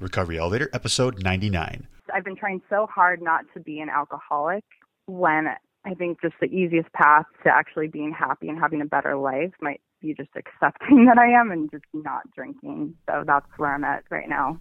Recovery 0.00 0.38
Elevator, 0.38 0.68
episode 0.72 1.22
99. 1.22 1.86
I've 2.12 2.24
been 2.24 2.34
trying 2.34 2.60
so 2.68 2.88
hard 2.92 3.22
not 3.22 3.44
to 3.54 3.60
be 3.60 3.78
an 3.78 3.88
alcoholic 3.88 4.64
when 5.06 5.46
I 5.84 5.94
think 5.94 6.20
just 6.20 6.34
the 6.40 6.48
easiest 6.48 6.92
path 6.92 7.26
to 7.44 7.50
actually 7.50 7.86
being 7.86 8.12
happy 8.12 8.48
and 8.48 8.58
having 8.58 8.80
a 8.80 8.86
better 8.86 9.16
life 9.16 9.52
might 9.60 9.80
be 10.02 10.12
just 10.12 10.30
accepting 10.36 11.04
that 11.06 11.16
I 11.16 11.28
am 11.28 11.52
and 11.52 11.70
just 11.70 11.84
not 11.92 12.22
drinking. 12.34 12.94
So 13.08 13.22
that's 13.24 13.46
where 13.56 13.72
I'm 13.72 13.84
at 13.84 14.02
right 14.10 14.28
now. 14.28 14.60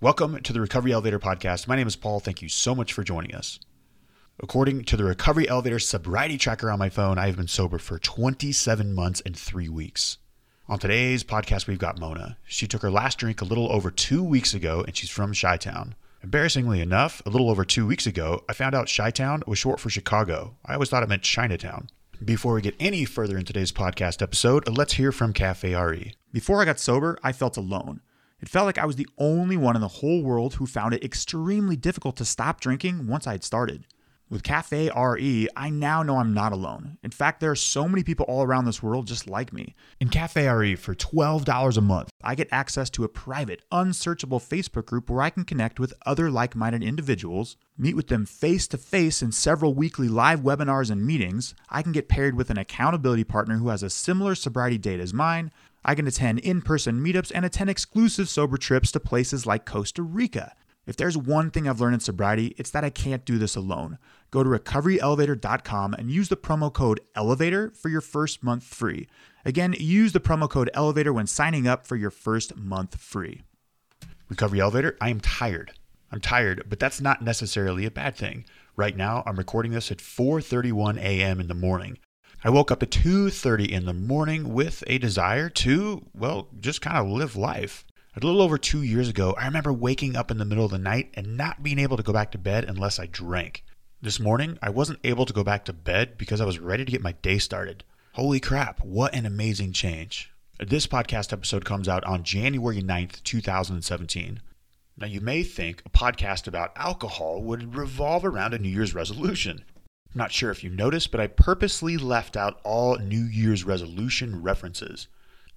Welcome 0.00 0.40
to 0.42 0.52
the 0.52 0.60
Recovery 0.62 0.92
Elevator 0.92 1.18
podcast. 1.18 1.68
My 1.68 1.76
name 1.76 1.88
is 1.88 1.96
Paul. 1.96 2.20
Thank 2.20 2.40
you 2.40 2.48
so 2.48 2.74
much 2.74 2.94
for 2.94 3.02
joining 3.02 3.34
us. 3.34 3.60
According 4.40 4.84
to 4.84 4.96
the 4.96 5.02
Recovery 5.02 5.48
Elevator 5.48 5.80
sobriety 5.80 6.38
tracker 6.38 6.70
on 6.70 6.78
my 6.78 6.88
phone, 6.88 7.18
I 7.18 7.26
have 7.26 7.36
been 7.36 7.48
sober 7.48 7.76
for 7.76 7.98
27 7.98 8.94
months 8.94 9.20
and 9.22 9.36
three 9.36 9.68
weeks. 9.68 10.18
On 10.68 10.78
today's 10.78 11.24
podcast, 11.24 11.66
we've 11.66 11.80
got 11.80 11.98
Mona. 11.98 12.38
She 12.46 12.68
took 12.68 12.82
her 12.82 12.90
last 12.90 13.18
drink 13.18 13.40
a 13.40 13.44
little 13.44 13.68
over 13.72 13.90
two 13.90 14.22
weeks 14.22 14.54
ago, 14.54 14.84
and 14.86 14.96
she's 14.96 15.10
from 15.10 15.34
Chi 15.34 15.56
Town. 15.56 15.96
Embarrassingly 16.22 16.80
enough, 16.80 17.20
a 17.26 17.30
little 17.30 17.50
over 17.50 17.64
two 17.64 17.84
weeks 17.84 18.06
ago, 18.06 18.44
I 18.48 18.52
found 18.52 18.76
out 18.76 18.92
Chi 18.96 19.10
Town 19.10 19.42
was 19.48 19.58
short 19.58 19.80
for 19.80 19.90
Chicago. 19.90 20.56
I 20.64 20.74
always 20.74 20.88
thought 20.88 21.02
it 21.02 21.08
meant 21.08 21.22
Chinatown. 21.22 21.88
Before 22.24 22.54
we 22.54 22.62
get 22.62 22.76
any 22.78 23.04
further 23.04 23.36
in 23.38 23.44
today's 23.44 23.72
podcast 23.72 24.22
episode, 24.22 24.68
let's 24.68 24.92
hear 24.92 25.10
from 25.10 25.32
Cafe 25.32 25.74
RE. 25.74 26.14
Before 26.32 26.62
I 26.62 26.64
got 26.64 26.78
sober, 26.78 27.18
I 27.24 27.32
felt 27.32 27.56
alone. 27.56 28.02
It 28.40 28.48
felt 28.48 28.66
like 28.66 28.78
I 28.78 28.86
was 28.86 28.94
the 28.94 29.08
only 29.18 29.56
one 29.56 29.74
in 29.74 29.82
the 29.82 29.88
whole 29.88 30.22
world 30.22 30.54
who 30.54 30.66
found 30.66 30.94
it 30.94 31.02
extremely 31.02 31.74
difficult 31.74 32.14
to 32.18 32.24
stop 32.24 32.60
drinking 32.60 33.08
once 33.08 33.26
I 33.26 33.32
had 33.32 33.42
started. 33.42 33.84
With 34.30 34.42
Cafe 34.42 34.90
RE, 34.94 35.48
I 35.56 35.70
now 35.70 36.02
know 36.02 36.18
I'm 36.18 36.34
not 36.34 36.52
alone. 36.52 36.98
In 37.02 37.10
fact, 37.10 37.40
there 37.40 37.50
are 37.50 37.56
so 37.56 37.88
many 37.88 38.02
people 38.02 38.26
all 38.26 38.42
around 38.42 38.66
this 38.66 38.82
world 38.82 39.06
just 39.06 39.26
like 39.26 39.54
me. 39.54 39.74
In 40.00 40.10
Cafe 40.10 40.46
RE, 40.46 40.76
for 40.76 40.94
$12 40.94 41.78
a 41.78 41.80
month, 41.80 42.10
I 42.22 42.34
get 42.34 42.48
access 42.52 42.90
to 42.90 43.04
a 43.04 43.08
private, 43.08 43.62
unsearchable 43.72 44.38
Facebook 44.38 44.84
group 44.84 45.08
where 45.08 45.22
I 45.22 45.30
can 45.30 45.44
connect 45.44 45.80
with 45.80 45.94
other 46.04 46.30
like 46.30 46.54
minded 46.54 46.82
individuals, 46.82 47.56
meet 47.78 47.96
with 47.96 48.08
them 48.08 48.26
face 48.26 48.68
to 48.68 48.76
face 48.76 49.22
in 49.22 49.32
several 49.32 49.72
weekly 49.72 50.08
live 50.08 50.40
webinars 50.40 50.90
and 50.90 51.06
meetings. 51.06 51.54
I 51.70 51.80
can 51.80 51.92
get 51.92 52.10
paired 52.10 52.34
with 52.34 52.50
an 52.50 52.58
accountability 52.58 53.24
partner 53.24 53.56
who 53.56 53.70
has 53.70 53.82
a 53.82 53.88
similar 53.88 54.34
sobriety 54.34 54.76
date 54.76 55.00
as 55.00 55.14
mine. 55.14 55.50
I 55.86 55.94
can 55.94 56.06
attend 56.06 56.40
in 56.40 56.60
person 56.60 57.02
meetups 57.02 57.32
and 57.34 57.46
attend 57.46 57.70
exclusive 57.70 58.28
sober 58.28 58.58
trips 58.58 58.92
to 58.92 59.00
places 59.00 59.46
like 59.46 59.64
Costa 59.64 60.02
Rica. 60.02 60.52
If 60.88 60.96
there's 60.96 61.18
one 61.18 61.50
thing 61.50 61.68
I've 61.68 61.82
learned 61.82 61.94
in 61.94 62.00
sobriety, 62.00 62.54
it's 62.56 62.70
that 62.70 62.82
I 62.82 62.88
can't 62.88 63.26
do 63.26 63.36
this 63.36 63.56
alone. 63.56 63.98
Go 64.30 64.42
to 64.42 64.48
recoveryelevator.com 64.48 65.92
and 65.92 66.10
use 66.10 66.30
the 66.30 66.36
promo 66.36 66.72
code 66.72 67.00
ELEVATOR 67.14 67.76
for 67.76 67.90
your 67.90 68.00
first 68.00 68.42
month 68.42 68.64
free. 68.64 69.06
Again, 69.44 69.74
use 69.78 70.14
the 70.14 70.20
promo 70.20 70.48
code 70.48 70.70
ELEVATOR 70.74 71.12
when 71.12 71.26
signing 71.26 71.68
up 71.68 71.86
for 71.86 71.96
your 71.96 72.10
first 72.10 72.56
month 72.56 72.98
free. 72.98 73.42
Recovery 74.30 74.60
Elevator, 74.60 74.96
I 74.98 75.10
am 75.10 75.20
tired. 75.20 75.72
I'm 76.10 76.22
tired, 76.22 76.64
but 76.66 76.78
that's 76.78 77.02
not 77.02 77.20
necessarily 77.20 77.84
a 77.84 77.90
bad 77.90 78.16
thing. 78.16 78.46
Right 78.74 78.96
now, 78.96 79.22
I'm 79.26 79.36
recording 79.36 79.72
this 79.72 79.90
at 79.90 79.98
4:31 79.98 80.96
a.m. 80.96 81.38
in 81.38 81.48
the 81.48 81.54
morning. 81.54 81.98
I 82.42 82.48
woke 82.48 82.70
up 82.70 82.82
at 82.82 82.90
2:30 82.90 83.70
in 83.70 83.84
the 83.84 83.92
morning 83.92 84.54
with 84.54 84.82
a 84.86 84.96
desire 84.96 85.50
to, 85.50 86.06
well, 86.14 86.48
just 86.58 86.80
kind 86.80 86.96
of 86.96 87.08
live 87.08 87.36
life. 87.36 87.84
A 88.20 88.26
little 88.26 88.42
over 88.42 88.58
two 88.58 88.82
years 88.82 89.08
ago, 89.08 89.32
I 89.38 89.44
remember 89.44 89.72
waking 89.72 90.16
up 90.16 90.32
in 90.32 90.38
the 90.38 90.44
middle 90.44 90.64
of 90.64 90.72
the 90.72 90.78
night 90.78 91.12
and 91.14 91.36
not 91.36 91.62
being 91.62 91.78
able 91.78 91.96
to 91.96 92.02
go 92.02 92.12
back 92.12 92.32
to 92.32 92.38
bed 92.38 92.64
unless 92.64 92.98
I 92.98 93.06
drank. 93.06 93.62
This 94.02 94.18
morning, 94.18 94.58
I 94.60 94.70
wasn't 94.70 94.98
able 95.04 95.24
to 95.24 95.32
go 95.32 95.44
back 95.44 95.64
to 95.66 95.72
bed 95.72 96.18
because 96.18 96.40
I 96.40 96.44
was 96.44 96.58
ready 96.58 96.84
to 96.84 96.90
get 96.90 97.00
my 97.00 97.12
day 97.12 97.38
started. 97.38 97.84
Holy 98.14 98.40
crap, 98.40 98.84
what 98.84 99.14
an 99.14 99.24
amazing 99.24 99.72
change. 99.72 100.32
This 100.58 100.84
podcast 100.88 101.32
episode 101.32 101.64
comes 101.64 101.88
out 101.88 102.02
on 102.02 102.24
January 102.24 102.82
9th, 102.82 103.22
2017. 103.22 104.40
Now, 104.96 105.06
you 105.06 105.20
may 105.20 105.44
think 105.44 105.84
a 105.86 105.90
podcast 105.90 106.48
about 106.48 106.72
alcohol 106.74 107.40
would 107.44 107.76
revolve 107.76 108.24
around 108.24 108.52
a 108.52 108.58
New 108.58 108.68
Year's 108.68 108.96
resolution. 108.96 109.64
I'm 110.12 110.18
not 110.18 110.32
sure 110.32 110.50
if 110.50 110.64
you 110.64 110.70
noticed, 110.70 111.12
but 111.12 111.20
I 111.20 111.28
purposely 111.28 111.96
left 111.96 112.36
out 112.36 112.58
all 112.64 112.98
New 112.98 113.22
Year's 113.22 113.62
resolution 113.62 114.42
references. 114.42 115.06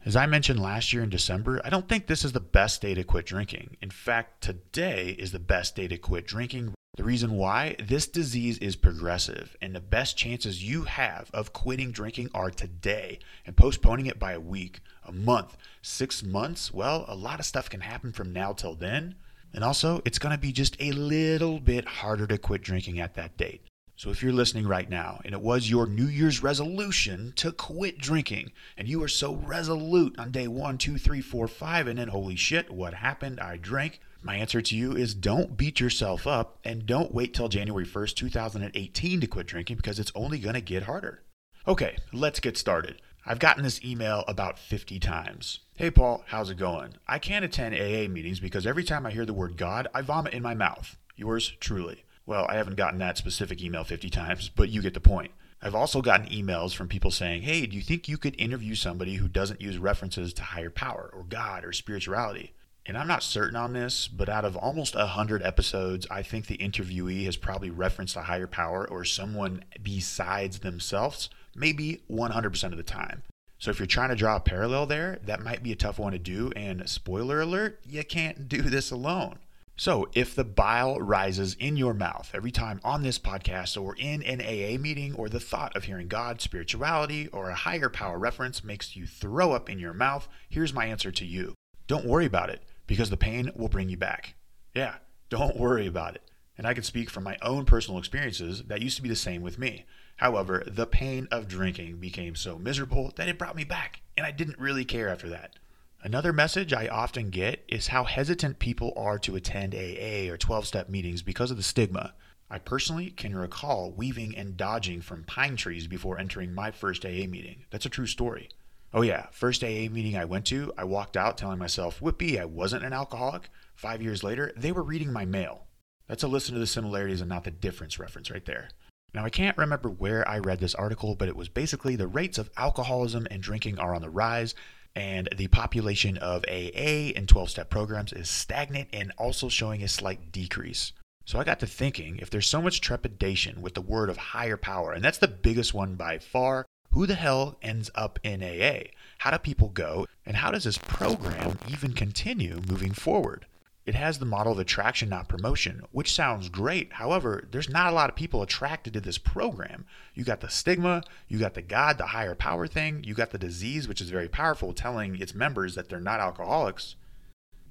As 0.04 0.16
I 0.16 0.26
mentioned 0.26 0.60
last 0.60 0.94
year 0.94 1.04
in 1.04 1.12
December, 1.12 1.62
I 1.64 1.70
don't 1.70 1.88
think 1.88 2.08
this 2.08 2.26
is 2.26 2.32
the 2.32 2.40
best 2.40 2.82
day 2.82 2.96
to 2.96 3.04
quit 3.04 3.28
drinking. 3.28 3.78
In 3.84 3.92
fact, 3.92 4.42
today 4.42 5.16
is 5.20 5.32
the 5.32 5.38
best 5.38 5.76
day 5.76 5.88
to 5.88 5.98
quit 6.00 6.26
drinking. 6.26 6.74
The 6.98 7.04
reason 7.04 7.38
why 7.38 7.76
this 7.78 8.08
disease 8.08 8.58
is 8.58 8.76
progressive, 8.76 9.56
and 9.62 9.76
the 9.76 9.80
best 9.80 10.18
chances 10.18 10.64
you 10.64 10.86
have 10.86 11.30
of 11.36 11.54
quitting 11.54 11.92
drinking 11.92 12.32
are 12.34 12.50
today 12.50 13.20
and 13.46 13.56
postponing 13.56 14.08
it 14.08 14.18
by 14.18 14.32
a 14.32 14.40
week, 14.40 14.80
a 15.06 15.12
month, 15.12 15.56
six 15.84 16.24
months. 16.24 16.74
Well, 16.74 17.06
a 17.08 17.16
lot 17.16 17.40
of 17.40 17.46
stuff 17.46 17.70
can 17.70 17.82
happen 17.82 18.12
from 18.12 18.34
now 18.34 18.54
till 18.54 18.74
then. 18.74 19.14
And 19.54 19.64
also, 19.64 20.02
it's 20.04 20.18
going 20.18 20.34
to 20.34 20.42
be 20.42 20.52
just 20.52 20.78
a 20.80 20.94
little 20.94 21.60
bit 21.60 21.88
harder 21.88 22.26
to 22.26 22.40
quit 22.40 22.64
drinking 22.64 23.00
at 23.00 23.14
that 23.14 23.38
date. 23.38 23.62
So 24.02 24.10
if 24.10 24.24
you're 24.24 24.34
listening 24.34 24.68
right 24.68 24.90
now 24.90 25.22
and 25.24 25.32
it 25.32 25.42
was 25.42 25.70
your 25.70 25.86
New 25.86 26.08
Year's 26.08 26.42
resolution 26.42 27.34
to 27.36 27.52
quit 27.52 28.00
drinking, 28.00 28.52
and 28.76 28.88
you 28.88 29.00
were 29.00 29.08
so 29.08 29.36
resolute 29.36 30.18
on 30.18 30.32
day 30.32 30.48
one, 30.48 30.80
two, 30.80 30.98
three, 30.98 31.22
four, 31.22 31.48
five, 31.48 31.86
and 31.86 32.00
then 32.00 32.08
holy 32.08 32.36
shit, 32.36 32.72
what 32.72 32.96
happened? 32.96 33.40
I 33.40 33.58
drank. 33.58 34.00
My 34.24 34.38
answer 34.38 34.60
to 34.60 34.76
you 34.76 34.94
is 34.94 35.14
don't 35.14 35.56
beat 35.56 35.80
yourself 35.80 36.26
up 36.26 36.58
and 36.64 36.88
don't 36.88 37.14
wait 37.14 37.36
till 37.36 37.48
January 37.48 37.86
1st, 37.86 38.16
2018 38.16 39.22
to 39.22 39.28
quit 39.28 39.46
drinking 39.46 39.76
because 39.76 40.00
it's 40.00 40.12
only 40.16 40.40
going 40.40 40.56
to 40.56 40.62
get 40.62 40.82
harder. 40.82 41.22
Okay, 41.68 41.96
let's 42.12 42.40
get 42.40 42.58
started. 42.58 43.04
I've 43.24 43.38
gotten 43.38 43.62
this 43.62 43.86
email 43.86 44.24
about 44.28 44.58
50 44.58 45.00
times. 45.00 45.60
Hey 45.76 45.92
Paul, 45.92 46.24
how's 46.26 46.50
it 46.50 46.58
going? 46.58 46.96
I 47.08 47.20
can't 47.20 47.46
attend 47.46 47.76
AA 47.76 48.12
meetings 48.12 48.40
because 48.40 48.66
every 48.66 48.84
time 48.84 49.06
I 49.06 49.12
hear 49.12 49.28
the 49.28 49.34
word 49.34 49.58
God, 49.58 49.88
I 49.94 50.02
vomit 50.02 50.34
in 50.34 50.42
my 50.42 50.56
mouth. 50.56 50.98
Yours 51.16 51.54
truly. 51.60 52.04
Well, 52.26 52.46
I 52.50 52.56
haven't 52.56 52.78
gotten 52.78 53.00
that 53.00 53.18
specific 53.18 53.62
email 53.62 53.84
50 53.84 54.10
times, 54.10 54.50
but 54.50 54.70
you 54.70 54.82
get 54.82 54.94
the 54.94 55.00
point. 55.00 55.32
I've 55.62 55.76
also 55.76 56.02
gotten 56.02 56.28
emails 56.28 56.74
from 56.74 56.88
people 56.88 57.12
saying, 57.12 57.44
Hey, 57.44 57.66
do 57.66 57.76
you 57.76 57.84
think 57.84 58.08
you 58.08 58.18
could 58.18 58.40
interview 58.40 58.74
somebody 58.74 59.16
who 59.16 59.28
doesn't 59.28 59.62
use 59.62 59.78
references 59.78 60.34
to 60.34 60.44
higher 60.44 60.72
power 60.72 61.12
or 61.14 61.24
God 61.24 61.64
or 61.64 61.72
spirituality? 61.72 62.54
And 62.86 62.98
I'm 62.98 63.08
not 63.08 63.22
certain 63.22 63.56
on 63.56 63.74
this, 63.74 64.08
but 64.08 64.28
out 64.28 64.44
of 64.44 64.58
almost 64.58 64.96
100 64.96 65.44
episodes, 65.44 66.08
I 66.10 66.24
think 66.24 66.48
the 66.48 66.58
interviewee 66.58 67.26
has 67.26 67.38
probably 67.38 67.70
referenced 67.70 68.16
a 68.16 68.24
higher 68.24 68.48
power 68.48 68.88
or 68.90 69.06
someone 69.06 69.64
besides 69.84 70.60
themselves, 70.60 71.30
maybe 71.56 72.02
100% 72.10 72.64
of 72.64 72.78
the 72.78 72.84
time. 72.84 73.22
So 73.60 73.70
if 73.70 73.78
you're 73.78 73.86
trying 73.86 74.10
to 74.10 74.16
draw 74.16 74.38
a 74.38 74.40
parallel 74.40 74.88
there, 74.88 75.20
that 75.26 75.44
might 75.44 75.62
be 75.62 75.72
a 75.72 75.76
tough 75.76 76.00
one 76.00 76.14
to 76.14 76.18
do. 76.20 76.52
And 76.56 76.90
spoiler 76.90 77.42
alert, 77.42 77.80
you 77.86 78.04
can't 78.04 78.50
do 78.50 78.64
this 78.64 78.90
alone. 78.90 79.38
So, 79.82 80.10
if 80.14 80.36
the 80.36 80.44
bile 80.44 81.00
rises 81.00 81.56
in 81.56 81.76
your 81.76 81.96
mouth 81.96 82.30
every 82.36 82.52
time 82.52 82.80
on 82.84 83.02
this 83.02 83.18
podcast 83.18 83.82
or 83.82 83.96
in 83.98 84.22
an 84.22 84.40
AA 84.40 84.80
meeting, 84.80 85.16
or 85.16 85.28
the 85.28 85.40
thought 85.40 85.76
of 85.76 85.86
hearing 85.86 86.08
God, 86.08 86.40
spirituality, 86.40 87.30
or 87.30 87.50
a 87.50 87.56
higher 87.56 87.90
power 87.90 88.20
reference 88.20 88.64
makes 88.64 88.96
you 88.96 89.08
throw 89.08 89.54
up 89.54 89.72
in 89.72 89.80
your 89.80 89.96
mouth, 89.96 90.28
here's 90.48 90.72
my 90.72 90.86
answer 90.86 91.10
to 91.12 91.26
you. 91.26 91.56
Don't 91.88 92.06
worry 92.06 92.28
about 92.28 92.52
it 92.52 92.62
because 92.86 93.10
the 93.10 93.18
pain 93.18 93.50
will 93.56 93.70
bring 93.70 93.90
you 93.90 93.98
back. 93.98 94.36
Yeah, 94.76 94.98
don't 95.30 95.58
worry 95.58 95.88
about 95.88 96.14
it. 96.14 96.30
And 96.60 96.68
I 96.68 96.76
can 96.76 96.84
speak 96.84 97.10
from 97.10 97.24
my 97.24 97.40
own 97.42 97.66
personal 97.66 97.98
experiences 97.98 98.62
that 98.68 98.84
used 98.84 98.98
to 98.98 99.02
be 99.02 99.10
the 99.10 99.16
same 99.16 99.42
with 99.42 99.58
me. 99.58 99.86
However, 100.18 100.64
the 100.68 100.86
pain 100.86 101.28
of 101.32 101.48
drinking 101.48 101.98
became 101.98 102.36
so 102.36 102.60
miserable 102.60 103.14
that 103.16 103.28
it 103.28 103.40
brought 103.40 103.56
me 103.56 103.64
back, 103.64 104.04
and 104.16 104.28
I 104.28 104.32
didn't 104.32 104.60
really 104.60 104.86
care 104.86 105.10
after 105.10 105.30
that. 105.30 105.56
Another 106.04 106.34
message 106.34 106.74
I 106.74 106.88
often 106.88 107.30
get 107.30 107.64
is 107.68 107.88
how 107.88 108.06
hesitant 108.06 108.58
people 108.58 108.92
are 108.98 109.20
to 109.20 109.36
attend 109.36 109.76
AA 109.76 110.32
or 110.32 110.38
12 110.38 110.66
step 110.66 110.90
meetings 110.90 111.22
because 111.22 111.52
of 111.52 111.58
the 111.58 111.64
stigma. 111.64 112.16
I 112.50 112.58
personally 112.58 113.12
can 113.12 113.36
recall 113.36 113.92
weaving 113.92 114.36
and 114.36 114.58
dodging 114.58 115.02
from 115.02 115.26
pine 115.26 115.58
trees 115.58 115.86
before 115.86 116.18
entering 116.18 116.56
my 116.56 116.72
first 116.72 117.06
AA 117.06 117.28
meeting. 117.28 117.66
That's 117.70 117.86
a 117.86 117.90
true 117.90 118.08
story. 118.08 118.50
Oh, 118.92 119.04
yeah, 119.04 119.28
first 119.32 119.64
AA 119.64 119.90
meeting 119.92 120.18
I 120.18 120.26
went 120.26 120.46
to, 120.48 120.74
I 120.76 120.86
walked 120.86 121.16
out 121.16 121.38
telling 121.38 121.60
myself, 121.60 122.00
Whippy, 122.00 122.42
I 122.42 122.46
wasn't 122.46 122.84
an 122.84 122.94
alcoholic. 122.94 123.50
Five 123.76 124.02
years 124.02 124.24
later, 124.24 124.52
they 124.58 124.72
were 124.72 124.82
reading 124.82 125.14
my 125.14 125.26
mail. 125.26 125.68
That's 126.08 126.24
a 126.24 126.28
listen 126.28 126.56
to 126.56 126.60
the 126.60 126.66
similarities 126.66 127.22
and 127.22 127.30
not 127.30 127.44
the 127.44 127.52
difference 127.52 128.00
reference 128.00 128.32
right 128.32 128.46
there. 128.46 128.70
Now, 129.14 129.24
I 129.24 129.30
can't 129.30 129.58
remember 129.58 129.90
where 129.90 130.28
I 130.28 130.40
read 130.40 130.60
this 130.62 130.76
article, 130.76 131.16
but 131.16 131.28
it 131.28 131.36
was 131.36 131.48
basically 131.48 131.96
the 131.96 132.08
rates 132.08 132.40
of 132.40 132.50
alcoholism 132.58 133.28
and 133.30 133.44
drinking 133.44 133.78
are 133.78 133.94
on 133.94 134.02
the 134.02 134.10
rise, 134.10 134.56
and 134.96 135.30
the 135.36 135.48
population 135.48 136.18
of 136.18 136.44
AA 136.48 137.12
and 137.16 137.28
12 137.28 137.50
step 137.50 137.70
programs 137.70 138.14
is 138.14 138.30
stagnant 138.30 138.90
and 138.94 139.14
also 139.18 139.50
showing 139.50 139.84
a 139.84 139.88
slight 139.88 140.32
decrease. 140.32 140.94
So 141.26 141.40
I 141.40 141.44
got 141.44 141.60
to 141.60 141.68
thinking 141.68 142.18
if 142.18 142.30
there's 142.30 142.48
so 142.48 142.62
much 142.62 142.82
trepidation 142.82 143.62
with 143.62 143.74
the 143.74 143.82
word 143.82 144.10
of 144.10 144.18
higher 144.18 144.58
power, 144.58 144.92
and 144.92 145.04
that's 145.04 145.20
the 145.20 145.28
biggest 145.28 145.74
one 145.74 145.96
by 145.96 146.18
far, 146.18 146.66
who 146.92 147.06
the 147.06 147.16
hell 147.16 147.58
ends 147.62 147.90
up 147.96 148.20
in 148.24 148.44
AA? 148.44 148.92
How 149.20 149.32
do 149.32 149.38
people 149.38 149.70
go? 149.70 150.08
And 150.26 150.36
how 150.38 150.52
does 150.52 150.66
this 150.66 150.78
program 150.78 151.58
even 151.70 151.94
continue 151.94 152.62
moving 152.68 152.92
forward? 152.92 153.46
It 153.84 153.96
has 153.96 154.20
the 154.20 154.26
model 154.26 154.54
of 154.54 154.60
attraction, 154.60 155.10
not 155.10 155.28
promotion, 155.28 155.82
which 155.92 156.14
sounds 156.14 156.50
great. 156.50 156.94
However, 156.94 157.48
there's 157.50 157.70
not 157.70 157.92
a 157.92 157.96
lot 157.96 158.10
of 158.10 158.16
people 158.16 158.44
attracted 158.44 158.94
to 158.94 159.02
this 159.02 159.18
program. 159.18 159.86
You 160.14 160.24
got 160.24 160.42
the 160.42 160.50
stigma, 160.50 161.04
you 161.28 161.40
got 161.40 161.56
the 161.56 161.64
God, 161.64 161.98
the 161.98 162.08
higher 162.08 162.36
power 162.36 162.68
thing, 162.68 163.04
you 163.04 163.16
got 163.16 163.32
the 163.32 163.40
disease, 163.40 163.88
which 163.88 164.00
is 164.00 164.12
very 164.12 164.30
powerful, 164.30 164.74
telling 164.74 165.16
its 165.20 165.34
members 165.34 165.74
that 165.74 165.90
they're 165.90 166.00
not 166.00 166.20
alcoholics. 166.20 166.96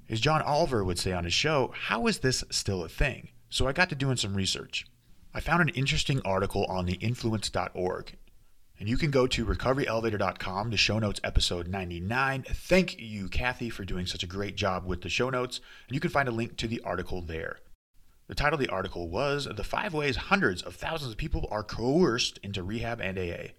As 0.09 0.19
John 0.19 0.41
Oliver 0.41 0.83
would 0.83 0.99
say 0.99 1.13
on 1.13 1.23
his 1.23 1.33
show, 1.33 1.73
how 1.73 2.07
is 2.07 2.19
this 2.19 2.43
still 2.49 2.83
a 2.83 2.89
thing? 2.89 3.29
So 3.49 3.67
I 3.67 3.71
got 3.71 3.87
to 3.89 3.95
doing 3.95 4.17
some 4.17 4.35
research. 4.35 4.85
I 5.33 5.39
found 5.39 5.61
an 5.61 5.75
interesting 5.75 6.21
article 6.25 6.65
on 6.65 6.85
the 6.85 6.95
influence.org, 6.95 8.17
and 8.81 8.89
you 8.89 8.97
can 8.97 9.11
go 9.11 9.27
to 9.27 9.45
recoveryelevator.com 9.45 10.71
to 10.71 10.75
show 10.75 10.97
notes 10.97 11.21
episode 11.23 11.67
99. 11.67 12.45
Thank 12.49 12.99
you, 12.99 13.29
Kathy, 13.29 13.69
for 13.69 13.85
doing 13.85 14.07
such 14.07 14.23
a 14.23 14.27
great 14.27 14.55
job 14.55 14.87
with 14.87 15.03
the 15.03 15.07
show 15.07 15.29
notes. 15.29 15.61
And 15.87 15.93
you 15.93 15.99
can 15.99 16.09
find 16.09 16.27
a 16.27 16.31
link 16.31 16.57
to 16.57 16.67
the 16.67 16.81
article 16.81 17.21
there. 17.21 17.59
The 18.27 18.33
title 18.33 18.55
of 18.55 18.59
the 18.59 18.73
article 18.73 19.07
was 19.07 19.47
The 19.55 19.63
Five 19.63 19.93
Ways 19.93 20.15
Hundreds 20.15 20.63
of 20.63 20.73
Thousands 20.73 21.11
of 21.11 21.17
People 21.19 21.47
Are 21.51 21.61
Coerced 21.61 22.39
into 22.39 22.63
Rehab 22.63 22.99
and 22.99 23.19
AA. 23.19 23.51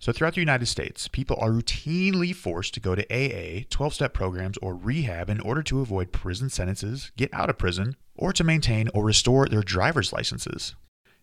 So, 0.00 0.10
throughout 0.10 0.34
the 0.34 0.40
United 0.40 0.66
States, 0.66 1.06
people 1.06 1.36
are 1.40 1.50
routinely 1.50 2.34
forced 2.34 2.74
to 2.74 2.80
go 2.80 2.96
to 2.96 3.06
AA, 3.08 3.66
12 3.70 3.94
step 3.94 4.14
programs, 4.14 4.58
or 4.58 4.74
rehab 4.74 5.30
in 5.30 5.38
order 5.38 5.62
to 5.62 5.80
avoid 5.80 6.10
prison 6.10 6.50
sentences, 6.50 7.12
get 7.16 7.32
out 7.32 7.48
of 7.48 7.56
prison, 7.56 7.94
or 8.16 8.32
to 8.32 8.42
maintain 8.42 8.88
or 8.92 9.04
restore 9.04 9.46
their 9.46 9.62
driver's 9.62 10.12
licenses. 10.12 10.74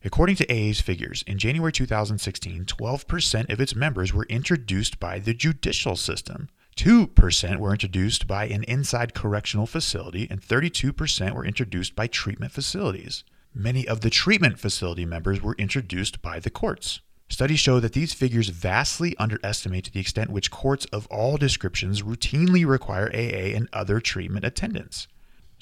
According 0.06 0.36
to 0.36 0.52
AA's 0.52 0.82
figures, 0.82 1.24
in 1.26 1.38
January 1.38 1.72
2016, 1.72 2.66
12% 2.66 3.54
of 3.54 3.62
its 3.62 3.74
members 3.74 4.14
were 4.14 4.26
introduced 4.26 5.00
by 5.00 5.18
the 5.18 5.34
judicial 5.34 5.96
system. 5.96 6.50
2% 6.76 7.58
were 7.58 7.72
introduced 7.72 8.28
by 8.28 8.46
an 8.48 8.64
inside 8.64 9.14
correctional 9.14 9.66
facility, 9.66 10.28
and 10.30 10.42
32% 10.42 11.34
were 11.34 11.46
introduced 11.46 11.96
by 11.96 12.08
treatment 12.08 12.52
facilities. 12.52 13.24
Many 13.54 13.88
of 13.88 14.02
the 14.02 14.10
treatment 14.10 14.60
facility 14.60 15.06
members 15.06 15.42
were 15.42 15.56
introduced 15.58 16.22
by 16.22 16.40
the 16.40 16.50
courts. 16.50 17.00
Studies 17.30 17.62
show 17.62 17.80
that 17.80 17.94
these 17.94 18.14
figures 18.14 18.50
vastly 18.50 19.16
underestimate 19.18 19.94
the 19.94 20.02
extent 20.02 20.32
which 20.32 20.52
courts 20.52 20.86
of 20.92 21.08
all 21.08 21.38
descriptions 21.38 22.02
routinely 22.02 22.66
require 22.66 23.10
AA 23.14 23.56
and 23.56 23.70
other 23.72 24.02
treatment 24.02 24.44
attendance. 24.44 25.08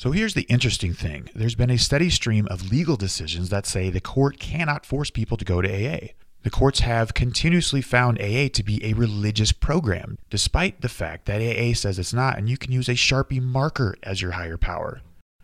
So 0.02 0.10
here's 0.10 0.34
the 0.34 0.48
interesting 0.50 0.96
thing 0.96 1.30
there's 1.36 1.54
been 1.54 1.70
a 1.70 1.78
steady 1.78 2.10
stream 2.10 2.48
of 2.48 2.72
legal 2.72 2.96
decisions 2.96 3.50
that 3.50 3.68
say 3.68 3.92
the 3.92 4.02
court 4.02 4.40
cannot 4.40 4.84
force 4.84 5.12
people 5.12 5.38
to 5.38 5.46
go 5.46 5.62
to 5.62 5.70
AA. 5.70 6.14
The 6.42 6.50
courts 6.50 6.80
have 6.80 7.14
continuously 7.14 7.84
found 7.84 8.20
AA 8.20 8.48
to 8.52 8.64
be 8.64 8.84
a 8.84 8.94
religious 8.94 9.52
program, 9.52 10.18
despite 10.32 10.82
the 10.82 10.90
fact 10.90 11.28
that 11.28 11.40
AA 11.40 11.76
says 11.76 12.00
it's 12.00 12.16
not, 12.16 12.40
and 12.40 12.50
you 12.50 12.58
can 12.58 12.72
use 12.72 12.90
a 12.90 12.94
Sharpie 12.94 13.40
marker 13.40 13.94
as 14.02 14.24
your 14.24 14.32
higher 14.32 14.58
power. 14.58 15.02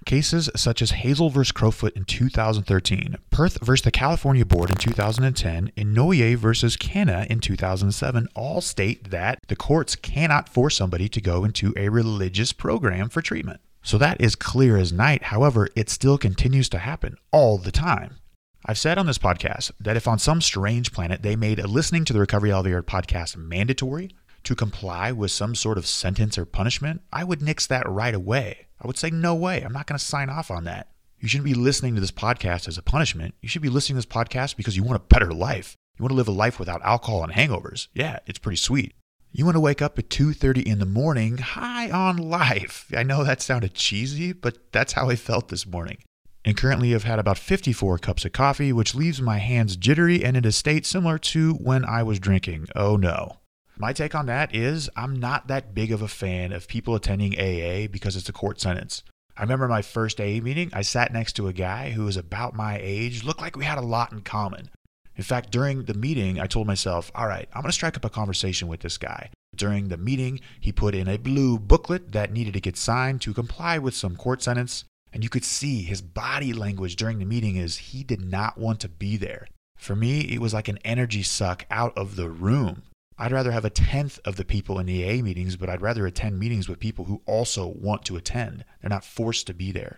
Cases 0.07 0.49
such 0.55 0.81
as 0.81 0.91
Hazle 0.91 1.31
vs. 1.31 1.51
Crofoot 1.51 1.95
in 1.95 2.05
2013, 2.05 3.15
Perth 3.29 3.63
vs. 3.63 3.83
the 3.83 3.91
California 3.91 4.43
Board 4.43 4.71
in 4.71 4.77
2010, 4.77 5.71
and 5.77 5.95
Inouye 5.95 6.35
vs. 6.35 6.77
Kemna 6.77 7.27
in 7.27 7.41
2007 7.41 8.27
all 8.33 8.61
state 8.61 9.11
that 9.11 9.37
the 9.49 9.55
courts 9.55 9.95
cannot 9.95 10.49
force 10.49 10.75
somebody 10.75 11.07
to 11.09 11.21
go 11.21 11.43
into 11.43 11.75
a 11.77 11.89
religious 11.89 12.53
program 12.53 13.07
for 13.07 13.21
treatment. 13.21 13.61
So 13.87 13.97
that 13.99 14.19
is 14.19 14.35
clear 14.35 14.75
as 14.75 14.91
night. 14.91 15.23
However, 15.23 15.69
it 15.73 15.89
still 15.89 16.17
continues 16.17 16.67
to 16.69 16.77
happen 16.77 17.15
all 17.31 17.57
the 17.57 17.71
time. 17.71 18.17
I've 18.65 18.77
said 18.77 18.97
on 18.97 19.05
this 19.05 19.17
podcast 19.17 19.71
that 19.79 19.95
if 19.95 20.09
on 20.09 20.19
some 20.19 20.41
strange 20.41 20.91
planet 20.91 21.21
they 21.23 21.37
made 21.37 21.63
listening 21.63 22.03
to 22.03 22.11
the 22.11 22.19
Recovery 22.19 22.51
Elevator 22.51 22.83
podcast 22.83 23.37
mandatory 23.37 24.11
to 24.43 24.55
comply 24.55 25.13
with 25.13 25.31
some 25.31 25.55
sort 25.55 25.77
of 25.77 25.87
sentence 25.87 26.37
or 26.37 26.43
punishment, 26.43 26.99
I 27.13 27.23
would 27.23 27.41
nix 27.41 27.65
that 27.67 27.87
right 27.87 28.13
away. 28.13 28.67
I 28.81 28.87
would 28.87 28.97
say, 28.97 29.09
no 29.09 29.33
way, 29.33 29.61
I'm 29.61 29.71
not 29.71 29.87
going 29.87 29.97
to 29.97 30.03
sign 30.03 30.29
off 30.29 30.51
on 30.51 30.65
that. 30.65 30.89
You 31.21 31.29
shouldn't 31.29 31.45
be 31.45 31.53
listening 31.53 31.95
to 31.95 32.01
this 32.01 32.11
podcast 32.11 32.67
as 32.67 32.77
a 32.77 32.81
punishment. 32.81 33.35
You 33.41 33.47
should 33.47 33.61
be 33.61 33.69
listening 33.69 34.01
to 34.01 34.05
this 34.05 34.13
podcast 34.13 34.57
because 34.57 34.75
you 34.75 34.83
want 34.83 35.01
a 35.01 35.07
better 35.07 35.31
life. 35.31 35.77
You 35.97 36.03
want 36.03 36.11
to 36.11 36.17
live 36.17 36.27
a 36.27 36.31
life 36.31 36.59
without 36.59 36.81
alcohol 36.83 37.23
and 37.23 37.31
hangovers. 37.31 37.87
Yeah, 37.93 38.19
it's 38.25 38.37
pretty 38.37 38.57
sweet. 38.57 38.95
You 39.31 39.45
want 39.45 39.55
to 39.55 39.61
wake 39.61 39.81
up 39.81 39.99
at 39.99 40.09
2:30 40.09 40.63
in 40.65 40.79
the 40.79 40.85
morning, 40.85 41.37
high 41.37 41.91
on 41.91 42.17
life. 42.17 42.91
I 42.95 43.03
know 43.03 43.23
that 43.23 43.41
sounded 43.41 43.73
cheesy, 43.73 44.31
but 44.33 44.71
that's 44.71 44.93
how 44.93 45.09
I 45.09 45.15
felt 45.15 45.49
this 45.49 45.65
morning. 45.67 45.97
And 46.45 46.55
currently 46.55 46.95
I've 46.95 47.03
had 47.03 47.19
about 47.19 47.37
54 47.37 47.97
cups 47.97 48.23
of 48.23 48.31
coffee, 48.31 48.71
which 48.71 48.95
leaves 48.95 49.21
my 49.21 49.37
hands 49.37 49.75
jittery 49.75 50.23
and 50.23 50.37
in 50.37 50.45
a 50.45 50.51
state 50.51 50.85
similar 50.85 51.17
to 51.19 51.53
when 51.55 51.83
I 51.83 52.03
was 52.03 52.19
drinking. 52.19 52.67
Oh 52.75 52.95
no. 52.95 53.37
My 53.77 53.93
take 53.93 54.15
on 54.15 54.25
that 54.27 54.55
is 54.55 54.89
I'm 54.95 55.19
not 55.19 55.47
that 55.49 55.75
big 55.75 55.91
of 55.91 56.01
a 56.01 56.07
fan 56.07 56.51
of 56.51 56.67
people 56.67 56.95
attending 56.95 57.37
AA 57.37 57.87
because 57.87 58.15
it's 58.15 58.29
a 58.29 58.33
court 58.33 58.59
sentence. 58.59 59.03
I 59.35 59.43
remember 59.43 59.67
my 59.67 59.83
first 59.83 60.19
AA 60.19 60.41
meeting, 60.41 60.71
I 60.73 60.81
sat 60.81 61.13
next 61.13 61.33
to 61.33 61.47
a 61.47 61.53
guy 61.53 61.91
who 61.91 62.05
was 62.05 62.17
about 62.17 62.55
my 62.55 62.79
age, 62.81 63.23
looked 63.23 63.41
like 63.41 63.55
we 63.55 63.65
had 63.65 63.77
a 63.77 63.81
lot 63.81 64.11
in 64.11 64.21
common. 64.21 64.71
In 65.17 65.23
fact, 65.23 65.51
during 65.51 65.83
the 65.83 65.95
meeting, 65.95 66.39
I 66.39 66.45
told 66.45 66.67
myself, 66.67 67.11
all 67.15 67.27
right, 67.27 67.49
I'm 67.51 67.63
going 67.63 67.69
to 67.69 67.73
strike 67.73 67.97
up 67.97 68.05
a 68.05 68.09
conversation 68.09 68.67
with 68.67 68.81
this 68.81 68.99
guy. 68.99 69.31
During 69.55 69.87
the 69.87 69.97
meeting, 69.97 70.39
he 70.59 70.71
put 70.71 70.93
in 70.93 71.07
a 71.07 71.17
blue 71.17 71.57
booklet 71.57 72.11
that 72.11 72.31
needed 72.31 72.53
to 72.53 72.61
get 72.61 72.77
signed 72.77 73.21
to 73.21 73.33
comply 73.33 73.79
with 73.79 73.95
some 73.95 74.15
court 74.15 74.43
sentence. 74.43 74.85
And 75.11 75.23
you 75.23 75.29
could 75.29 75.43
see 75.43 75.81
his 75.81 76.01
body 76.03 76.53
language 76.53 76.95
during 76.95 77.17
the 77.17 77.25
meeting 77.25 77.55
is 77.55 77.77
he 77.77 78.03
did 78.03 78.21
not 78.21 78.59
want 78.59 78.79
to 78.81 78.89
be 78.89 79.17
there. 79.17 79.47
For 79.75 79.95
me, 79.95 80.21
it 80.21 80.39
was 80.39 80.53
like 80.53 80.67
an 80.67 80.79
energy 80.85 81.23
suck 81.23 81.65
out 81.71 81.97
of 81.97 82.15
the 82.15 82.29
room. 82.29 82.83
I'd 83.17 83.31
rather 83.31 83.51
have 83.51 83.65
a 83.65 83.71
tenth 83.71 84.19
of 84.25 84.35
the 84.35 84.45
people 84.45 84.77
in 84.77 84.85
the 84.85 85.03
AA 85.03 85.23
meetings, 85.23 85.55
but 85.55 85.69
I'd 85.69 85.81
rather 85.81 86.05
attend 86.05 86.37
meetings 86.37 86.69
with 86.69 86.79
people 86.79 87.05
who 87.05 87.23
also 87.25 87.65
want 87.65 88.05
to 88.05 88.17
attend. 88.17 88.63
They're 88.81 88.89
not 88.89 89.03
forced 89.03 89.47
to 89.47 89.55
be 89.55 89.71
there. 89.71 89.97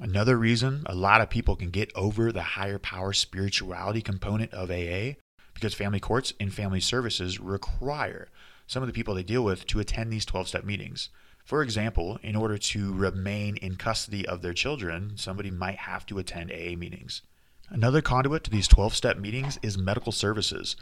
Another 0.00 0.36
reason 0.36 0.84
a 0.86 0.94
lot 0.94 1.20
of 1.20 1.28
people 1.28 1.56
can 1.56 1.70
get 1.70 1.90
over 1.96 2.30
the 2.30 2.42
higher 2.42 2.78
power 2.78 3.12
spirituality 3.12 4.00
component 4.00 4.52
of 4.54 4.70
AA 4.70 5.16
because 5.54 5.74
family 5.74 5.98
courts 5.98 6.32
and 6.38 6.54
family 6.54 6.78
services 6.78 7.40
require 7.40 8.28
some 8.68 8.80
of 8.80 8.86
the 8.86 8.92
people 8.92 9.14
they 9.14 9.24
deal 9.24 9.42
with 9.42 9.66
to 9.66 9.80
attend 9.80 10.12
these 10.12 10.24
12 10.24 10.48
step 10.48 10.64
meetings. 10.64 11.08
For 11.44 11.62
example, 11.62 12.18
in 12.22 12.36
order 12.36 12.58
to 12.58 12.92
remain 12.92 13.56
in 13.56 13.74
custody 13.74 14.24
of 14.24 14.40
their 14.40 14.52
children, 14.52 15.14
somebody 15.16 15.50
might 15.50 15.78
have 15.78 16.06
to 16.06 16.18
attend 16.18 16.52
AA 16.52 16.76
meetings. 16.76 17.22
Another 17.68 18.00
conduit 18.00 18.44
to 18.44 18.50
these 18.50 18.68
12 18.68 18.94
step 18.94 19.18
meetings 19.18 19.58
is 19.62 19.76
medical 19.76 20.12
services. 20.12 20.76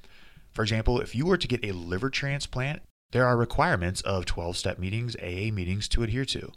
For 0.52 0.62
example, 0.62 1.00
if 1.00 1.14
you 1.14 1.24
were 1.24 1.38
to 1.38 1.48
get 1.48 1.64
a 1.64 1.72
liver 1.72 2.10
transplant, 2.10 2.82
there 3.12 3.24
are 3.24 3.36
requirements 3.36 4.02
of 4.02 4.26
12 4.26 4.58
step 4.58 4.78
meetings, 4.78 5.16
AA 5.16 5.50
meetings 5.52 5.88
to 5.88 6.02
adhere 6.02 6.26
to. 6.26 6.52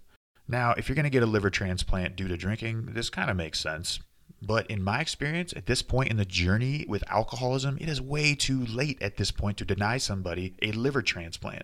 Now, 0.50 0.74
if 0.76 0.90
you're 0.90 0.96
going 0.96 1.04
to 1.04 1.12
get 1.12 1.22
a 1.22 1.28
liver 1.28 1.52
transplant 1.52 2.16
due 2.16 2.28
to 2.28 2.36
drinking, 2.36 2.88
this 2.94 3.12
kind 3.12 3.30
of 3.30 3.38
makes 3.38 3.60
sense. 3.60 4.00
But 4.42 4.66
in 4.68 4.82
my 4.82 5.00
experience, 5.00 5.54
at 5.56 5.68
this 5.68 5.84
point 5.84 6.10
in 6.10 6.18
the 6.18 6.26
journey 6.26 6.86
with 6.88 7.04
alcoholism, 7.08 7.78
it 7.80 7.88
is 7.88 8.02
way 8.02 8.34
too 8.34 8.66
late 8.66 9.00
at 9.00 9.18
this 9.18 9.30
point 9.30 9.58
to 9.58 9.66
deny 9.66 9.98
somebody 9.98 10.56
a 10.64 10.72
liver 10.72 11.04
transplant. 11.04 11.64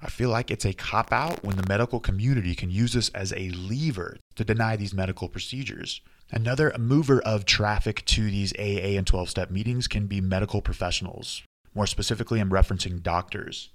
I 0.00 0.08
feel 0.08 0.30
like 0.30 0.50
it's 0.50 0.64
a 0.64 0.72
cop 0.72 1.12
out 1.12 1.42
when 1.42 1.56
the 1.56 1.66
medical 1.68 1.98
community 1.98 2.54
can 2.54 2.70
use 2.70 2.92
this 2.92 3.08
as 3.10 3.32
a 3.32 3.50
lever 3.50 4.16
to 4.36 4.44
deny 4.44 4.76
these 4.76 4.94
medical 4.94 5.28
procedures. 5.28 6.00
Another 6.30 6.72
mover 6.78 7.20
of 7.22 7.44
traffic 7.44 8.04
to 8.06 8.22
these 8.30 8.54
AA 8.56 8.96
and 8.96 9.06
12 9.06 9.28
step 9.28 9.50
meetings 9.50 9.88
can 9.88 10.06
be 10.06 10.20
medical 10.20 10.62
professionals. 10.62 11.42
More 11.74 11.86
specifically, 11.86 12.38
I'm 12.38 12.50
referencing 12.50 13.02
doctors. 13.02 13.70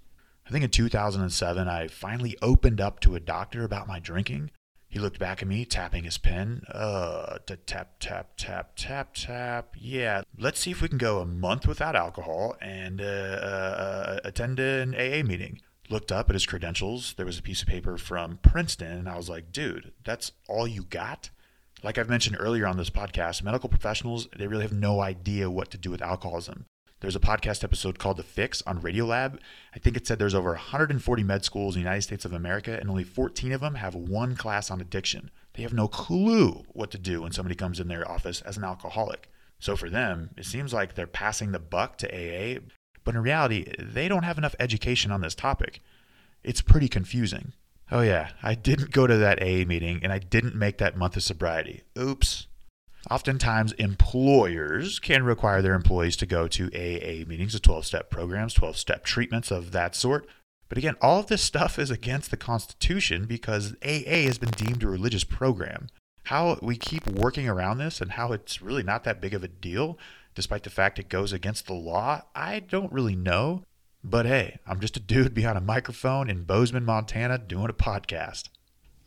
I 0.47 0.51
think 0.51 0.63
in 0.63 0.69
2007, 0.69 1.67
I 1.67 1.87
finally 1.87 2.37
opened 2.41 2.79
up 2.79 2.99
to 3.01 3.15
a 3.15 3.19
doctor 3.19 3.63
about 3.63 3.87
my 3.87 3.99
drinking. 3.99 4.51
He 4.87 4.99
looked 4.99 5.19
back 5.19 5.41
at 5.41 5.47
me, 5.47 5.65
tapping 5.65 6.03
his 6.03 6.19
pen. 6.19 6.61
Uh, 6.71 7.39
tap, 7.65 7.97
tap, 7.99 8.33
tap, 8.37 8.71
tap, 8.77 9.15
tap. 9.15 9.75
Yeah, 9.77 10.21
let's 10.37 10.59
see 10.59 10.71
if 10.71 10.81
we 10.81 10.87
can 10.87 10.99
go 10.99 11.19
a 11.19 11.25
month 11.25 11.67
without 11.67 11.95
alcohol 11.95 12.55
and 12.61 13.01
uh, 13.01 13.03
uh, 13.03 14.19
attend 14.23 14.59
an 14.59 14.93
AA 14.93 15.23
meeting. 15.23 15.61
Looked 15.89 16.11
up 16.11 16.29
at 16.29 16.35
his 16.35 16.45
credentials. 16.45 17.15
There 17.17 17.25
was 17.25 17.39
a 17.39 17.43
piece 17.43 17.61
of 17.61 17.67
paper 17.67 17.97
from 17.97 18.39
Princeton, 18.41 18.99
and 18.99 19.09
I 19.09 19.17
was 19.17 19.29
like, 19.29 19.51
dude, 19.51 19.93
that's 20.03 20.31
all 20.47 20.67
you 20.67 20.83
got? 20.83 21.29
Like 21.83 21.97
I've 21.97 22.09
mentioned 22.09 22.37
earlier 22.39 22.65
on 22.67 22.77
this 22.77 22.89
podcast, 22.89 23.43
medical 23.43 23.69
professionals, 23.69 24.27
they 24.35 24.47
really 24.47 24.63
have 24.63 24.73
no 24.73 25.01
idea 25.01 25.51
what 25.51 25.71
to 25.71 25.77
do 25.77 25.91
with 25.91 26.01
alcoholism. 26.01 26.65
There's 27.05 27.15
a 27.15 27.19
podcast 27.19 27.63
episode 27.63 27.99
called 27.99 28.17
The 28.17 28.23
Fix 28.23 28.63
on 28.63 28.81
Radiolab. 28.81 29.37
I 29.75 29.77
think 29.77 29.95
it 29.95 30.07
said 30.07 30.17
there's 30.17 30.33
over 30.33 30.53
140 30.53 31.23
med 31.23 31.45
schools 31.45 31.75
in 31.75 31.81
the 31.83 31.85
United 31.85 32.01
States 32.01 32.25
of 32.25 32.33
America, 32.33 32.79
and 32.79 32.89
only 32.89 33.03
14 33.03 33.51
of 33.51 33.61
them 33.61 33.75
have 33.75 33.93
one 33.93 34.35
class 34.35 34.71
on 34.71 34.81
addiction. 34.81 35.29
They 35.53 35.61
have 35.61 35.71
no 35.71 35.87
clue 35.87 36.65
what 36.73 36.89
to 36.89 36.97
do 36.97 37.21
when 37.21 37.31
somebody 37.31 37.53
comes 37.53 37.79
in 37.79 37.89
their 37.89 38.09
office 38.09 38.41
as 38.41 38.57
an 38.57 38.63
alcoholic. 38.63 39.29
So 39.59 39.75
for 39.75 39.87
them, 39.87 40.31
it 40.35 40.45
seems 40.45 40.73
like 40.73 40.95
they're 40.95 41.05
passing 41.05 41.51
the 41.51 41.59
buck 41.59 41.99
to 41.99 42.07
AA, 42.07 42.61
but 43.03 43.13
in 43.13 43.21
reality, 43.21 43.71
they 43.77 44.07
don't 44.07 44.23
have 44.23 44.39
enough 44.39 44.55
education 44.59 45.11
on 45.11 45.21
this 45.21 45.35
topic. 45.35 45.81
It's 46.43 46.61
pretty 46.61 46.87
confusing. 46.87 47.53
Oh, 47.91 48.01
yeah, 48.01 48.31
I 48.41 48.55
didn't 48.55 48.89
go 48.89 49.05
to 49.05 49.17
that 49.17 49.43
AA 49.43 49.63
meeting 49.67 49.99
and 50.01 50.11
I 50.11 50.17
didn't 50.17 50.55
make 50.55 50.79
that 50.79 50.97
month 50.97 51.15
of 51.17 51.21
sobriety. 51.21 51.83
Oops. 51.95 52.47
Oftentimes, 53.11 53.73
employers 53.73 54.99
can 54.99 55.23
require 55.23 55.61
their 55.61 55.75
employees 55.75 56.15
to 56.17 56.25
go 56.25 56.47
to 56.47 56.67
AA 56.67 57.27
meetings, 57.27 57.53
the 57.53 57.59
12 57.59 57.85
step 57.85 58.09
programs, 58.09 58.53
12 58.53 58.77
step 58.77 59.03
treatments 59.03 59.51
of 59.51 59.71
that 59.71 59.95
sort. 59.95 60.27
But 60.69 60.79
again, 60.79 60.95
all 61.01 61.19
of 61.19 61.27
this 61.27 61.43
stuff 61.43 61.77
is 61.77 61.91
against 61.91 62.31
the 62.31 62.37
Constitution 62.37 63.25
because 63.25 63.75
AA 63.83 64.25
has 64.25 64.39
been 64.39 64.49
deemed 64.49 64.83
a 64.83 64.87
religious 64.87 65.23
program. 65.23 65.87
How 66.25 66.57
we 66.63 66.75
keep 66.75 67.05
working 67.05 67.47
around 67.47 67.77
this 67.77 68.01
and 68.01 68.13
how 68.13 68.31
it's 68.31 68.61
really 68.61 68.81
not 68.81 69.03
that 69.03 69.21
big 69.21 69.35
of 69.35 69.43
a 69.43 69.47
deal, 69.47 69.99
despite 70.33 70.63
the 70.63 70.71
fact 70.71 70.97
it 70.97 71.07
goes 71.07 71.31
against 71.31 71.67
the 71.67 71.73
law, 71.73 72.23
I 72.33 72.61
don't 72.61 72.91
really 72.91 73.15
know. 73.15 73.63
But 74.03 74.25
hey, 74.25 74.57
I'm 74.65 74.79
just 74.79 74.97
a 74.97 74.99
dude 74.99 75.35
behind 75.35 75.59
a 75.59 75.61
microphone 75.61 76.27
in 76.27 76.43
Bozeman, 76.43 76.85
Montana, 76.85 77.37
doing 77.37 77.69
a 77.69 77.73
podcast. 77.73 78.49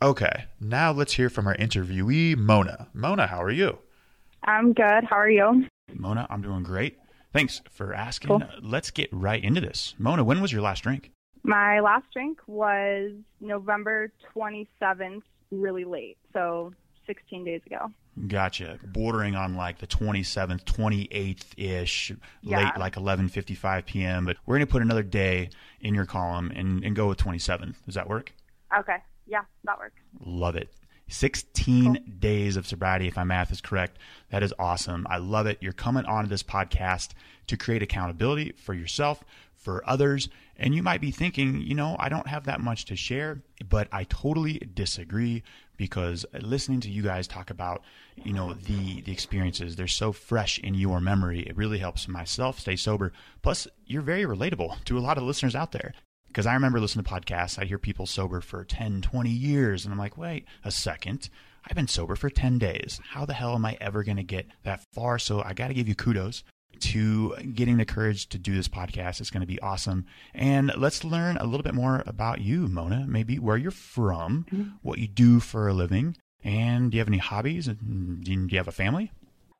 Okay, 0.01 0.45
now 0.61 0.93
let's 0.93 1.13
hear 1.13 1.29
from 1.29 1.45
our 1.45 1.57
interviewee, 1.57 2.37
Mona. 2.37 2.87
Mona, 2.93 3.27
how 3.27 3.43
are 3.43 3.51
you? 3.51 3.79
I'm 4.43 4.73
good. 4.73 5.03
How 5.09 5.17
are 5.17 5.29
you? 5.29 5.65
Mona, 5.93 6.27
I'm 6.29 6.41
doing 6.41 6.63
great. 6.63 6.97
Thanks 7.33 7.61
for 7.69 7.93
asking. 7.93 8.29
Cool. 8.29 8.43
Uh, 8.43 8.59
let's 8.61 8.91
get 8.91 9.09
right 9.11 9.43
into 9.43 9.61
this. 9.61 9.95
Mona, 9.97 10.23
when 10.23 10.41
was 10.41 10.51
your 10.51 10.61
last 10.61 10.81
drink? 10.83 11.11
My 11.43 11.79
last 11.79 12.05
drink 12.13 12.39
was 12.47 13.11
November 13.39 14.11
27th, 14.35 15.21
really 15.51 15.83
late. 15.85 16.17
So 16.33 16.73
16 17.07 17.45
days 17.45 17.61
ago. 17.65 17.89
Gotcha. 18.27 18.77
Bordering 18.83 19.35
on 19.35 19.55
like 19.55 19.77
the 19.77 19.87
27th, 19.87 20.63
28th 20.65 21.45
ish, 21.57 22.11
Yeah. 22.41 22.57
late 22.57 22.77
like 22.77 22.95
11:55 22.95 23.85
p.m. 23.85 24.25
But 24.25 24.37
we're 24.45 24.55
gonna 24.57 24.65
put 24.67 24.81
another 24.81 25.03
day 25.03 25.49
in 25.79 25.93
your 25.95 26.05
column 26.05 26.51
and, 26.53 26.83
and 26.83 26.95
go 26.95 27.07
with 27.07 27.17
27th. 27.19 27.75
Does 27.85 27.95
that 27.95 28.09
work? 28.09 28.33
Okay. 28.77 28.97
Yeah, 29.25 29.43
that 29.63 29.77
works. 29.77 30.01
Love 30.19 30.55
it. 30.55 30.69
16 31.09 32.17
days 32.19 32.55
of 32.55 32.67
sobriety, 32.67 33.07
if 33.07 33.15
my 33.15 33.23
math 33.23 33.51
is 33.51 33.61
correct. 33.61 33.97
That 34.29 34.43
is 34.43 34.53
awesome. 34.59 35.05
I 35.09 35.17
love 35.17 35.47
it. 35.47 35.57
You're 35.61 35.73
coming 35.73 36.05
onto 36.05 36.29
this 36.29 36.43
podcast 36.43 37.09
to 37.47 37.57
create 37.57 37.83
accountability 37.83 38.53
for 38.57 38.73
yourself, 38.73 39.23
for 39.55 39.87
others. 39.87 40.29
And 40.55 40.73
you 40.73 40.83
might 40.83 41.01
be 41.01 41.11
thinking, 41.11 41.61
you 41.61 41.75
know, 41.75 41.95
I 41.99 42.09
don't 42.09 42.27
have 42.27 42.45
that 42.45 42.61
much 42.61 42.85
to 42.85 42.95
share, 42.95 43.41
but 43.67 43.87
I 43.91 44.05
totally 44.05 44.59
disagree 44.73 45.43
because 45.77 46.25
listening 46.41 46.81
to 46.81 46.89
you 46.89 47.01
guys 47.01 47.27
talk 47.27 47.49
about, 47.49 47.83
you 48.15 48.33
know, 48.33 48.53
the, 48.53 49.01
the 49.01 49.11
experiences, 49.11 49.75
they're 49.75 49.87
so 49.87 50.11
fresh 50.11 50.59
in 50.59 50.73
your 50.73 50.99
memory. 50.99 51.41
It 51.41 51.55
really 51.55 51.79
helps 51.79 52.07
myself 52.07 52.59
stay 52.59 52.75
sober. 52.75 53.13
Plus, 53.41 53.67
you're 53.85 54.01
very 54.01 54.23
relatable 54.23 54.83
to 54.85 54.97
a 54.97 54.99
lot 54.99 55.17
of 55.17 55.23
listeners 55.23 55.55
out 55.55 55.71
there. 55.71 55.93
Because 56.29 56.45
I 56.45 56.53
remember 56.53 56.79
listening 56.79 57.03
to 57.03 57.11
podcasts, 57.11 57.59
I 57.59 57.65
hear 57.65 57.77
people 57.77 58.05
sober 58.05 58.39
for 58.39 58.63
10, 58.63 59.01
20 59.01 59.29
years, 59.29 59.83
and 59.83 59.91
I'm 59.91 59.99
like, 59.99 60.17
wait 60.17 60.45
a 60.63 60.71
second. 60.71 61.29
I've 61.67 61.75
been 61.75 61.87
sober 61.87 62.15
for 62.15 62.29
10 62.29 62.57
days. 62.57 63.01
How 63.09 63.25
the 63.25 63.33
hell 63.33 63.53
am 63.53 63.65
I 63.65 63.77
ever 63.81 64.03
going 64.03 64.17
to 64.17 64.23
get 64.23 64.45
that 64.63 64.81
far? 64.93 65.19
So 65.19 65.43
I 65.43 65.53
got 65.53 65.67
to 65.67 65.73
give 65.73 65.87
you 65.87 65.95
kudos 65.95 66.43
to 66.79 67.35
getting 67.53 67.77
the 67.77 67.85
courage 67.85 68.29
to 68.29 68.37
do 68.37 68.55
this 68.55 68.67
podcast. 68.67 69.19
It's 69.19 69.29
going 69.29 69.41
to 69.41 69.47
be 69.47 69.59
awesome. 69.59 70.05
And 70.33 70.71
let's 70.77 71.03
learn 71.03 71.37
a 71.37 71.45
little 71.45 71.63
bit 71.63 71.73
more 71.73 72.03
about 72.05 72.41
you, 72.41 72.67
Mona, 72.67 73.05
maybe 73.07 73.37
where 73.39 73.57
you're 73.57 73.71
from, 73.71 74.45
mm-hmm. 74.51 74.69
what 74.81 74.99
you 74.99 75.07
do 75.07 75.39
for 75.39 75.67
a 75.67 75.73
living, 75.73 76.15
and 76.43 76.91
do 76.91 76.97
you 76.97 77.01
have 77.01 77.07
any 77.07 77.17
hobbies? 77.17 77.67
And 77.67 78.23
Do 78.23 78.31
you 78.31 78.57
have 78.57 78.67
a 78.67 78.71
family? 78.71 79.11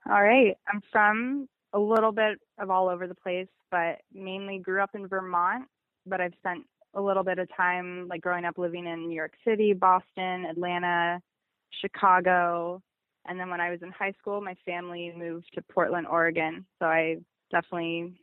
All 0.05 0.21
right. 0.21 0.55
I'm 0.71 0.81
from 0.91 1.47
a 1.73 1.79
little 1.79 2.11
bit 2.11 2.39
of 2.57 2.69
all 2.69 2.89
over 2.89 3.07
the 3.07 3.15
place, 3.15 3.47
but 3.69 4.01
mainly 4.13 4.59
grew 4.59 4.81
up 4.81 4.91
in 4.95 5.07
Vermont. 5.07 5.65
But 6.05 6.21
I've 6.21 6.33
spent 6.39 6.65
a 6.95 7.01
little 7.01 7.23
bit 7.23 7.39
of 7.39 7.47
time, 7.55 8.07
like 8.07 8.21
growing 8.21 8.45
up, 8.45 8.57
living 8.57 8.87
in 8.87 9.07
New 9.07 9.15
York 9.15 9.33
City, 9.45 9.73
Boston, 9.73 10.45
Atlanta, 10.49 11.21
Chicago. 11.81 12.81
And 13.27 13.39
then 13.39 13.49
when 13.49 13.61
I 13.61 13.69
was 13.69 13.79
in 13.81 13.91
high 13.91 14.13
school, 14.19 14.41
my 14.41 14.55
family 14.65 15.13
moved 15.15 15.47
to 15.53 15.61
Portland, 15.71 16.07
Oregon. 16.07 16.65
So 16.79 16.85
I 16.85 17.17
definitely, 17.51 18.13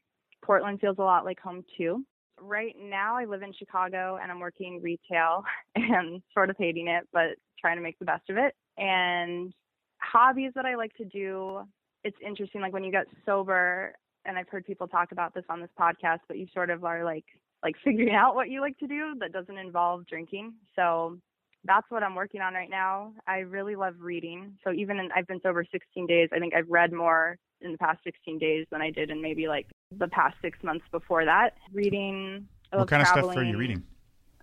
Portland 0.44 0.80
feels 0.80 0.98
a 0.98 1.02
lot 1.02 1.24
like 1.24 1.38
home 1.38 1.64
too. 1.76 2.04
Right 2.40 2.74
now, 2.78 3.16
I 3.16 3.24
live 3.24 3.42
in 3.42 3.52
Chicago 3.52 4.18
and 4.20 4.30
I'm 4.30 4.40
working 4.40 4.80
retail 4.82 5.44
and 5.74 6.22
sort 6.34 6.50
of 6.50 6.56
hating 6.58 6.88
it, 6.88 7.06
but 7.12 7.36
trying 7.60 7.76
to 7.76 7.82
make 7.82 7.98
the 7.98 8.04
best 8.04 8.28
of 8.30 8.36
it. 8.36 8.54
And 8.76 9.52
hobbies 9.98 10.52
that 10.54 10.66
I 10.66 10.74
like 10.74 10.94
to 10.96 11.04
do, 11.04 11.60
it's 12.04 12.16
interesting. 12.24 12.60
Like 12.60 12.72
when 12.72 12.84
you 12.84 12.92
get 12.92 13.06
sober, 13.24 13.94
and 14.26 14.36
I've 14.36 14.48
heard 14.48 14.66
people 14.66 14.88
talk 14.88 15.12
about 15.12 15.34
this 15.34 15.44
on 15.48 15.60
this 15.60 15.70
podcast, 15.78 16.18
but 16.26 16.36
you 16.36 16.46
sort 16.52 16.70
of 16.70 16.84
are 16.84 17.04
like 17.04 17.24
like 17.62 17.74
figuring 17.84 18.14
out 18.14 18.34
what 18.34 18.50
you 18.50 18.60
like 18.60 18.78
to 18.78 18.86
do 18.86 19.14
that 19.20 19.32
doesn't 19.32 19.58
involve 19.58 20.06
drinking. 20.06 20.54
So 20.74 21.18
that's 21.64 21.90
what 21.90 22.02
I'm 22.02 22.14
working 22.14 22.40
on 22.40 22.54
right 22.54 22.70
now. 22.70 23.12
I 23.26 23.38
really 23.38 23.76
love 23.76 23.94
reading. 23.98 24.56
So 24.64 24.72
even 24.72 24.98
in, 24.98 25.10
I've 25.14 25.26
been 25.26 25.40
sober 25.42 25.64
16 25.70 26.06
days. 26.06 26.28
I 26.32 26.38
think 26.38 26.54
I've 26.54 26.68
read 26.68 26.92
more 26.92 27.38
in 27.60 27.72
the 27.72 27.78
past 27.78 28.00
16 28.04 28.38
days 28.38 28.66
than 28.70 28.80
I 28.80 28.90
did 28.90 29.10
in 29.10 29.20
maybe 29.20 29.48
like 29.48 29.66
the 29.96 30.08
past 30.08 30.36
six 30.42 30.58
months 30.62 30.84
before 30.92 31.24
that. 31.24 31.54
Reading. 31.72 32.46
What 32.72 32.88
kind 32.88 33.02
of 33.02 33.08
stuff 33.08 33.36
are 33.36 33.44
you 33.44 33.56
reading? 33.56 33.82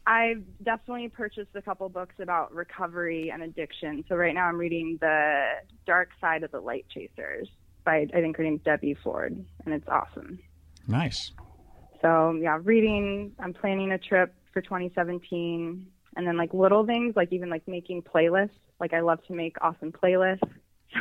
I've 0.05 0.43
definitely 0.63 1.08
purchased 1.08 1.51
a 1.55 1.62
couple 1.62 1.88
books 1.88 2.15
about 2.20 2.53
recovery 2.53 3.32
and 3.32 3.41
addiction. 3.41 4.03
So 4.10 4.15
right 4.15 4.34
now 4.34 4.48
I'm 4.48 4.58
reading 4.58 4.98
The 5.00 5.46
Dark 5.86 6.10
Side 6.20 6.43
of 6.43 6.51
the 6.51 6.60
Light 6.60 6.86
Chasers 6.89 7.48
by 7.86 8.08
I 8.13 8.22
think 8.22 8.36
her 8.38 8.43
name's 8.43 8.62
Debbie 8.63 8.98
Ford, 9.01 9.46
and 9.65 9.74
it's 9.74 9.88
awesome. 9.88 10.39
Nice. 10.88 11.32
So 12.03 12.38
yeah, 12.41 12.60
reading. 12.63 13.31
I'm 13.39 13.53
planning 13.53 13.91
a 13.91 13.98
trip 13.98 14.33
for 14.51 14.62
2017, 14.62 15.88
and 16.15 16.27
then 16.27 16.38
like 16.38 16.53
little 16.53 16.86
things 16.86 17.15
like 17.15 17.31
even 17.31 17.50
like 17.50 17.67
making 17.67 18.03
playlists. 18.03 18.51
Like 18.79 18.93
I 18.93 19.00
love 19.00 19.19
to 19.27 19.33
make 19.33 19.55
awesome 19.62 19.91
playlists. 19.91 20.41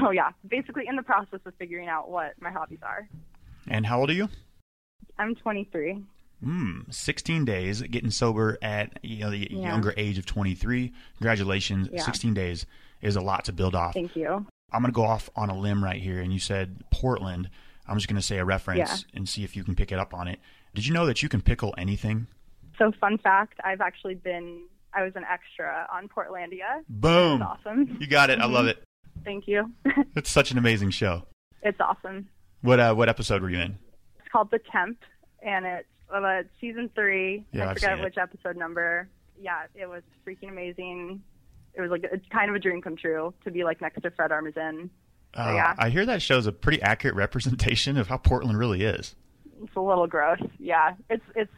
So 0.00 0.10
yeah, 0.10 0.30
basically 0.48 0.84
in 0.88 0.96
the 0.96 1.02
process 1.02 1.40
of 1.44 1.52
figuring 1.58 1.86
out 1.86 2.10
what 2.10 2.32
my 2.40 2.50
hobbies 2.50 2.78
are. 2.82 3.06
And 3.68 3.84
how 3.84 4.00
old 4.00 4.08
are 4.08 4.14
you? 4.14 4.30
I'm 5.18 5.34
23. 5.34 6.02
Hmm, 6.42 6.80
16 6.88 7.44
days 7.44 7.82
getting 7.82 8.10
sober 8.10 8.56
at 8.62 8.98
you 9.02 9.18
know 9.18 9.28
the 9.30 9.48
Yeah. 9.50 9.68
younger 9.68 9.92
age 9.98 10.16
of 10.16 10.24
23. 10.24 10.94
Congratulations. 11.18 11.90
Yeah. 11.92 12.00
16 12.00 12.32
days 12.32 12.64
is 13.02 13.16
a 13.16 13.20
lot 13.20 13.44
to 13.44 13.52
build 13.52 13.74
off. 13.74 13.92
Thank 13.92 14.16
you. 14.16 14.46
I'm 14.72 14.80
going 14.80 14.90
to 14.90 14.96
go 14.96 15.04
off 15.04 15.28
on 15.36 15.50
a 15.50 15.58
limb 15.58 15.84
right 15.84 16.00
here 16.00 16.20
and 16.22 16.32
you 16.32 16.38
said 16.38 16.82
Portland. 16.90 17.50
I'm 17.86 17.96
just 17.98 18.08
going 18.08 18.16
to 18.16 18.26
say 18.26 18.38
a 18.38 18.46
reference 18.46 18.78
Yeah. 19.12 19.18
and 19.18 19.28
see 19.28 19.44
if 19.44 19.54
you 19.56 19.62
can 19.62 19.74
pick 19.74 19.92
it 19.92 19.98
up 19.98 20.14
on 20.14 20.26
it. 20.26 20.38
Did 20.74 20.86
you 20.86 20.94
know 20.94 21.06
that 21.06 21.22
you 21.22 21.28
can 21.28 21.40
pickle 21.42 21.74
anything? 21.76 22.26
So 22.78 22.92
fun 23.00 23.18
fact, 23.18 23.58
I've 23.64 23.80
actually 23.80 24.14
been 24.14 24.62
I 24.94 25.02
was 25.02 25.12
an 25.16 25.24
extra 25.30 25.86
on 25.92 26.08
Portlandia. 26.08 26.82
Boom. 26.88 27.40
It's 27.42 27.50
awesome. 27.50 27.96
You 28.00 28.06
got 28.06 28.30
it. 28.30 28.38
I 28.40 28.46
love 28.46 28.66
it. 28.66 28.82
Thank 29.24 29.46
you. 29.48 29.70
It's 30.16 30.30
such 30.30 30.50
an 30.50 30.58
amazing 30.58 30.90
show. 30.90 31.24
it's 31.62 31.80
awesome. 31.80 32.28
What 32.60 32.78
uh, 32.80 32.94
what 32.94 33.08
episode 33.08 33.40
were 33.42 33.50
you 33.50 33.58
in? 33.60 33.78
It's 34.18 34.28
called 34.30 34.50
The 34.50 34.58
Temp, 34.70 34.98
and 35.42 35.64
it's 35.64 35.88
uh, 36.12 36.42
season 36.60 36.90
three. 36.94 37.44
Yeah, 37.52 37.66
I 37.66 37.70
I've 37.70 37.76
forget 37.76 37.90
seen 37.90 37.98
it. 38.00 38.04
which 38.04 38.18
episode 38.18 38.56
number. 38.56 39.08
Yeah, 39.40 39.62
it 39.74 39.86
was 39.88 40.02
freaking 40.26 40.50
amazing. 40.50 41.22
It 41.74 41.80
was 41.80 41.90
like 41.90 42.04
it's 42.04 42.26
kind 42.30 42.50
of 42.50 42.56
a 42.56 42.58
dream 42.58 42.82
come 42.82 42.96
true 42.96 43.32
to 43.44 43.50
be 43.50 43.64
like 43.64 43.80
next 43.80 44.00
to 44.02 44.10
Fred 44.10 44.30
Armisen. 44.30 44.90
Uh, 45.34 45.52
yeah. 45.54 45.74
I 45.78 45.88
hear 45.88 46.04
that 46.04 46.20
show's 46.20 46.46
a 46.46 46.52
pretty 46.52 46.82
accurate 46.82 47.16
representation 47.24 47.96
of 47.96 48.08
how 48.08 48.18
Portland 48.18 48.58
really 48.58 48.84
is. 48.84 49.16
It's 49.62 49.76
a 49.76 49.80
little 49.80 50.06
gross. 50.06 50.40
Yeah, 50.58 50.94
it's 51.08 51.24
it's 51.34 51.52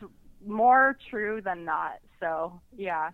more 0.46 0.96
true 1.10 1.40
than 1.42 1.64
not. 1.64 1.98
So 2.20 2.60
yeah. 2.76 3.10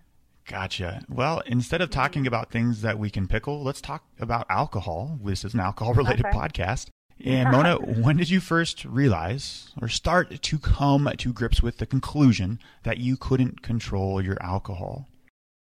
Gotcha. 0.49 1.03
Well, 1.09 1.43
instead 1.47 1.81
of 1.81 1.91
talking 1.91 2.27
about 2.27 2.51
things 2.51 2.83
that 2.83 2.99
we 2.99 3.09
can 3.09 3.29
pickle, 3.29 3.63
let's 3.63 3.81
talk 3.81 4.05
about 4.19 4.47
alcohol. 4.51 5.19
This 5.23 5.45
is 5.45 5.55
an 5.55 5.61
alcohol 5.61 5.95
related 5.95 6.27
Okay. 6.27 6.37
podcast. 6.37 6.89
And 7.25 7.51
Mona, 7.51 7.77
when 8.03 8.17
did 8.17 8.31
you 8.31 8.41
first 8.41 8.85
realize 8.85 9.73
or 9.81 9.89
start 9.89 10.43
to 10.43 10.59
come 10.59 11.09
to 11.19 11.33
grips 11.33 11.63
with 11.63 11.77
the 11.79 11.87
conclusion 11.87 12.59
that 12.83 12.99
you 12.99 13.17
couldn't 13.17 13.63
control 13.63 14.23
your 14.23 14.39
alcohol? 14.43 15.07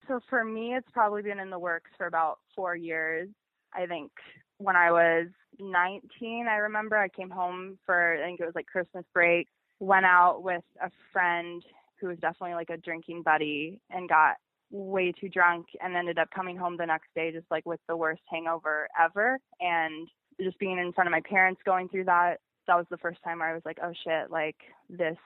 So 0.07 0.19
for 0.29 0.43
me, 0.43 0.73
it's 0.75 0.89
probably 0.91 1.21
been 1.21 1.39
in 1.39 1.49
the 1.49 1.59
works 1.59 1.91
for 1.97 2.07
about 2.07 2.39
four 2.55 2.75
years. 2.75 3.29
I 3.73 3.85
think 3.85 4.11
when 4.57 4.75
I 4.75 4.91
was 4.91 5.27
19, 5.59 6.47
I 6.47 6.55
remember 6.55 6.97
I 6.97 7.07
came 7.07 7.29
home 7.29 7.77
for, 7.85 8.15
I 8.15 8.25
think 8.25 8.39
it 8.39 8.45
was 8.45 8.55
like 8.55 8.67
Christmas 8.67 9.05
break, 9.13 9.47
went 9.79 10.05
out 10.05 10.43
with 10.43 10.63
a 10.81 10.89
friend 11.11 11.63
who 11.99 12.07
was 12.07 12.17
definitely 12.19 12.55
like 12.55 12.69
a 12.69 12.77
drinking 12.77 13.23
buddy 13.23 13.79
and 13.89 14.09
got 14.09 14.35
way 14.71 15.11
too 15.11 15.29
drunk 15.29 15.67
and 15.81 15.95
ended 15.95 16.17
up 16.17 16.29
coming 16.31 16.57
home 16.57 16.77
the 16.77 16.85
next 16.85 17.07
day 17.15 17.31
just 17.31 17.45
like 17.51 17.65
with 17.65 17.79
the 17.87 17.95
worst 17.95 18.21
hangover 18.29 18.87
ever. 18.99 19.39
And 19.59 20.07
just 20.41 20.59
being 20.59 20.79
in 20.79 20.93
front 20.93 21.07
of 21.07 21.11
my 21.11 21.21
parents 21.21 21.61
going 21.65 21.89
through 21.89 22.05
that, 22.05 22.37
that 22.67 22.75
was 22.75 22.85
the 22.89 22.97
first 22.97 23.19
time 23.23 23.39
where 23.39 23.49
I 23.49 23.53
was 23.53 23.63
like, 23.65 23.77
oh 23.83 23.93
shit, 24.03 24.31
like 24.31 24.55
this 24.89 25.17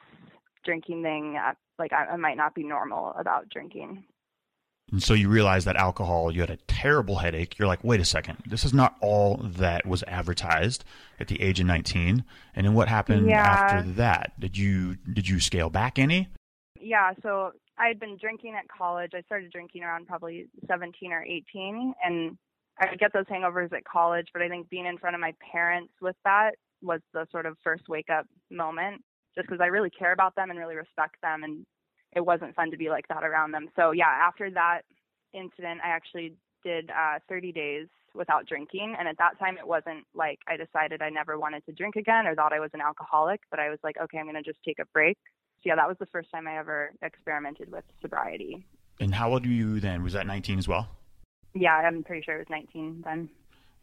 drinking 0.66 1.04
thing, 1.04 1.38
uh, 1.38 1.54
like 1.80 1.94
I, 1.94 2.06
I 2.06 2.16
might 2.18 2.38
not 2.38 2.56
be 2.56 2.64
normal 2.64 3.14
about 3.18 3.50
drinking. 3.50 4.04
And 4.92 5.04
so 5.04 5.14
you 5.14 5.28
realize 5.28 5.66
that 5.66 5.76
alcohol, 5.76 6.32
you 6.32 6.40
had 6.40 6.50
a 6.50 6.56
terrible 6.68 7.18
headache. 7.18 7.60
You're 7.60 7.68
like, 7.68 7.84
wait 7.84 8.00
a 8.00 8.06
second, 8.06 8.38
this 8.46 8.64
is 8.64 8.74
not 8.74 8.96
all 9.02 9.36
that 9.38 9.86
was 9.86 10.02
advertised 10.04 10.86
at 11.20 11.28
the 11.28 11.42
age 11.42 11.60
of 11.60 11.66
19. 11.66 12.24
And 12.56 12.66
then 12.66 12.74
what 12.74 12.88
happened 12.88 13.30
Yeah. 13.30 13.42
after 13.46 13.82
that? 13.94 14.40
Did 14.40 14.58
you 14.58 14.96
did 14.96 15.28
you 15.28 15.40
scale 15.42 15.70
back 15.70 16.00
any? 16.00 16.30
Yeah, 16.80 17.12
so 17.22 17.52
I 17.78 17.88
had 17.88 18.00
been 18.00 18.18
drinking 18.18 18.56
at 18.56 18.68
college. 18.70 19.12
I 19.14 19.22
started 19.24 19.52
drinking 19.52 19.84
around 19.84 20.08
probably 20.08 20.48
17 20.68 21.12
or 21.12 21.24
18, 21.24 21.94
and 22.06 22.38
I 22.80 22.90
would 22.90 23.00
get 23.00 23.12
those 23.12 23.26
hangovers 23.26 23.74
at 23.74 23.84
college. 23.84 24.28
But 24.32 24.42
I 24.42 24.48
think 24.48 24.70
being 24.70 24.86
in 24.86 24.98
front 24.98 25.16
of 25.16 25.20
my 25.20 25.34
parents 25.52 25.92
with 26.02 26.16
that 26.24 26.52
was 26.82 27.02
the 27.14 27.28
sort 27.32 27.46
of 27.46 27.58
first 27.64 27.90
wake 27.90 28.10
up 28.10 28.26
moment, 28.50 29.04
just 29.36 29.48
because 29.48 29.60
I 29.62 29.66
really 29.68 29.90
care 29.90 30.14
about 30.14 30.36
them 30.36 30.50
and 30.50 30.58
really 30.58 30.76
respect 30.76 31.16
them. 31.22 31.44
And 31.44 31.66
it 32.16 32.22
wasn't 32.22 32.56
fun 32.56 32.72
to 32.72 32.78
be 32.78 32.90
like 32.90 33.08
that 33.10 33.24
around 33.24 33.52
them. 33.52 33.70
So 33.76 33.92
yeah, 33.92 34.08
after 34.08 34.50
that 34.52 34.82
incident, 35.34 35.82
I 35.84 35.90
actually 35.90 36.34
did 36.64 36.90
uh, 36.90 37.20
30 37.30 37.52
days 37.52 37.88
without 38.14 38.48
drinking. 38.48 38.96
And 38.98 39.08
at 39.08 39.18
that 39.20 39.40
time, 39.40 39.58
it 39.58 39.68
wasn't 39.68 40.06
like 40.16 40.40
I 40.48 40.58
decided 40.58 41.02
I 41.02 41.10
never 41.10 41.40
wanted 41.40 41.66
to 41.66 41.72
drink 41.72 41.96
again 41.96 42.26
or 42.26 42.36
thought 42.36 42.54
I 42.54 42.60
was 42.60 42.72
an 42.74 42.82
alcoholic, 42.82 43.42
but 43.50 43.60
I 43.60 43.70
was 43.70 43.80
like, 43.84 43.96
okay, 44.02 44.18
I'm 44.18 44.26
going 44.26 44.36
to 44.36 44.42
just 44.42 44.64
take 44.64 44.80
a 44.80 44.86
break. 44.94 45.18
So 45.58 45.64
yeah, 45.66 45.76
that 45.76 45.88
was 45.88 45.98
the 46.00 46.06
first 46.08 46.30
time 46.32 46.48
I 46.48 46.58
ever 46.58 46.92
experimented 47.02 47.72
with 47.72 47.84
sobriety. 48.02 48.66
And 49.00 49.14
how 49.14 49.32
old 49.32 49.46
were 49.46 49.52
you 49.52 49.80
then? 49.80 50.04
Was 50.04 50.14
that 50.14 50.28
19 50.28 50.60
as 50.60 50.68
well? 50.68 50.90
Yeah, 51.54 51.74
I'm 51.74 52.04
pretty 52.04 52.24
sure 52.24 52.36
it 52.36 52.40
was 52.40 52.50
19 52.50 53.04
then. 53.06 53.30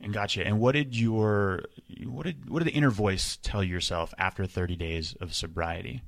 And 0.01 0.13
gotcha. 0.13 0.45
And 0.45 0.61
what 0.61 0.73
did 0.73 0.99
your 0.99 1.63
what 2.05 2.27
did 2.27 2.51
what 2.51 2.59
did 2.59 2.73
the 2.73 2.77
inner 2.77 2.91
voice 2.91 3.39
tell 3.43 3.63
yourself 3.63 4.13
after 4.19 4.45
30 4.45 4.77
days 4.77 5.15
of 5.21 5.35
sobriety? 5.35 6.03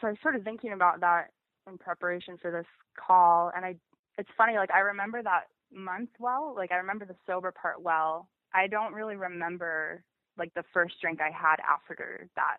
So 0.00 0.08
I 0.08 0.34
of 0.34 0.42
thinking 0.44 0.72
about 0.72 1.00
that 1.00 1.30
in 1.66 1.78
preparation 1.78 2.36
for 2.40 2.50
this 2.50 2.66
call, 2.98 3.50
and 3.54 3.64
I 3.64 3.76
it's 4.18 4.28
funny 4.36 4.56
like 4.56 4.70
I 4.70 4.80
remember 4.80 5.22
that 5.22 5.44
month 5.72 6.10
well. 6.18 6.54
Like 6.56 6.72
I 6.72 6.76
remember 6.76 7.04
the 7.04 7.16
sober 7.26 7.52
part 7.52 7.82
well. 7.82 8.28
I 8.54 8.66
don't 8.66 8.94
really 8.94 9.16
remember 9.16 10.02
like 10.38 10.52
the 10.54 10.64
first 10.72 10.94
drink 11.00 11.20
I 11.20 11.30
had 11.30 11.56
after 11.60 12.28
that. 12.36 12.58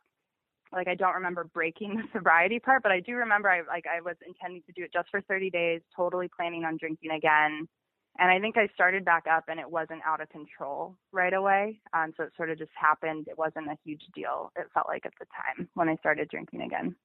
Like 0.72 0.88
I 0.88 0.96
don't 0.96 1.16
remember 1.16 1.46
breaking 1.46 1.96
the 1.98 2.04
sobriety 2.14 2.60
part, 2.60 2.84
but 2.84 2.92
I 2.92 3.00
do 3.00 3.16
remember 3.16 3.50
I 3.50 3.62
like 3.68 3.86
I 3.88 4.02
was 4.02 4.16
intending 4.26 4.64
to 4.64 4.72
do 4.74 4.84
it 4.84 4.94
just 4.94 5.10
for 5.10 5.22
30 5.22 5.50
days, 5.50 5.82
totally 5.96 6.30
planning 6.36 6.66
on 6.66 6.78
drinking 6.78 7.12
again. 7.12 7.68
And 8.20 8.32
I 8.32 8.40
think 8.40 8.58
I 8.58 8.68
started 8.74 9.06
back 9.06 9.26
up 9.32 9.44
and 9.48 9.60
it 9.60 9.70
wasn't 9.70 10.02
out 10.04 10.22
of 10.22 10.30
control 10.30 10.96
right 11.12 11.34
away. 11.34 11.80
Um, 11.94 12.14
so 12.18 12.24
it 12.24 12.32
sort 12.36 12.50
of 12.50 12.58
just 12.58 12.72
happened. 12.74 13.28
It 13.28 13.38
wasn't 13.38 13.68
a 13.68 13.78
huge 13.86 14.02
deal. 14.16 14.52
It 14.56 14.66
felt 14.74 14.88
like 14.88 15.06
at 15.06 15.14
the 15.20 15.28
time 15.28 15.70
when 15.76 15.88
I 15.88 15.96
started 15.98 16.28
drinking 16.30 16.62
again. 16.62 16.96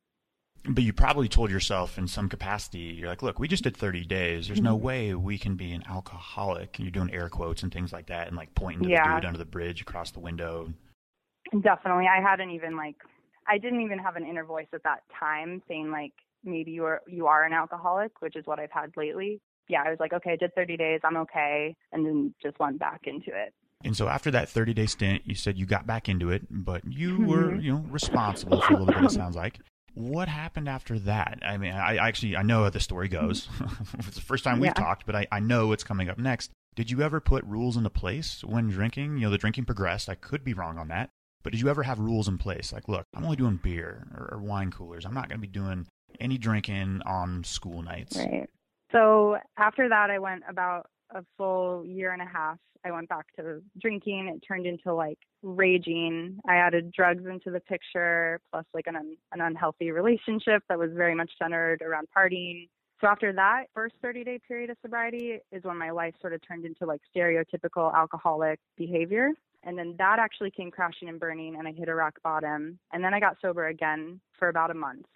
But 0.65 0.85
you 0.85 0.93
probably 0.93 1.29
told 1.29 1.51
yourself 1.51 1.99
in 1.99 2.07
some 2.07 2.29
capacity, 2.29 2.79
you're 2.79 3.09
like, 3.09 3.23
look, 3.23 3.41
we 3.41 3.49
just 3.49 3.65
did 3.65 3.77
30 3.77 4.05
days. 4.05 4.47
There's 4.47 4.61
no 4.61 4.77
mm-hmm. 4.77 4.87
way 4.87 5.15
we 5.15 5.37
can 5.37 5.57
be 5.57 5.73
an 5.73 5.83
alcoholic. 5.89 6.79
And 6.79 6.87
you're 6.87 6.93
doing 6.93 7.13
air 7.13 7.29
quotes 7.29 7.65
and 7.65 7.73
things 7.73 7.93
like 7.93 8.07
that 8.07 8.29
and 8.29 8.37
like 8.37 8.55
pointing 8.55 8.85
to 8.85 8.89
yeah. 8.89 9.15
the 9.15 9.21
dude 9.21 9.27
under 9.27 9.39
the 9.39 9.45
bridge 9.45 9.81
across 9.81 10.13
the 10.13 10.21
window. 10.21 10.73
Definitely. 11.63 12.07
I 12.07 12.23
hadn't 12.23 12.51
even 12.51 12.77
like, 12.77 12.95
I 13.49 13.59
didn't 13.59 13.81
even 13.81 13.99
have 13.99 14.15
an 14.15 14.25
inner 14.25 14.45
voice 14.45 14.69
at 14.73 14.85
that 14.85 15.03
time 15.19 15.63
saying 15.67 15.91
like, 15.91 16.13
maybe 16.45 16.71
you 16.71 16.85
are, 16.85 17.03
you 17.09 17.27
are 17.27 17.45
an 17.45 17.53
alcoholic, 17.53 18.23
which 18.23 18.37
is 18.37 18.47
what 18.47 18.61
I've 18.61 18.71
had 18.71 18.93
lately. 18.97 19.41
Yeah. 19.69 19.83
I 19.85 19.91
was 19.91 19.99
like, 19.99 20.13
okay, 20.13 20.33
I 20.33 20.37
did 20.37 20.55
30 20.55 20.77
days. 20.77 21.01
I'm 21.03 21.17
okay. 21.17 21.75
And 21.91 22.07
then 22.07 22.35
just 22.41 22.61
went 22.61 22.79
back 22.79 23.01
into 23.05 23.31
it. 23.31 23.53
And 23.85 23.97
so 23.97 24.07
after 24.07 24.31
that 24.31 24.49
30 24.49 24.75
day 24.75 24.87
stint, 24.87 25.23
you 25.25 25.35
said 25.35 25.59
you 25.59 25.67
got 25.67 25.89
back 25.89 26.09
into 26.09 26.31
it, 26.31 26.43
but 26.49 26.83
you 26.89 27.15
mm-hmm. 27.15 27.27
were, 27.27 27.55
you 27.57 27.73
know, 27.73 27.85
responsible 27.91 28.61
for 28.61 28.75
a 28.75 28.79
little 28.79 28.95
bit, 28.95 29.03
it 29.03 29.11
sounds 29.11 29.35
like. 29.35 29.59
What 29.95 30.29
happened 30.29 30.69
after 30.69 30.99
that? 31.01 31.41
I 31.43 31.57
mean, 31.59 31.73
I, 31.73 31.97
actually 31.97 32.37
I 32.37 32.43
know 32.43 32.65
how 32.65 32.71
the 32.71 32.81
story 32.81 33.09
goes. 33.09 33.47
Mm-hmm. 33.47 33.99
it's 34.01 34.17
the 34.17 34.23
first 34.23 34.45
time 34.45 34.59
we've 34.59 34.69
yeah. 34.69 34.73
talked, 34.73 35.07
but 35.07 35.15
I, 35.15 35.27
I 35.31 35.41
know 35.41 35.69
what's 35.69 35.85
coming 35.85 36.09
up 36.09 36.19
next. 36.19 36.51
Did 36.75 36.91
you 36.91 37.03
ever 37.03 37.21
put 37.21 37.45
rules 37.45 37.77
into 37.77 37.91
place 37.91 38.43
when 38.43 38.69
drinking? 38.69 39.19
You 39.19 39.25
know, 39.25 39.31
the 39.31 39.39
drinking 39.39 39.67
progressed. 39.67 40.09
I 40.09 40.15
could 40.15 40.43
be 40.43 40.55
wrong 40.55 40.79
on 40.79 40.89
that, 40.89 41.11
but 41.43 41.53
did 41.53 41.61
you 41.61 41.69
ever 41.69 41.83
have 41.83 41.99
rules 41.99 42.29
in 42.29 42.39
place? 42.39 42.73
Like, 42.73 42.89
look, 42.89 43.05
I'm 43.15 43.25
only 43.25 43.37
doing 43.37 43.61
beer 43.63 44.07
or, 44.15 44.31
or 44.33 44.39
wine 44.39 44.71
coolers. 44.71 45.05
I'm 45.05 45.15
not 45.15 45.29
going 45.29 45.39
to 45.41 45.47
be 45.47 45.53
doing 45.53 45.87
any 46.21 46.39
drinking 46.39 47.03
on 47.05 47.45
school 47.45 47.83
nights. 47.83 48.17
Right. 48.17 48.49
So 48.93 49.39
after 49.57 49.89
that, 49.89 50.11
I 50.11 50.19
went 50.19 50.45
about 50.49 50.87
a 51.13 51.25
full 51.37 51.85
year 51.85 52.13
and 52.13 52.23
a 52.23 52.27
half, 52.27 52.59
I 52.85 52.91
went 52.91 53.09
back 53.09 53.27
to 53.37 53.63
drinking. 53.81 54.29
It 54.29 54.45
turned 54.47 54.67
into 54.67 54.93
like 54.93 55.19
raging. 55.43 56.39
I 56.49 56.57
added 56.57 56.93
drugs 56.93 57.25
into 57.27 57.51
the 57.51 57.61
picture, 57.61 58.41
plus 58.51 58.65
like 58.75 58.87
an 58.87 58.97
an 58.97 59.41
unhealthy 59.41 59.91
relationship 59.91 60.63
that 60.69 60.79
was 60.79 60.91
very 60.93 61.15
much 61.15 61.31
centered 61.41 61.83
around 61.83 62.09
partying. 62.17 62.69
So 63.01 63.09
after 63.09 63.33
that 63.33 63.65
first 63.75 63.95
30 64.01 64.25
day 64.25 64.39
period 64.47 64.71
of 64.71 64.77
sobriety 64.81 65.39
is 65.51 65.65
when 65.65 65.77
my 65.77 65.91
life 65.91 66.15
sort 66.21 66.33
of 66.33 66.41
turned 66.47 66.65
into 66.65 66.87
like 66.87 67.01
stereotypical 67.15 67.93
alcoholic 67.95 68.61
behavior. 68.77 69.31
And 69.65 69.79
then 69.79 69.95
that 69.99 70.19
actually 70.19 70.51
came 70.51 70.71
crashing 70.71 71.09
and 71.09 71.21
burning 71.21 71.57
and 71.57 71.67
I 71.67 71.73
hit 71.73 71.89
a 71.89 71.95
rock 71.95 72.15
bottom. 72.23 72.79
And 72.93 73.03
then 73.03 73.15
I 73.15 73.21
got 73.21 73.37
sober 73.41 73.67
again 73.69 74.21
for 74.39 74.49
about 74.49 74.71
a 74.71 74.75
month. 74.75 75.07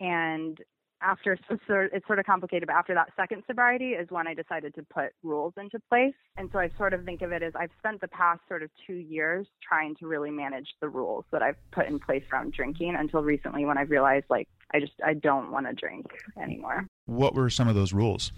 And 0.00 0.58
after 1.02 1.38
so 1.48 1.88
it's 1.92 2.06
sort 2.06 2.18
of 2.18 2.24
complicated 2.24 2.66
but 2.66 2.76
after 2.76 2.94
that 2.94 3.08
second 3.16 3.42
sobriety 3.46 3.90
is 3.90 4.08
when 4.10 4.26
i 4.26 4.34
decided 4.34 4.74
to 4.74 4.82
put 4.82 5.12
rules 5.22 5.52
into 5.56 5.78
place. 5.88 6.14
And 6.36 6.48
so 6.52 6.58
i 6.58 6.70
sort 6.78 6.94
of 6.94 7.04
think 7.04 7.22
of 7.22 7.32
it 7.32 7.42
as 7.42 7.52
i've 7.58 7.70
spent 7.78 8.00
the 8.00 8.08
past 8.08 8.40
sort 8.48 8.62
of 8.62 8.70
two 8.86 8.94
years 8.94 9.46
trying 9.66 9.94
to 9.96 10.06
really 10.06 10.30
manage 10.30 10.68
the 10.80 10.88
rules 10.88 11.24
that 11.32 11.42
i've 11.42 11.56
put 11.72 11.86
in 11.86 11.98
place 11.98 12.24
around 12.32 12.52
drinking 12.52 12.94
until 12.98 13.22
recently 13.22 13.64
when 13.64 13.78
i 13.78 13.82
realized 13.82 14.26
like 14.30 14.48
i 14.74 14.80
just 14.80 14.92
i 15.04 15.14
don't 15.14 15.50
want 15.50 15.66
to 15.66 15.72
drink 15.72 16.06
anymore. 16.40 16.86
What 17.06 17.34
were 17.34 17.50
some 17.50 17.68
of 17.68 17.74
those 17.74 17.92
rules? 17.92 18.32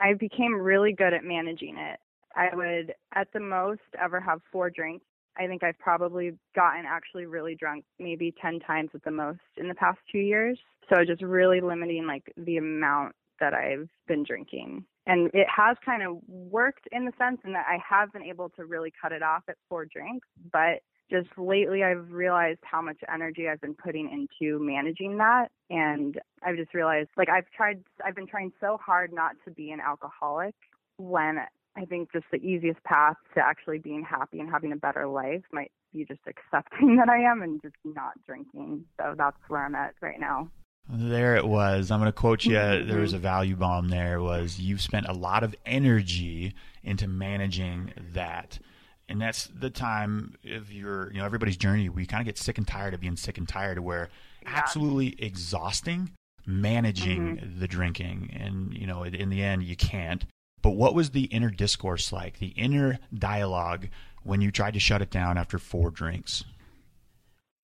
I 0.00 0.14
became 0.14 0.54
really 0.54 0.92
good 0.92 1.14
at 1.14 1.24
managing 1.24 1.76
it. 1.78 1.98
I 2.34 2.54
would 2.54 2.94
at 3.14 3.28
the 3.32 3.40
most 3.40 3.80
ever 4.00 4.20
have 4.20 4.40
four 4.52 4.70
drinks 4.70 5.04
I 5.38 5.46
think 5.46 5.62
I've 5.62 5.78
probably 5.78 6.32
gotten 6.54 6.84
actually 6.86 7.26
really 7.26 7.54
drunk 7.54 7.84
maybe 7.98 8.34
10 8.40 8.60
times 8.60 8.90
at 8.94 9.04
the 9.04 9.10
most 9.10 9.40
in 9.56 9.68
the 9.68 9.74
past 9.74 9.98
two 10.10 10.18
years. 10.18 10.58
So 10.88 11.04
just 11.04 11.22
really 11.22 11.60
limiting 11.60 12.06
like 12.06 12.32
the 12.36 12.56
amount 12.56 13.14
that 13.40 13.54
I've 13.54 13.88
been 14.06 14.24
drinking. 14.24 14.84
And 15.06 15.30
it 15.32 15.46
has 15.54 15.76
kind 15.84 16.02
of 16.02 16.18
worked 16.26 16.88
in 16.92 17.04
the 17.04 17.12
sense 17.18 17.40
in 17.44 17.52
that 17.52 17.66
I 17.68 17.78
have 17.88 18.12
been 18.12 18.22
able 18.22 18.50
to 18.50 18.64
really 18.64 18.92
cut 19.00 19.12
it 19.12 19.22
off 19.22 19.44
at 19.48 19.56
four 19.68 19.86
drinks, 19.86 20.26
but 20.52 20.80
just 21.10 21.28
lately 21.38 21.82
I've 21.82 22.10
realized 22.10 22.60
how 22.62 22.82
much 22.82 22.98
energy 23.12 23.48
I've 23.48 23.60
been 23.60 23.74
putting 23.74 24.10
into 24.10 24.58
managing 24.62 25.16
that 25.18 25.48
and 25.70 26.20
I've 26.42 26.56
just 26.56 26.74
realized 26.74 27.08
like 27.16 27.28
I've 27.28 27.46
tried 27.56 27.82
I've 28.04 28.14
been 28.14 28.26
trying 28.26 28.52
so 28.60 28.78
hard 28.84 29.12
not 29.12 29.32
to 29.46 29.50
be 29.50 29.70
an 29.70 29.80
alcoholic 29.80 30.54
when 30.98 31.38
I 31.78 31.84
think 31.84 32.12
just 32.12 32.26
the 32.32 32.38
easiest 32.38 32.82
path 32.84 33.16
to 33.34 33.40
actually 33.40 33.78
being 33.78 34.02
happy 34.02 34.40
and 34.40 34.50
having 34.50 34.72
a 34.72 34.76
better 34.76 35.06
life 35.06 35.42
might 35.52 35.70
be 35.92 36.04
just 36.04 36.20
accepting 36.26 36.96
that 36.98 37.08
I 37.08 37.18
am 37.18 37.42
and 37.42 37.62
just 37.62 37.76
not 37.84 38.12
drinking. 38.26 38.84
So 38.98 39.14
that's 39.16 39.36
where 39.48 39.64
I'm 39.64 39.74
at 39.74 39.94
right 40.00 40.18
now. 40.18 40.50
There 40.90 41.36
it 41.36 41.46
was. 41.46 41.90
I'm 41.90 42.00
going 42.00 42.08
to 42.08 42.12
quote 42.12 42.44
you. 42.44 42.56
Mm-hmm. 42.58 42.88
There 42.88 43.00
was 43.00 43.12
a 43.12 43.18
value 43.18 43.56
bomb 43.56 43.88
there 43.88 44.20
was 44.20 44.58
you've 44.58 44.80
spent 44.80 45.06
a 45.06 45.12
lot 45.12 45.44
of 45.44 45.54
energy 45.64 46.54
into 46.82 47.06
managing 47.06 47.92
that. 48.14 48.58
And 49.08 49.20
that's 49.20 49.46
the 49.46 49.70
time 49.70 50.34
of 50.50 50.72
your, 50.72 51.12
you 51.12 51.18
know, 51.18 51.24
everybody's 51.24 51.56
journey. 51.56 51.88
We 51.88 52.04
kind 52.04 52.20
of 52.20 52.26
get 52.26 52.36
sick 52.36 52.58
and 52.58 52.66
tired 52.66 52.94
of 52.94 53.00
being 53.00 53.16
sick 53.16 53.38
and 53.38 53.48
tired 53.48 53.78
where 53.78 54.10
yeah. 54.42 54.50
absolutely 54.54 55.14
exhausting 55.18 56.10
managing 56.46 57.36
mm-hmm. 57.36 57.60
the 57.60 57.68
drinking. 57.68 58.34
And, 58.38 58.74
you 58.74 58.86
know, 58.86 59.04
in 59.04 59.28
the 59.30 59.42
end, 59.42 59.62
you 59.62 59.76
can't. 59.76 60.24
But 60.68 60.76
what 60.76 60.94
was 60.94 61.12
the 61.12 61.24
inner 61.24 61.48
discourse 61.48 62.12
like, 62.12 62.40
the 62.40 62.48
inner 62.48 62.98
dialogue 63.14 63.88
when 64.22 64.42
you 64.42 64.50
tried 64.50 64.74
to 64.74 64.78
shut 64.78 65.00
it 65.00 65.08
down 65.08 65.38
after 65.38 65.58
four 65.58 65.90
drinks? 65.90 66.44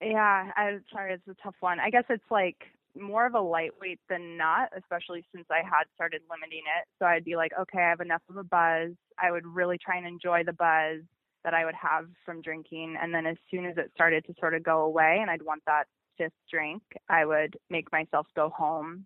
Yeah, 0.01 0.51
I'm 0.57 0.83
sorry, 0.91 1.13
it's 1.13 1.29
a 1.29 1.35
tough 1.43 1.57
one. 1.61 1.81
I 1.81 1.91
guess 1.91 2.05
it's 2.09 2.25
like 2.31 2.57
more 2.99 3.27
of 3.27 3.35
a 3.35 3.41
lightweight 3.41 4.01
than 4.09 4.39
not, 4.39 4.71
especially 4.75 5.23
since 5.35 5.45
I 5.51 5.57
had 5.57 5.85
started 5.95 6.23
limiting 6.31 6.63
it. 6.63 6.89
So 6.99 7.05
I'd 7.05 7.27
be 7.27 7.37
like, 7.37 7.53
okay, 7.61 7.81
I 7.81 7.91
have 7.91 8.01
enough 8.01 8.23
of 8.31 8.39
a 8.39 8.43
buzz. 8.43 8.93
I 9.23 9.31
would 9.31 9.47
really 9.47 9.77
try 9.77 9.99
and 9.99 10.07
enjoy 10.07 10.43
the 10.43 10.55
buzz 10.55 11.03
that 11.45 11.53
I 11.53 11.67
would 11.67 11.75
have 11.75 12.07
from 12.25 12.41
drinking. 12.41 12.97
And 12.99 13.13
then 13.13 13.27
as 13.27 13.37
soon 13.51 13.67
as 13.67 13.77
it 13.77 13.91
started 13.95 14.25
to 14.29 14.35
sort 14.41 14.55
of 14.55 14.63
go 14.63 14.81
away 14.81 15.19
and 15.21 15.31
I'd 15.31 15.43
want 15.43 15.61
that 15.67 15.89
fifth 16.17 16.33
drink, 16.51 16.81
I 17.11 17.27
would 17.27 17.59
make 17.69 17.93
myself 17.93 18.27
go 18.35 18.49
home, 18.49 19.05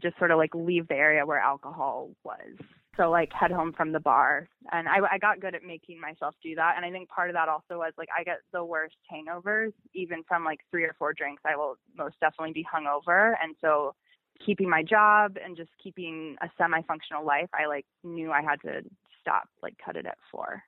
just 0.00 0.16
sort 0.18 0.30
of 0.30 0.38
like 0.38 0.54
leave 0.54 0.86
the 0.86 0.94
area 0.94 1.26
where 1.26 1.40
alcohol 1.40 2.10
was 2.22 2.60
so 2.96 3.10
like 3.10 3.32
head 3.32 3.50
home 3.50 3.72
from 3.72 3.92
the 3.92 4.00
bar. 4.00 4.48
And 4.72 4.88
I, 4.88 4.98
I 5.12 5.18
got 5.18 5.40
good 5.40 5.54
at 5.54 5.62
making 5.62 6.00
myself 6.00 6.34
do 6.42 6.54
that. 6.54 6.74
And 6.76 6.84
i 6.84 6.90
think 6.90 7.08
part 7.08 7.30
of 7.30 7.34
that 7.34 7.48
also 7.48 7.78
was 7.78 7.92
like 7.98 8.08
i 8.18 8.22
get 8.24 8.38
the 8.52 8.64
worst 8.64 8.96
hangovers 9.12 9.72
even 9.94 10.22
from 10.26 10.44
like 10.44 10.60
three 10.70 10.84
or 10.84 10.94
four 10.98 11.12
drinks 11.12 11.42
i 11.46 11.56
will 11.56 11.76
most 11.96 12.16
definitely 12.20 12.52
be 12.52 12.64
hungover. 12.64 13.34
And 13.42 13.54
so 13.60 13.94
keeping 14.44 14.68
my 14.68 14.82
job 14.82 15.36
and 15.42 15.56
just 15.56 15.70
keeping 15.82 16.36
a 16.42 16.48
semi 16.58 16.82
functional 16.82 17.24
life 17.24 17.48
i 17.54 17.66
like 17.66 17.86
knew 18.02 18.30
i 18.32 18.42
had 18.42 18.60
to 18.62 18.82
stop 19.20 19.48
like 19.62 19.74
cut 19.84 19.96
it 19.96 20.06
at 20.06 20.18
four. 20.30 20.62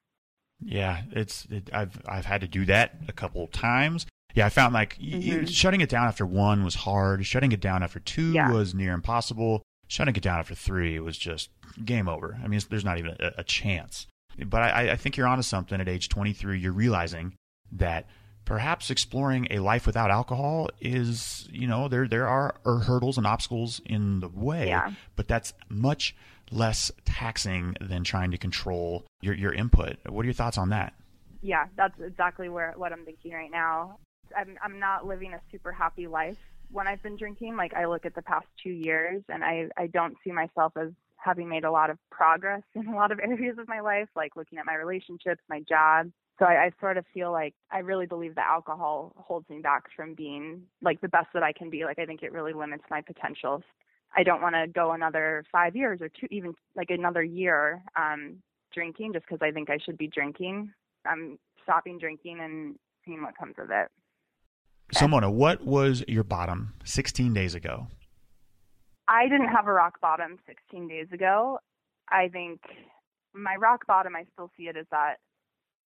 Yeah 0.61 1.03
it's 1.13 1.47
it, 1.51 1.71
i've 1.73 2.01
i've 2.07 2.27
had 2.27 2.41
to 2.43 2.49
do 2.49 2.65
that 2.67 2.97
a 3.09 3.13
couple 3.13 3.47
times. 3.49 4.07
Yeah 4.35 4.47
i 4.47 4.49
found 4.49 4.75
like 4.75 4.99
mm-hmm. 4.99 5.45
shutting 5.47 5.81
it 5.81 5.89
down 5.89 6.07
after 6.07 6.27
one 6.27 6.65
was 6.65 6.75
hard. 6.75 7.25
Shutting 7.27 7.53
it 7.53 7.61
down 7.61 7.83
after 7.83 8.01
two 8.01 8.33
yeah. 8.33 8.51
was 8.53 8.75
near 8.75 8.93
impossible 8.93 9.63
shutting 9.89 10.15
it 10.15 10.23
down 10.23 10.39
after 10.39 10.55
three 10.55 10.99
was 10.99 11.17
just 11.17 11.51
game 11.85 12.09
over. 12.09 12.39
I 12.43 12.49
mean, 12.49 12.61
there's 12.71 12.85
not 12.85 12.99
even 12.99 13.17
a, 13.21 13.33
a 13.39 13.45
chance. 13.45 14.07
But 14.45 14.63
I, 14.63 14.91
I 14.93 14.97
think 14.97 15.17
you're 15.17 15.27
onto 15.27 15.43
something 15.43 15.81
at 15.81 15.89
age 15.89 16.09
23. 16.09 16.59
You're 16.59 16.73
realizing 16.73 17.35
that 17.73 18.07
perhaps 18.45 18.91
exploring 18.91 19.49
a 19.51 19.59
life 19.59 19.87
without 19.87 20.11
alcohol 20.11 20.69
is, 20.81 21.49
you 21.51 21.67
know, 21.67 21.89
there 21.89 22.07
there 22.07 22.27
are, 22.27 22.55
are 22.65 22.79
hurdles 22.79 23.19
and 23.19 23.27
obstacles 23.27 23.81
in 23.87 24.21
the 24.21 24.29
way, 24.29 24.69
yeah. 24.69 24.93
but 25.17 25.29
that's 25.29 25.53
much 25.69 26.15
less 26.51 26.91
taxing 27.05 27.77
than 27.81 28.05
trying 28.05 28.31
to 28.31 28.39
control 28.39 29.05
your 29.21 29.35
your 29.35 29.53
input. 29.53 29.97
What 30.09 30.23
are 30.23 30.27
your 30.27 30.35
thoughts 30.35 30.59
on 30.59 30.71
that? 30.71 30.95
Yeah, 31.43 31.67
that's 31.77 31.99
exactly 32.01 32.49
where 32.49 32.75
what 32.77 32.93
I'm 32.93 33.05
thinking 33.05 33.33
right 33.33 33.51
now. 33.51 33.99
I'm 34.37 34.57
I'm 34.63 34.79
not 34.79 35.07
living 35.07 35.33
a 35.33 35.41
super 35.51 35.73
happy 35.73 36.07
life 36.07 36.39
when 36.71 36.87
I've 36.87 37.03
been 37.03 37.17
drinking. 37.17 37.57
Like 37.57 37.75
I 37.75 37.87
look 37.87 38.07
at 38.07 38.15
the 38.15 38.23
past 38.23 38.47
two 38.63 38.71
years 38.71 39.23
and 39.29 39.45
I, 39.45 39.69
I 39.77 39.87
don't 39.89 40.17
see 40.25 40.33
myself 40.33 40.73
as 40.77 40.91
having 41.17 41.49
made 41.49 41.65
a 41.65 41.71
lot 41.71 41.91
of 41.91 41.99
progress 42.11 42.63
in 42.75 42.87
a 42.87 42.95
lot 42.95 43.13
of 43.13 43.19
areas 43.23 43.57
of 43.59 43.69
my 43.69 43.81
life, 43.81 44.09
like 44.15 44.37
looking 44.37 44.59
at 44.59 44.67
my 44.67 44.75
relationships, 44.75 45.43
my 45.49 45.61
job. 45.69 46.11
So 46.39 46.45
I, 46.45 46.67
I 46.67 46.71
sort 46.81 46.99
of 46.99 47.05
feel 47.15 47.33
like 47.33 47.55
I 47.71 47.79
really 47.79 48.07
believe 48.07 48.35
that 48.35 48.47
alcohol 48.47 49.13
holds 49.17 49.49
me 49.49 49.61
back 49.61 49.85
from 49.95 50.15
being 50.15 50.63
like 50.83 51.01
the 51.01 51.09
best 51.09 51.29
that 51.35 51.43
I 51.43 51.53
can 51.53 51.71
be. 51.71 51.85
Like 51.85 51.99
I 51.99 52.07
think 52.07 52.23
it 52.23 52.33
really 52.33 52.53
limits 52.53 52.85
my 52.91 53.01
potentials. 53.01 53.63
I 54.15 54.23
don't 54.23 54.43
want 54.43 54.55
to 54.55 54.67
go 54.67 54.93
another 54.93 55.45
five 55.51 55.77
years 55.77 56.01
or 56.01 56.09
two, 56.09 56.27
even 56.31 56.55
like 56.75 56.91
another 56.91 57.23
year 57.23 57.83
um, 57.97 58.37
drinking 58.73 59.13
just 59.15 59.27
because 59.27 59.43
I 59.43 59.51
think 59.51 59.69
I 59.69 59.79
should 59.85 59.99
be 59.99 60.09
drinking. 60.09 60.73
I'm 61.05 61.39
stopping 61.63 61.99
drinking 61.99 62.41
and 62.41 62.77
seeing 63.05 63.23
what 63.23 63.37
comes 63.37 63.55
of 63.59 63.71
it. 63.71 63.89
So, 64.93 65.09
Mona, 65.09 65.31
what 65.31 65.65
was 65.65 66.05
your 66.07 66.25
bottom 66.25 66.75
16 66.85 67.35
days 67.35 67.55
ago? 67.55 67.89
I 69.09 69.25
didn't 69.29 69.49
have 69.49 69.67
a 69.67 69.73
rock 69.73 70.01
bottom 70.01 70.39
16 70.47 70.89
days 70.89 71.09
ago. 71.13 71.59
I 72.09 72.29
think 72.29 72.61
my 73.35 73.57
rock 73.57 73.87
bottom, 73.87 74.17
I 74.17 74.25
still 74.33 74.51
see 74.57 74.65
it 74.65 74.77
as 74.77 74.87
that 74.91 75.17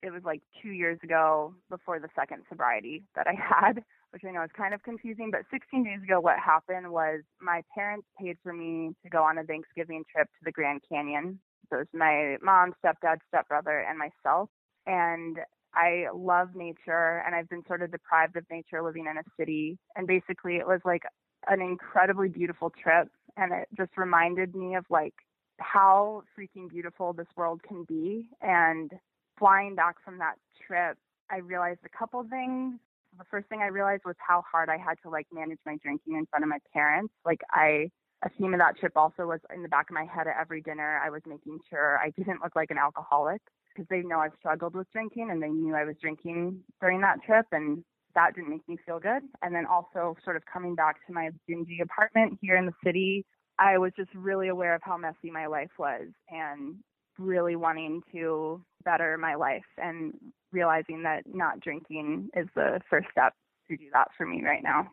it 0.02 0.12
was 0.12 0.22
like 0.24 0.40
two 0.62 0.70
years 0.70 0.98
ago 1.02 1.54
before 1.68 1.98
the 1.98 2.08
second 2.14 2.42
sobriety 2.48 3.02
that 3.14 3.26
I 3.26 3.34
had, 3.36 3.82
which 4.10 4.22
I 4.26 4.30
know 4.30 4.42
is 4.42 4.50
kind 4.56 4.74
of 4.74 4.82
confusing. 4.82 5.30
But 5.30 5.42
16 5.50 5.84
days 5.84 6.02
ago, 6.02 6.20
what 6.20 6.38
happened 6.38 6.90
was 6.90 7.20
my 7.40 7.62
parents 7.74 8.06
paid 8.20 8.36
for 8.42 8.52
me 8.52 8.90
to 9.02 9.10
go 9.10 9.22
on 9.22 9.38
a 9.38 9.44
Thanksgiving 9.44 10.04
trip 10.10 10.28
to 10.28 10.44
the 10.44 10.52
Grand 10.52 10.80
Canyon. 10.90 11.40
So 11.68 11.76
it 11.76 11.78
was 11.80 11.88
my 11.92 12.36
mom, 12.42 12.74
stepdad, 12.84 13.18
stepbrother, 13.28 13.78
and 13.78 13.98
myself. 13.98 14.48
And 14.86 15.38
I 15.74 16.06
love 16.14 16.54
nature 16.54 17.22
and 17.24 17.34
I've 17.34 17.48
been 17.48 17.62
sort 17.66 17.82
of 17.82 17.90
deprived 17.90 18.36
of 18.36 18.44
nature 18.50 18.82
living 18.82 19.06
in 19.10 19.16
a 19.16 19.22
city. 19.38 19.78
And 19.96 20.06
basically, 20.06 20.56
it 20.56 20.66
was 20.66 20.80
like 20.84 21.02
an 21.48 21.60
incredibly 21.60 22.28
beautiful 22.28 22.70
trip. 22.70 23.08
And 23.36 23.52
it 23.52 23.68
just 23.76 23.96
reminded 23.96 24.54
me 24.54 24.74
of 24.74 24.84
like 24.90 25.14
how 25.58 26.22
freaking 26.38 26.68
beautiful 26.68 27.12
this 27.12 27.28
world 27.36 27.62
can 27.62 27.84
be. 27.84 28.26
And 28.40 28.90
flying 29.38 29.74
back 29.74 29.96
from 30.04 30.18
that 30.18 30.34
trip, 30.66 30.96
I 31.30 31.38
realized 31.38 31.80
a 31.84 31.96
couple 31.96 32.24
things. 32.28 32.78
The 33.18 33.24
first 33.30 33.48
thing 33.48 33.60
I 33.62 33.66
realized 33.66 34.02
was 34.04 34.16
how 34.18 34.42
hard 34.50 34.68
I 34.68 34.76
had 34.76 34.94
to 35.02 35.10
like 35.10 35.26
manage 35.32 35.58
my 35.66 35.76
drinking 35.82 36.16
in 36.16 36.26
front 36.26 36.44
of 36.44 36.48
my 36.48 36.58
parents. 36.72 37.12
Like 37.24 37.40
I 37.50 37.90
a 38.22 38.28
theme 38.38 38.52
of 38.52 38.60
that 38.60 38.78
trip 38.78 38.92
also 38.96 39.26
was 39.26 39.40
in 39.54 39.62
the 39.62 39.68
back 39.68 39.88
of 39.88 39.94
my 39.94 40.04
head 40.04 40.26
at 40.26 40.36
every 40.38 40.60
dinner, 40.60 41.00
I 41.02 41.08
was 41.08 41.22
making 41.26 41.58
sure 41.70 41.98
I 41.98 42.10
didn't 42.10 42.42
look 42.42 42.54
like 42.54 42.70
an 42.70 42.76
alcoholic 42.76 43.40
because 43.74 43.88
they 43.88 44.02
know 44.02 44.18
I've 44.18 44.32
struggled 44.38 44.74
with 44.74 44.90
drinking 44.92 45.30
and 45.30 45.42
they 45.42 45.48
knew 45.48 45.74
I 45.74 45.84
was 45.84 45.96
drinking 46.00 46.60
during 46.80 47.00
that 47.00 47.22
trip 47.24 47.46
and 47.52 47.84
that 48.14 48.34
didn't 48.34 48.50
make 48.50 48.68
me 48.68 48.76
feel 48.84 48.98
good. 48.98 49.22
And 49.42 49.54
then 49.54 49.66
also 49.66 50.16
sort 50.24 50.36
of 50.36 50.42
coming 50.52 50.74
back 50.74 50.96
to 51.06 51.12
my 51.12 51.30
dingy 51.46 51.80
apartment 51.82 52.38
here 52.40 52.56
in 52.56 52.66
the 52.66 52.74
city, 52.84 53.24
I 53.58 53.78
was 53.78 53.92
just 53.96 54.12
really 54.14 54.48
aware 54.48 54.74
of 54.74 54.82
how 54.82 54.96
messy 54.96 55.30
my 55.30 55.46
life 55.46 55.70
was 55.78 56.08
and 56.28 56.76
really 57.18 57.56
wanting 57.56 58.02
to 58.12 58.62
better 58.84 59.18
my 59.18 59.34
life 59.34 59.66
and 59.76 60.14
realizing 60.52 61.02
that 61.02 61.22
not 61.26 61.60
drinking 61.60 62.30
is 62.34 62.48
the 62.54 62.80
first 62.88 63.06
step 63.12 63.34
to 63.68 63.76
do 63.76 63.84
that 63.92 64.08
for 64.16 64.26
me 64.26 64.42
right 64.42 64.62
now. 64.62 64.90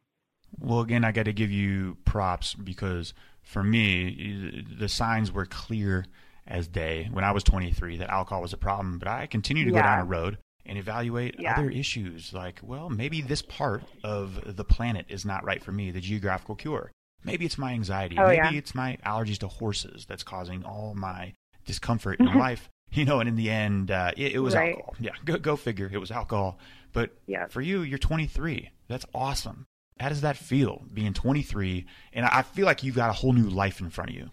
Well, 0.60 0.82
again, 0.82 1.04
I 1.04 1.12
got 1.12 1.26
to 1.26 1.34
give 1.34 1.52
you 1.52 1.98
props 2.06 2.54
because 2.54 3.14
for 3.42 3.64
me, 3.64 4.66
the 4.78 4.90
signs 4.90 5.32
were 5.32 5.46
clear 5.46 6.06
as 6.48 6.68
day 6.68 7.10
when 7.12 7.24
I 7.24 7.32
was 7.32 7.44
23 7.44 7.98
that 7.98 8.10
alcohol 8.10 8.42
was 8.42 8.54
a 8.54 8.58
problem, 8.58 9.00
but 9.00 9.08
I 9.08 9.28
continued 9.28 9.66
to 9.66 9.72
yeah. 9.72 9.82
go 9.82 9.84
down 9.84 10.00
a 10.00 10.06
road 10.06 10.38
and 10.66 10.78
evaluate 10.78 11.36
yeah. 11.40 11.54
other 11.54 11.70
issues 11.70 12.34
like, 12.34 12.60
well, 12.62 12.90
maybe 12.90 13.22
this 13.22 13.42
part 13.42 13.84
of 14.04 14.56
the 14.56 14.66
planet 14.66 15.06
is 15.10 15.26
not 15.26 15.44
right 15.44 15.64
for 15.64 15.72
me, 15.72 15.92
the 15.92 16.02
geographical 16.02 16.56
cure. 16.56 16.92
Maybe 17.24 17.46
it's 17.46 17.58
my 17.58 17.74
anxiety. 17.74 18.18
Oh, 18.18 18.28
maybe 18.28 18.36
yeah. 18.36 18.52
it's 18.54 18.76
my 18.76 18.98
allergies 19.06 19.40
to 19.40 19.48
horses 19.48 20.06
that's 20.06 20.24
causing 20.24 20.64
all 20.64 20.94
my 20.96 21.34
discomfort 21.66 22.20
in 22.20 22.34
life. 22.34 22.70
You 22.90 23.04
know, 23.04 23.20
and 23.20 23.28
in 23.28 23.36
the 23.36 23.50
end, 23.50 23.92
uh, 23.92 24.14
it, 24.16 24.32
it, 24.32 24.40
was 24.40 24.56
right. 24.56 24.70
alcohol. 24.70 24.96
Yeah, 24.98 25.12
go, 25.26 25.38
go 25.38 25.56
figure. 25.58 25.90
It 25.92 25.98
was 25.98 26.10
alcohol. 26.10 26.58
But 26.94 27.12
yeah. 27.28 27.48
for 27.48 27.60
you, 27.60 27.82
you're 27.82 27.98
23. 27.98 28.70
That's 28.88 29.06
awesome. 29.14 29.66
How 30.00 30.08
does 30.08 30.22
that 30.22 30.38
feel, 30.38 30.86
being 30.94 31.14
23? 31.14 31.86
And 32.14 32.26
I 32.26 32.44
feel 32.44 32.66
like 32.66 32.84
you've 32.84 32.96
got 32.96 33.10
a 33.10 33.14
whole 33.14 33.34
new 33.34 33.50
life 33.50 33.82
in 33.82 33.90
front 33.90 34.12
of 34.12 34.16
you. 34.16 34.30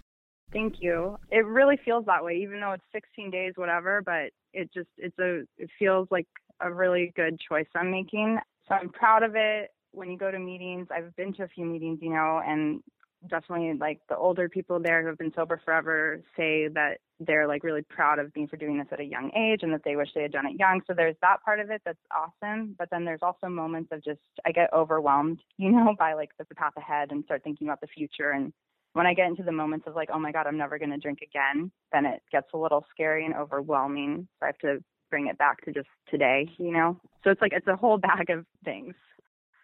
Thank 0.54 0.76
you. 0.78 1.18
It 1.32 1.44
really 1.44 1.76
feels 1.84 2.06
that 2.06 2.24
way, 2.24 2.36
even 2.36 2.60
though 2.60 2.72
it's 2.72 2.84
16 2.92 3.30
days, 3.30 3.54
whatever. 3.56 4.00
But 4.02 4.30
it 4.52 4.72
just 4.72 4.88
it's 4.96 5.18
a 5.18 5.40
it 5.58 5.68
feels 5.78 6.06
like 6.12 6.28
a 6.60 6.72
really 6.72 7.12
good 7.16 7.38
choice 7.40 7.66
I'm 7.74 7.90
making. 7.90 8.38
So 8.68 8.76
I'm 8.76 8.88
proud 8.88 9.24
of 9.24 9.32
it. 9.34 9.70
When 9.90 10.10
you 10.10 10.16
go 10.16 10.30
to 10.30 10.38
meetings, 10.38 10.86
I've 10.90 11.14
been 11.16 11.34
to 11.34 11.42
a 11.42 11.48
few 11.48 11.66
meetings, 11.66 11.98
you 12.00 12.10
know, 12.10 12.40
and 12.46 12.80
definitely 13.28 13.72
like 13.78 14.00
the 14.08 14.16
older 14.16 14.48
people 14.48 14.78
there 14.78 15.02
who 15.02 15.08
have 15.08 15.18
been 15.18 15.32
sober 15.34 15.60
forever 15.64 16.20
say 16.36 16.68
that 16.68 16.98
they're 17.20 17.48
like 17.48 17.64
really 17.64 17.82
proud 17.82 18.18
of 18.18 18.34
me 18.36 18.46
for 18.46 18.56
doing 18.56 18.78
this 18.78 18.88
at 18.92 19.00
a 19.00 19.04
young 19.04 19.30
age 19.36 19.60
and 19.62 19.72
that 19.72 19.82
they 19.84 19.96
wish 19.96 20.08
they 20.14 20.22
had 20.22 20.32
done 20.32 20.46
it 20.46 20.58
young. 20.58 20.80
So 20.86 20.94
there's 20.94 21.16
that 21.22 21.42
part 21.44 21.58
of 21.58 21.70
it 21.70 21.82
that's 21.84 21.98
awesome. 22.14 22.76
But 22.78 22.90
then 22.90 23.04
there's 23.04 23.22
also 23.22 23.48
moments 23.48 23.90
of 23.92 24.04
just 24.04 24.20
I 24.46 24.52
get 24.52 24.72
overwhelmed, 24.72 25.40
you 25.56 25.72
know, 25.72 25.94
by 25.98 26.14
like 26.14 26.30
the 26.38 26.44
path 26.54 26.74
ahead 26.76 27.10
and 27.10 27.24
start 27.24 27.42
thinking 27.42 27.66
about 27.66 27.80
the 27.80 27.88
future 27.88 28.30
and 28.30 28.52
when 28.94 29.06
I 29.06 29.14
get 29.14 29.26
into 29.26 29.42
the 29.42 29.52
moments 29.52 29.86
of 29.86 29.94
like, 29.94 30.08
oh 30.12 30.18
my 30.18 30.32
God, 30.32 30.46
I'm 30.46 30.56
never 30.56 30.78
going 30.78 30.90
to 30.90 30.98
drink 30.98 31.18
again, 31.22 31.70
then 31.92 32.06
it 32.06 32.22
gets 32.32 32.46
a 32.54 32.56
little 32.56 32.86
scary 32.90 33.26
and 33.26 33.34
overwhelming. 33.34 34.26
So 34.38 34.46
I 34.46 34.46
have 34.46 34.58
to 34.58 34.82
bring 35.10 35.26
it 35.26 35.36
back 35.36 35.64
to 35.64 35.72
just 35.72 35.88
today, 36.08 36.48
you 36.58 36.72
know? 36.72 36.98
So 37.22 37.30
it's 37.30 37.40
like, 37.40 37.52
it's 37.52 37.66
a 37.66 37.76
whole 37.76 37.98
bag 37.98 38.30
of 38.30 38.46
things. 38.64 38.94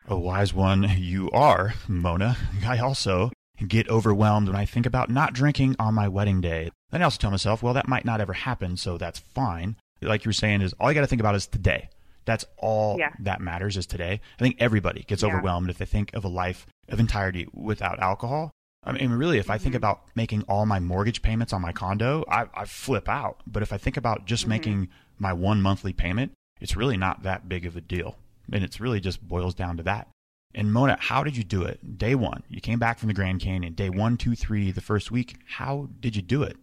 A 0.08 0.18
wise 0.18 0.52
one 0.52 0.90
you 0.96 1.30
are, 1.30 1.74
Mona. 1.86 2.36
I 2.66 2.78
also 2.78 3.30
get 3.66 3.88
overwhelmed 3.88 4.48
when 4.48 4.56
I 4.56 4.64
think 4.64 4.86
about 4.86 5.10
not 5.10 5.32
drinking 5.32 5.76
on 5.78 5.94
my 5.94 6.08
wedding 6.08 6.40
day. 6.40 6.70
Then 6.90 7.02
I 7.02 7.04
also 7.04 7.18
tell 7.18 7.30
myself, 7.30 7.62
well, 7.62 7.74
that 7.74 7.86
might 7.86 8.04
not 8.04 8.20
ever 8.20 8.32
happen, 8.32 8.76
so 8.76 8.98
that's 8.98 9.20
fine. 9.20 9.76
Like 10.02 10.24
you're 10.24 10.32
saying, 10.32 10.62
is 10.62 10.74
all 10.80 10.90
you 10.90 10.94
got 10.94 11.02
to 11.02 11.06
think 11.06 11.20
about 11.20 11.36
is 11.36 11.46
today. 11.46 11.90
That's 12.24 12.44
all 12.58 12.96
yeah. 12.98 13.10
that 13.20 13.40
matters 13.40 13.76
is 13.76 13.86
today. 13.86 14.20
I 14.38 14.42
think 14.42 14.56
everybody 14.58 15.02
gets 15.02 15.22
yeah. 15.22 15.28
overwhelmed 15.28 15.70
if 15.70 15.78
they 15.78 15.84
think 15.84 16.12
of 16.14 16.24
a 16.24 16.28
life 16.28 16.66
of 16.88 16.98
entirety 16.98 17.46
without 17.52 18.00
alcohol. 18.00 18.50
I 18.82 18.92
mean, 18.92 19.10
really, 19.10 19.38
if 19.38 19.50
I 19.50 19.58
think 19.58 19.74
mm-hmm. 19.74 19.78
about 19.78 20.02
making 20.14 20.42
all 20.42 20.64
my 20.64 20.80
mortgage 20.80 21.22
payments 21.22 21.52
on 21.52 21.60
my 21.60 21.72
condo, 21.72 22.24
I, 22.28 22.46
I 22.54 22.64
flip 22.64 23.08
out. 23.08 23.40
But 23.46 23.62
if 23.62 23.72
I 23.72 23.78
think 23.78 23.96
about 23.96 24.26
just 24.26 24.42
mm-hmm. 24.42 24.50
making 24.50 24.88
my 25.18 25.32
one 25.32 25.60
monthly 25.60 25.92
payment, 25.92 26.32
it's 26.60 26.76
really 26.76 26.96
not 26.96 27.22
that 27.22 27.48
big 27.48 27.66
of 27.66 27.76
a 27.76 27.80
deal. 27.80 28.16
And 28.52 28.64
it's 28.64 28.80
really 28.80 29.00
just 29.00 29.26
boils 29.26 29.54
down 29.54 29.76
to 29.76 29.82
that. 29.84 30.08
And 30.54 30.72
Mona, 30.72 30.96
how 30.98 31.22
did 31.22 31.36
you 31.36 31.44
do 31.44 31.62
it? 31.62 31.98
Day 31.98 32.14
one, 32.14 32.42
you 32.48 32.60
came 32.60 32.78
back 32.78 32.98
from 32.98 33.08
the 33.08 33.14
Grand 33.14 33.40
Canyon. 33.40 33.74
Day 33.74 33.90
one, 33.90 34.16
two, 34.16 34.34
three, 34.34 34.72
the 34.72 34.80
first 34.80 35.10
week. 35.10 35.36
How 35.46 35.88
did 36.00 36.16
you 36.16 36.22
do 36.22 36.42
it? 36.42 36.56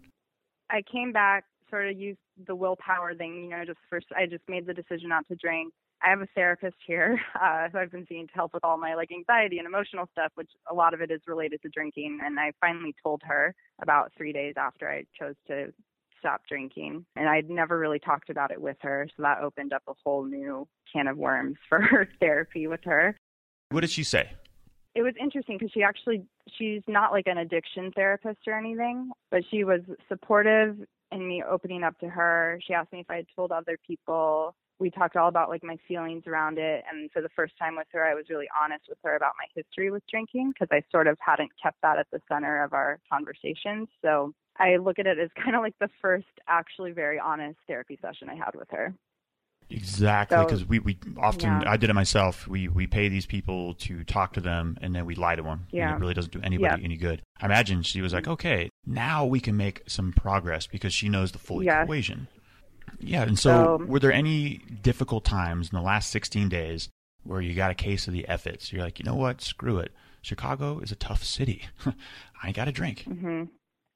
I 0.69 0.81
came 0.91 1.13
back, 1.13 1.45
sort 1.69 1.87
of 1.87 1.97
used 1.97 2.19
the 2.45 2.55
willpower 2.55 3.15
thing, 3.15 3.43
you 3.43 3.49
know, 3.49 3.63
just 3.65 3.79
first, 3.89 4.07
I 4.15 4.25
just 4.25 4.43
made 4.49 4.65
the 4.65 4.73
decision 4.73 5.09
not 5.09 5.25
to 5.29 5.35
drink. 5.35 5.73
I 6.01 6.09
have 6.09 6.21
a 6.21 6.27
therapist 6.35 6.77
here 6.85 7.19
uh, 7.41 7.69
who 7.71 7.77
I've 7.79 7.91
been 7.91 8.05
seeing 8.07 8.27
to 8.27 8.33
help 8.33 8.53
with 8.53 8.63
all 8.63 8.77
my 8.77 8.95
like 8.95 9.11
anxiety 9.11 9.57
and 9.57 9.67
emotional 9.67 10.07
stuff, 10.11 10.31
which 10.35 10.51
a 10.69 10.73
lot 10.73 10.93
of 10.93 11.01
it 11.01 11.11
is 11.11 11.21
related 11.27 11.61
to 11.63 11.69
drinking. 11.69 12.19
And 12.23 12.39
I 12.39 12.51
finally 12.61 12.95
told 13.01 13.21
her 13.25 13.55
about 13.81 14.11
three 14.17 14.33
days 14.33 14.55
after 14.57 14.89
I 14.89 15.03
chose 15.17 15.35
to 15.47 15.73
stop 16.19 16.41
drinking. 16.49 17.05
And 17.15 17.29
I'd 17.29 17.49
never 17.49 17.77
really 17.77 17.99
talked 17.99 18.29
about 18.29 18.51
it 18.51 18.61
with 18.61 18.77
her. 18.81 19.07
So 19.15 19.23
that 19.23 19.41
opened 19.41 19.73
up 19.73 19.83
a 19.87 19.93
whole 20.03 20.25
new 20.25 20.67
can 20.91 21.07
of 21.07 21.17
worms 21.17 21.57
for 21.69 21.81
her 21.81 22.07
therapy 22.19 22.67
with 22.67 22.83
her. 22.85 23.15
What 23.69 23.81
did 23.81 23.89
she 23.89 24.03
say? 24.03 24.31
It 24.97 25.03
was 25.03 25.13
interesting 25.21 25.57
because 25.59 25.71
she 25.71 25.83
actually, 25.83 26.23
she's 26.57 26.81
not 26.87 27.11
like 27.11 27.27
an 27.27 27.37
addiction 27.37 27.91
therapist 27.91 28.39
or 28.47 28.57
anything, 28.57 29.11
but 29.29 29.43
she 29.51 29.63
was 29.63 29.81
supportive 30.09 30.75
in 31.11 31.27
me 31.27 31.43
opening 31.47 31.83
up 31.83 31.99
to 31.99 32.09
her. 32.09 32.59
She 32.65 32.73
asked 32.73 32.91
me 32.91 33.01
if 33.01 33.05
I 33.11 33.17
had 33.17 33.27
told 33.35 33.51
other 33.51 33.77
people. 33.85 34.55
We 34.79 34.89
talked 34.89 35.15
all 35.15 35.27
about 35.27 35.49
like 35.49 35.63
my 35.63 35.77
feelings 35.87 36.23
around 36.25 36.57
it 36.57 36.83
and 36.91 37.11
for 37.11 37.21
the 37.21 37.29
first 37.35 37.53
time 37.59 37.75
with 37.75 37.87
her 37.93 38.05
i 38.05 38.13
was 38.13 38.25
really 38.29 38.45
honest 38.63 38.85
with 38.87 38.99
her 39.03 39.15
about 39.15 39.33
my 39.35 39.45
history 39.55 39.89
with 39.89 40.03
drinking 40.07 40.53
because 40.53 40.67
i 40.71 40.83
sort 40.91 41.07
of 41.07 41.17
hadn't 41.19 41.49
kept 41.61 41.81
that 41.81 41.97
at 41.97 42.05
the 42.11 42.21
center 42.29 42.63
of 42.63 42.73
our 42.73 42.99
conversations. 43.11 43.87
So 44.03 44.33
i 44.59 44.77
look 44.77 44.99
at 44.99 45.07
it 45.07 45.17
as 45.17 45.29
kind 45.43 45.55
of 45.55 45.63
like 45.63 45.73
the 45.79 45.89
first 45.99 46.27
actually 46.47 46.91
very 46.91 47.19
honest 47.19 47.57
therapy 47.67 47.97
session 47.99 48.29
i 48.29 48.35
had 48.35 48.53
with 48.53 48.69
her 48.69 48.93
exactly 49.69 50.37
because 50.43 50.61
so, 50.61 50.65
we, 50.69 50.79
we 50.79 50.97
often 51.17 51.49
yeah. 51.61 51.69
i 51.69 51.75
did 51.75 51.89
it 51.89 51.93
myself 51.93 52.47
we 52.47 52.69
we 52.69 52.87
pay 52.87 53.09
these 53.09 53.25
people 53.25 53.73
to 53.73 54.03
talk 54.05 54.31
to 54.31 54.39
them 54.39 54.77
and 54.81 54.95
then 54.95 55.05
we 55.05 55.13
lie 55.13 55.35
to 55.35 55.43
them 55.43 55.67
yeah. 55.71 55.89
and 55.89 55.97
it 55.97 55.99
really 55.99 56.13
doesn't 56.13 56.31
do 56.31 56.39
anybody 56.41 56.81
yeah. 56.81 56.85
any 56.85 56.95
good 56.95 57.21
i 57.41 57.45
imagine 57.45 57.81
she 57.81 58.01
was 58.01 58.13
like 58.13 58.27
okay 58.27 58.69
now 58.85 59.25
we 59.25 59.39
can 59.41 59.57
make 59.57 59.81
some 59.85 60.13
progress 60.13 60.67
because 60.67 60.93
she 60.93 61.09
knows 61.09 61.33
the 61.33 61.39
full 61.39 61.61
yes. 61.61 61.83
equation 61.83 62.27
yeah, 62.99 63.23
and 63.23 63.37
so, 63.37 63.77
so, 63.79 63.85
were 63.85 63.99
there 63.99 64.11
any 64.11 64.61
difficult 64.81 65.23
times 65.23 65.69
in 65.71 65.75
the 65.77 65.83
last 65.83 66.09
16 66.11 66.49
days 66.49 66.89
where 67.23 67.41
you 67.41 67.53
got 67.53 67.71
a 67.71 67.75
case 67.75 68.07
of 68.07 68.13
the 68.13 68.27
effits? 68.27 68.71
You're 68.71 68.83
like, 68.83 68.99
you 68.99 69.05
know 69.05 69.15
what? 69.15 69.41
Screw 69.41 69.77
it. 69.77 69.91
Chicago 70.21 70.79
is 70.79 70.91
a 70.91 70.95
tough 70.95 71.23
city. 71.23 71.63
I 72.43 72.51
got 72.51 72.67
a 72.67 72.71
drink. 72.71 73.05
Mm-hmm. 73.07 73.43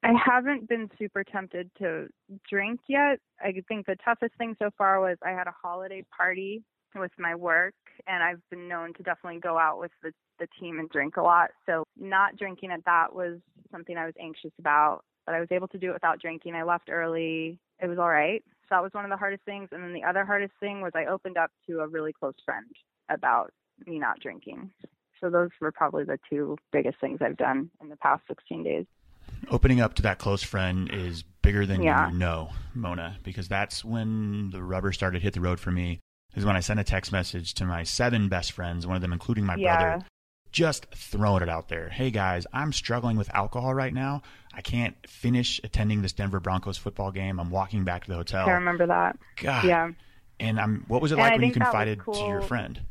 I 0.03 0.13
haven't 0.13 0.67
been 0.67 0.89
super 0.97 1.23
tempted 1.23 1.69
to 1.77 2.07
drink 2.49 2.79
yet. 2.87 3.19
I 3.39 3.53
think 3.67 3.85
the 3.85 3.95
toughest 4.03 4.35
thing 4.37 4.55
so 4.57 4.69
far 4.77 4.99
was 4.99 5.17
I 5.23 5.29
had 5.29 5.47
a 5.47 5.53
holiday 5.61 6.03
party 6.15 6.63
with 6.95 7.11
my 7.19 7.35
work 7.35 7.75
and 8.07 8.23
I've 8.23 8.41
been 8.49 8.67
known 8.67 8.93
to 8.95 9.03
definitely 9.03 9.39
go 9.39 9.57
out 9.57 9.79
with 9.79 9.91
the 10.03 10.11
the 10.41 10.47
team 10.59 10.79
and 10.79 10.89
drink 10.89 11.15
a 11.15 11.21
lot. 11.21 11.51
So 11.65 11.85
not 11.97 12.35
drinking 12.35 12.71
at 12.71 12.83
that 12.85 13.15
was 13.15 13.37
something 13.71 13.95
I 13.95 14.05
was 14.05 14.15
anxious 14.19 14.51
about, 14.59 15.01
but 15.25 15.35
I 15.35 15.39
was 15.39 15.49
able 15.51 15.67
to 15.69 15.77
do 15.77 15.91
it 15.91 15.93
without 15.93 16.19
drinking. 16.19 16.55
I 16.55 16.63
left 16.63 16.89
early. 16.89 17.59
It 17.79 17.87
was 17.87 17.99
all 17.99 18.09
right. 18.09 18.43
So 18.63 18.67
that 18.71 18.83
was 18.83 18.91
one 18.93 19.05
of 19.05 19.11
the 19.11 19.17
hardest 19.17 19.45
things. 19.45 19.69
And 19.71 19.83
then 19.83 19.93
the 19.93 20.03
other 20.03 20.25
hardest 20.25 20.53
thing 20.59 20.81
was 20.81 20.91
I 20.95 21.05
opened 21.05 21.37
up 21.37 21.51
to 21.67 21.79
a 21.79 21.87
really 21.87 22.11
close 22.11 22.33
friend 22.43 22.65
about 23.09 23.51
me 23.85 23.99
not 23.99 24.19
drinking. 24.19 24.71
So 25.21 25.29
those 25.29 25.49
were 25.61 25.71
probably 25.71 26.03
the 26.03 26.19
two 26.29 26.57
biggest 26.73 26.99
things 26.99 27.19
I've 27.21 27.37
done 27.37 27.69
in 27.79 27.89
the 27.89 27.95
past 27.97 28.23
16 28.27 28.63
days. 28.63 28.85
Opening 29.49 29.81
up 29.81 29.95
to 29.95 30.01
that 30.03 30.17
close 30.19 30.43
friend 30.43 30.89
is 30.93 31.23
bigger 31.41 31.65
than 31.65 31.81
Yeah. 31.81 32.09
you 32.11 32.17
know, 32.17 32.51
Mona, 32.73 33.17
because 33.23 33.47
that's 33.47 33.83
when 33.83 34.51
the 34.51 34.61
rubber 34.63 34.91
started 34.93 35.19
to 35.19 35.23
hit 35.23 35.33
the 35.33 35.41
road 35.41 35.59
for 35.59 35.71
me. 35.71 35.99
Is 36.35 36.45
when 36.45 36.55
I 36.55 36.61
sent 36.61 36.79
a 36.79 36.83
text 36.85 37.11
message 37.11 37.53
to 37.55 37.65
my 37.65 37.83
seven 37.83 38.29
best 38.29 38.53
friends, 38.53 38.87
one 38.87 38.95
of 38.95 39.01
them 39.01 39.11
including 39.11 39.45
my 39.45 39.55
Yeah. 39.55 39.75
brother, 39.77 40.05
just 40.53 40.85
throwing 40.95 41.43
it 41.43 41.49
out 41.49 41.67
there. 41.67 41.89
Hey 41.89 42.09
guys, 42.11 42.45
I'm 42.53 42.71
struggling 42.71 43.17
with 43.17 43.29
alcohol 43.33 43.73
right 43.73 43.93
now. 43.93 44.21
I 44.53 44.61
can't 44.61 44.95
finish 45.07 45.59
attending 45.63 46.01
this 46.01 46.13
Denver 46.13 46.39
Broncos 46.39 46.77
football 46.77 47.11
game. 47.11 47.39
I'm 47.39 47.49
walking 47.49 47.83
back 47.83 48.03
to 48.05 48.09
the 48.11 48.15
hotel. 48.15 48.47
I 48.47 48.51
remember 48.53 48.85
that. 48.87 49.17
God. 49.37 49.65
Yeah. 49.65 49.89
And 50.39 50.59
I'm. 50.59 50.85
What 50.87 51.01
was 51.01 51.11
it 51.11 51.17
like 51.17 51.33
when 51.33 51.41
you 51.41 51.47
think 51.47 51.55
that 51.55 51.59
was 51.65 51.71
confided 51.71 51.99
to 52.13 52.27
your 52.27 52.41
friend? 52.41 52.81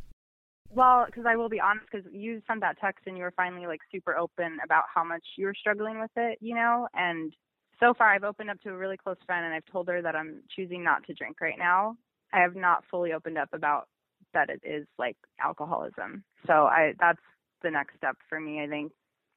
Well, 0.72 1.04
because 1.06 1.24
I 1.26 1.36
will 1.36 1.48
be 1.48 1.60
honest, 1.60 1.86
because 1.90 2.06
you 2.12 2.40
sent 2.46 2.60
that 2.60 2.78
text 2.80 3.06
and 3.06 3.16
you 3.16 3.24
were 3.24 3.32
finally 3.36 3.66
like 3.66 3.80
super 3.90 4.16
open 4.16 4.58
about 4.64 4.84
how 4.92 5.02
much 5.02 5.24
you 5.36 5.46
were 5.46 5.54
struggling 5.54 5.98
with 6.00 6.10
it, 6.16 6.38
you 6.40 6.54
know. 6.54 6.86
And 6.94 7.34
so 7.80 7.92
far, 7.94 8.12
I've 8.12 8.24
opened 8.24 8.50
up 8.50 8.60
to 8.62 8.70
a 8.70 8.76
really 8.76 8.96
close 8.96 9.16
friend, 9.26 9.44
and 9.44 9.54
I've 9.54 9.64
told 9.72 9.88
her 9.88 10.00
that 10.02 10.14
I'm 10.14 10.42
choosing 10.54 10.84
not 10.84 11.04
to 11.06 11.14
drink 11.14 11.40
right 11.40 11.58
now. 11.58 11.96
I 12.32 12.40
have 12.40 12.54
not 12.54 12.84
fully 12.90 13.12
opened 13.12 13.38
up 13.38 13.48
about 13.52 13.88
that 14.32 14.48
it 14.48 14.60
is 14.62 14.86
like 14.98 15.16
alcoholism. 15.42 16.22
So 16.46 16.52
I 16.52 16.92
that's 17.00 17.20
the 17.62 17.70
next 17.70 17.96
step 17.96 18.16
for 18.28 18.38
me, 18.38 18.62
I 18.62 18.68
think. 18.68 18.92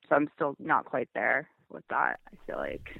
So 0.07 0.15
I'm 0.15 0.29
still 0.35 0.55
not 0.59 0.85
quite 0.85 1.09
there 1.15 1.49
with 1.71 1.83
that. 1.89 2.19
I 2.31 2.35
feel 2.45 2.57
like. 2.57 2.97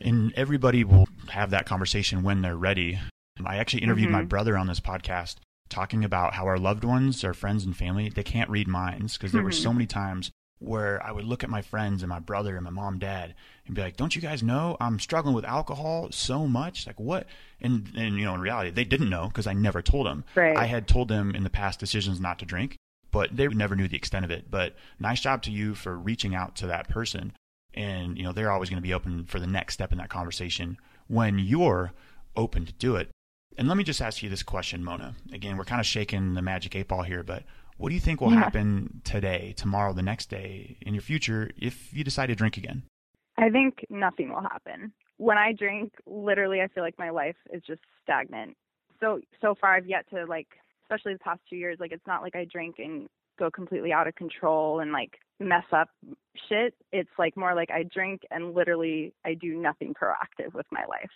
and 0.00 0.32
everybody 0.36 0.84
will 0.84 1.06
have 1.30 1.50
that 1.50 1.66
conversation 1.66 2.22
when 2.22 2.42
they're 2.42 2.56
ready. 2.56 2.98
I 3.44 3.56
actually 3.56 3.82
interviewed 3.82 4.10
my 4.10 4.22
Mhm. 4.22 4.28
brother 4.28 4.58
on 4.58 4.66
this 4.66 4.80
podcast 4.80 5.36
talking 5.72 6.04
about 6.04 6.34
how 6.34 6.46
our 6.46 6.58
loved 6.58 6.84
ones, 6.84 7.24
our 7.24 7.34
friends 7.34 7.64
and 7.64 7.76
family, 7.76 8.08
they 8.08 8.22
can't 8.22 8.50
read 8.50 8.68
minds 8.68 9.16
because 9.16 9.32
there 9.32 9.42
were 9.42 9.50
Mhm. 9.50 9.62
so 9.62 9.72
many 9.72 9.86
times 9.86 10.30
where 10.58 11.04
I 11.04 11.10
would 11.10 11.24
look 11.24 11.42
at 11.42 11.50
my 11.50 11.60
friends 11.62 12.02
and 12.02 12.08
my 12.08 12.20
brother 12.20 12.54
and 12.54 12.62
my 12.64 12.70
mom, 12.70 12.98
dad, 13.00 13.34
and 13.66 13.74
be 13.74 13.82
like, 13.82 13.96
"Don't 13.96 14.14
you 14.14 14.22
guys 14.22 14.42
know 14.44 14.76
I'm 14.80 15.00
struggling 15.00 15.34
with 15.34 15.44
alcohol 15.44 16.08
so 16.12 16.46
much? 16.46 16.86
Like 16.86 17.00
what?" 17.00 17.26
And 17.60 17.90
and 17.96 18.16
you 18.16 18.24
know, 18.24 18.34
in 18.34 18.40
reality, 18.40 18.70
they 18.70 18.84
didn't 18.84 19.10
know 19.10 19.26
because 19.26 19.48
I 19.48 19.54
never 19.54 19.82
told 19.82 20.06
them. 20.06 20.24
Right. 20.36 20.56
I 20.56 20.66
had 20.66 20.86
told 20.86 21.08
them 21.08 21.34
in 21.34 21.42
the 21.42 21.50
past 21.50 21.80
decisions 21.80 22.20
not 22.20 22.38
to 22.38 22.44
drink, 22.44 22.76
but 23.10 23.36
they 23.36 23.48
never 23.48 23.74
knew 23.74 23.88
the 23.88 23.96
extent 23.96 24.24
of 24.24 24.30
it. 24.30 24.50
But 24.50 24.76
nice 25.00 25.20
job 25.20 25.42
to 25.42 25.50
you 25.50 25.74
for 25.74 25.98
reaching 25.98 26.34
out 26.34 26.54
to 26.56 26.66
that 26.68 26.88
person. 26.88 27.32
And, 27.74 28.18
you 28.18 28.22
know, 28.22 28.32
they're 28.32 28.52
always 28.52 28.68
going 28.68 28.82
to 28.82 28.86
be 28.86 28.92
open 28.94 29.24
for 29.24 29.40
the 29.40 29.46
next 29.46 29.74
step 29.74 29.92
in 29.92 29.98
that 29.98 30.10
conversation 30.10 30.76
when 31.08 31.38
you're 31.38 31.92
open 32.36 32.66
to 32.66 32.72
do 32.74 32.96
it. 32.96 33.10
And 33.58 33.68
let 33.68 33.76
me 33.76 33.84
just 33.84 34.00
ask 34.00 34.22
you 34.22 34.30
this 34.30 34.42
question, 34.42 34.82
Mona. 34.82 35.14
Again, 35.32 35.56
we're 35.56 35.64
kind 35.64 35.80
of 35.80 35.86
shaking 35.86 36.34
the 36.34 36.42
magic 36.42 36.74
eight 36.74 36.88
ball 36.88 37.02
here, 37.02 37.22
but 37.22 37.44
what 37.76 37.88
do 37.90 37.94
you 37.94 38.00
think 38.00 38.20
will 38.20 38.32
Yeah. 38.32 38.38
happen 38.40 39.00
today, 39.04 39.52
tomorrow, 39.56 39.92
the 39.92 40.02
next 40.02 40.26
day, 40.26 40.76
in 40.80 40.94
your 40.94 41.02
future 41.02 41.50
if 41.56 41.92
you 41.92 42.04
decide 42.04 42.26
to 42.26 42.34
drink 42.34 42.56
again? 42.56 42.82
I 43.36 43.50
think 43.50 43.84
nothing 43.90 44.30
will 44.30 44.42
happen. 44.42 44.92
When 45.16 45.38
I 45.38 45.52
drink, 45.52 45.92
literally, 46.06 46.60
I 46.60 46.68
feel 46.68 46.82
like 46.82 46.98
my 46.98 47.10
life 47.10 47.36
is 47.52 47.62
just 47.66 47.80
stagnant. 48.02 48.56
So 49.00 49.20
so 49.40 49.54
far, 49.54 49.74
I've 49.74 49.86
yet 49.86 50.08
to 50.10 50.24
like, 50.26 50.48
especially 50.84 51.14
the 51.14 51.18
past 51.18 51.40
two 51.48 51.56
years. 51.56 51.78
Like, 51.80 51.92
it's 51.92 52.06
not 52.06 52.22
like 52.22 52.36
I 52.36 52.44
drink 52.44 52.76
and 52.78 53.08
go 53.38 53.50
completely 53.50 53.92
out 53.92 54.06
of 54.06 54.14
control 54.14 54.80
and 54.80 54.92
like 54.92 55.18
mess 55.40 55.64
up 55.72 55.88
shit. 56.48 56.74
It's 56.92 57.10
like 57.18 57.36
more 57.36 57.54
like 57.54 57.70
I 57.70 57.82
drink 57.82 58.22
and 58.30 58.54
literally 58.54 59.12
I 59.24 59.34
do 59.34 59.54
nothing 59.56 59.94
proactive 59.94 60.54
with 60.54 60.66
my 60.70 60.84
life. 60.88 61.10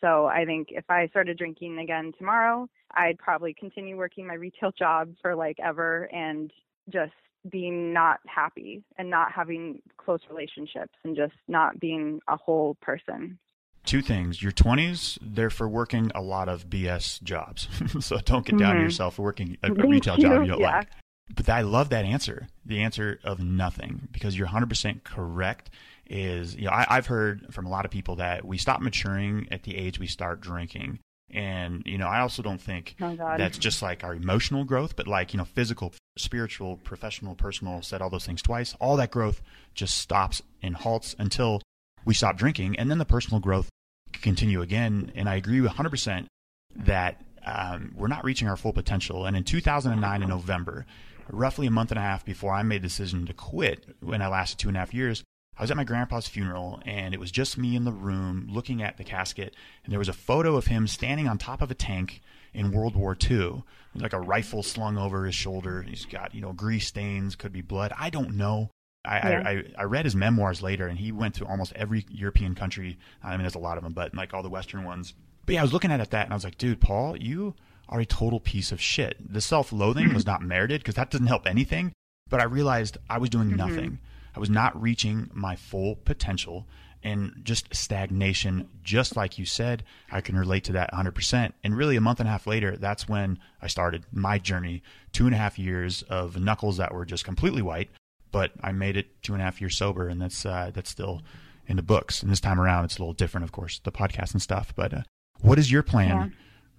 So 0.00 0.26
I 0.26 0.44
think 0.44 0.68
if 0.70 0.84
I 0.88 1.06
started 1.08 1.38
drinking 1.38 1.78
again 1.78 2.12
tomorrow, 2.18 2.68
I'd 2.92 3.18
probably 3.18 3.54
continue 3.54 3.96
working 3.96 4.26
my 4.26 4.34
retail 4.34 4.72
job 4.78 5.14
for 5.22 5.34
like 5.34 5.58
ever 5.62 6.04
and 6.12 6.52
just 6.90 7.12
being 7.50 7.92
not 7.92 8.18
happy 8.26 8.82
and 8.98 9.08
not 9.08 9.30
having 9.32 9.80
close 9.98 10.20
relationships 10.28 10.92
and 11.04 11.16
just 11.16 11.34
not 11.48 11.78
being 11.78 12.20
a 12.28 12.36
whole 12.36 12.76
person. 12.80 13.38
Two 13.84 14.02
things. 14.02 14.42
Your 14.42 14.50
20s, 14.50 15.16
they're 15.22 15.48
for 15.48 15.68
working 15.68 16.10
a 16.14 16.20
lot 16.20 16.48
of 16.48 16.68
BS 16.68 17.22
jobs. 17.22 17.68
so 18.04 18.18
don't 18.18 18.44
get 18.44 18.58
down 18.58 18.72
on 18.72 18.78
Mhm. 18.78 18.82
yourself 18.82 19.14
for 19.14 19.22
working 19.22 19.56
a, 19.62 19.70
a 19.70 19.74
retail 19.74 20.16
job 20.16 20.32
you. 20.32 20.42
you 20.42 20.48
don't 20.48 20.60
Yeah. 20.60 20.78
like. 20.78 20.88
But 21.34 21.48
I 21.48 21.60
love 21.62 21.88
that 21.90 22.04
answer. 22.04 22.48
The 22.64 22.80
answer 22.80 23.20
of 23.24 23.40
nothing 23.40 24.08
because 24.12 24.36
you're 24.36 24.48
100% 24.48 25.04
correct. 25.04 25.70
Is 26.08 26.54
you 26.54 26.66
know 26.66 26.70
I, 26.70 26.86
I've 26.88 27.06
heard 27.06 27.52
from 27.52 27.66
a 27.66 27.70
lot 27.70 27.84
of 27.84 27.90
people 27.90 28.16
that 28.16 28.44
we 28.44 28.58
stop 28.58 28.80
maturing 28.80 29.48
at 29.50 29.64
the 29.64 29.76
age 29.76 29.98
we 29.98 30.06
start 30.06 30.40
drinking, 30.40 31.00
and 31.30 31.82
you 31.84 31.98
know 31.98 32.06
I 32.06 32.20
also 32.20 32.42
don't 32.42 32.60
think 32.60 32.94
Oh 33.00 33.16
that's 33.16 33.58
just 33.58 33.82
like 33.82 34.04
our 34.04 34.14
emotional 34.14 34.64
growth, 34.64 34.94
but 34.94 35.08
like 35.08 35.34
you 35.34 35.38
know 35.38 35.44
physical, 35.44 35.92
spiritual, 36.16 36.76
professional, 36.76 37.34
personal. 37.34 37.82
Said 37.82 38.02
all 38.02 38.10
those 38.10 38.26
things 38.26 38.42
twice. 38.42 38.74
All 38.80 38.96
that 38.96 39.10
growth 39.10 39.42
just 39.74 39.98
stops 39.98 40.42
and 40.62 40.76
halts 40.76 41.16
until 41.18 41.60
we 42.04 42.14
stop 42.14 42.36
drinking, 42.36 42.78
and 42.78 42.90
then 42.90 42.98
the 42.98 43.04
personal 43.04 43.40
growth 43.40 43.68
can 44.12 44.22
continue 44.22 44.62
again. 44.62 45.10
And 45.16 45.28
I 45.28 45.34
agree 45.34 45.60
100 45.60 45.90
percent 45.90 46.28
that 46.76 47.20
um, 47.46 47.94
we're 47.96 48.08
not 48.08 48.24
reaching 48.24 48.48
our 48.48 48.56
full 48.56 48.72
potential. 48.72 49.24
And 49.24 49.36
in 49.36 49.44
2009, 49.44 50.22
in 50.22 50.28
November, 50.28 50.84
roughly 51.30 51.66
a 51.66 51.70
month 51.70 51.90
and 51.92 51.98
a 51.98 52.02
half 52.02 52.24
before 52.24 52.52
I 52.52 52.62
made 52.62 52.82
the 52.82 52.88
decision 52.88 53.26
to 53.26 53.32
quit, 53.32 53.86
when 54.00 54.20
I 54.20 54.28
lasted 54.28 54.58
two 54.58 54.68
and 54.68 54.76
a 54.76 54.80
half 54.80 54.92
years, 54.92 55.22
I 55.58 55.62
was 55.62 55.70
at 55.70 55.76
my 55.76 55.84
grandpa's 55.84 56.28
funeral, 56.28 56.80
and 56.84 57.14
it 57.14 57.20
was 57.20 57.30
just 57.30 57.56
me 57.56 57.76
in 57.76 57.84
the 57.84 57.92
room 57.92 58.46
looking 58.50 58.82
at 58.82 58.98
the 58.98 59.04
casket, 59.04 59.54
and 59.84 59.92
there 59.92 59.98
was 59.98 60.08
a 60.08 60.12
photo 60.12 60.56
of 60.56 60.66
him 60.66 60.86
standing 60.86 61.28
on 61.28 61.38
top 61.38 61.62
of 61.62 61.70
a 61.70 61.74
tank 61.74 62.20
in 62.52 62.72
World 62.72 62.94
War 62.94 63.16
II, 63.18 63.62
like 63.94 64.12
a 64.12 64.20
rifle 64.20 64.62
slung 64.62 64.98
over 64.98 65.24
his 65.24 65.34
shoulder. 65.34 65.82
He's 65.82 66.04
got 66.04 66.34
you 66.34 66.40
know 66.40 66.52
grease 66.52 66.86
stains, 66.86 67.36
could 67.36 67.52
be 67.52 67.62
blood. 67.62 67.92
I 67.98 68.10
don't 68.10 68.36
know. 68.36 68.70
I, 69.04 69.16
Yeah. 69.16 69.42
I, 69.44 69.50
I, 69.50 69.64
I 69.78 69.84
read 69.84 70.04
his 70.04 70.16
memoirs 70.16 70.62
later, 70.62 70.88
and 70.88 70.98
he 70.98 71.12
went 71.12 71.36
to 71.36 71.46
almost 71.46 71.72
every 71.74 72.04
European 72.10 72.54
country. 72.54 72.98
I 73.22 73.30
mean, 73.30 73.40
there's 73.40 73.54
a 73.54 73.60
lot 73.60 73.78
of 73.78 73.84
them, 73.84 73.92
but 73.92 74.14
like 74.14 74.34
all 74.34 74.42
the 74.42 74.50
Western 74.50 74.84
ones. 74.84 75.14
But 75.46 75.54
yeah, 75.54 75.60
I 75.60 75.62
was 75.62 75.72
looking 75.72 75.92
at 75.92 76.00
it 76.00 76.10
that, 76.10 76.24
and 76.24 76.32
I 76.32 76.36
was 76.36 76.44
like, 76.44 76.58
dude, 76.58 76.80
Paul, 76.80 77.16
you 77.16 77.54
are 77.88 78.00
a 78.00 78.06
total 78.06 78.40
piece 78.40 78.72
of 78.72 78.80
shit. 78.80 79.16
The 79.32 79.40
self-loathing 79.40 80.12
was 80.12 80.26
not 80.26 80.42
merited 80.42 80.80
because 80.80 80.96
that 80.96 81.10
doesn't 81.10 81.28
help 81.28 81.46
anything. 81.46 81.92
But 82.28 82.40
I 82.40 82.44
realized 82.44 82.98
I 83.08 83.18
was 83.18 83.30
doing 83.30 83.48
mm-hmm. 83.48 83.56
nothing. 83.56 83.98
I 84.36 84.40
was 84.40 84.50
not 84.50 84.80
reaching 84.80 85.30
my 85.32 85.56
full 85.56 85.96
potential 85.96 86.66
and 87.02 87.40
just 87.44 87.74
stagnation, 87.74 88.68
just 88.82 89.16
like 89.16 89.38
you 89.38 89.44
said. 89.44 89.84
I 90.10 90.20
can 90.20 90.36
relate 90.36 90.64
to 90.64 90.72
that 90.72 90.92
100%. 90.92 91.52
And 91.62 91.76
really, 91.76 91.96
a 91.96 92.00
month 92.00 92.20
and 92.20 92.28
a 92.28 92.32
half 92.32 92.46
later, 92.46 92.76
that's 92.76 93.08
when 93.08 93.38
I 93.62 93.68
started 93.68 94.04
my 94.12 94.38
journey. 94.38 94.82
Two 95.12 95.26
and 95.26 95.34
a 95.34 95.38
half 95.38 95.58
years 95.58 96.02
of 96.02 96.38
knuckles 96.38 96.76
that 96.78 96.92
were 96.92 97.04
just 97.06 97.24
completely 97.24 97.62
white, 97.62 97.90
but 98.32 98.52
I 98.60 98.72
made 98.72 98.96
it 98.96 99.22
two 99.22 99.32
and 99.34 99.40
a 99.42 99.44
half 99.44 99.60
years 99.60 99.76
sober, 99.76 100.08
and 100.08 100.20
that's 100.20 100.44
uh, 100.44 100.70
that's 100.74 100.90
still 100.90 101.22
in 101.68 101.76
the 101.76 101.82
books. 101.82 102.22
And 102.22 102.30
this 102.30 102.40
time 102.40 102.60
around, 102.60 102.84
it's 102.86 102.96
a 102.96 103.00
little 103.00 103.14
different, 103.14 103.44
of 103.44 103.52
course, 103.52 103.78
the 103.84 103.92
podcast 103.92 104.32
and 104.32 104.42
stuff. 104.42 104.72
But 104.74 104.92
uh, 104.92 105.02
what 105.40 105.58
is 105.58 105.70
your 105.70 105.82
plan 105.82 106.16
Yeah. 106.16 106.28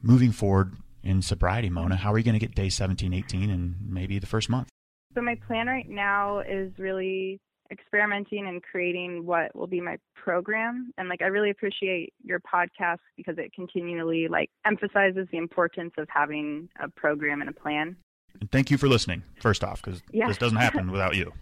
moving 0.01 0.31
forward 0.31 0.73
in 1.03 1.21
sobriety, 1.21 1.69
Mona? 1.69 1.95
How 1.95 2.11
are 2.13 2.17
you 2.17 2.23
going 2.25 2.37
to 2.39 2.45
get 2.45 2.53
day 2.55 2.69
17, 2.69 3.13
18, 3.13 3.49
and 3.49 3.75
maybe 3.87 4.19
the 4.19 4.27
first 4.27 4.49
month? 4.49 4.67
So 5.15 5.21
my 5.21 5.35
plan 5.47 5.67
right 5.67 5.87
now 5.89 6.39
is 6.39 6.71
really 6.77 7.39
experimenting 7.71 8.47
and 8.47 8.61
creating 8.63 9.25
what 9.25 9.55
will 9.55 9.67
be 9.67 9.81
my 9.81 9.97
program 10.15 10.91
and 10.97 11.09
like 11.09 11.21
I 11.21 11.25
really 11.27 11.49
appreciate 11.49 12.13
your 12.23 12.39
podcast 12.39 12.99
because 13.15 13.37
it 13.37 13.53
continually 13.53 14.27
like 14.27 14.49
emphasizes 14.65 15.27
the 15.31 15.37
importance 15.37 15.93
of 15.97 16.07
having 16.09 16.69
a 16.81 16.89
program 16.89 17.41
and 17.41 17.49
a 17.49 17.53
plan. 17.53 17.95
And 18.39 18.51
thank 18.51 18.69
you 18.69 18.77
for 18.77 18.87
listening, 18.87 19.23
first 19.41 19.63
off, 19.63 19.81
because 19.81 20.01
Yeah. 20.11 20.27
this 20.27 20.37
doesn't 20.37 20.57
happen 20.57 20.91
without 20.91 21.15
you. 21.15 21.33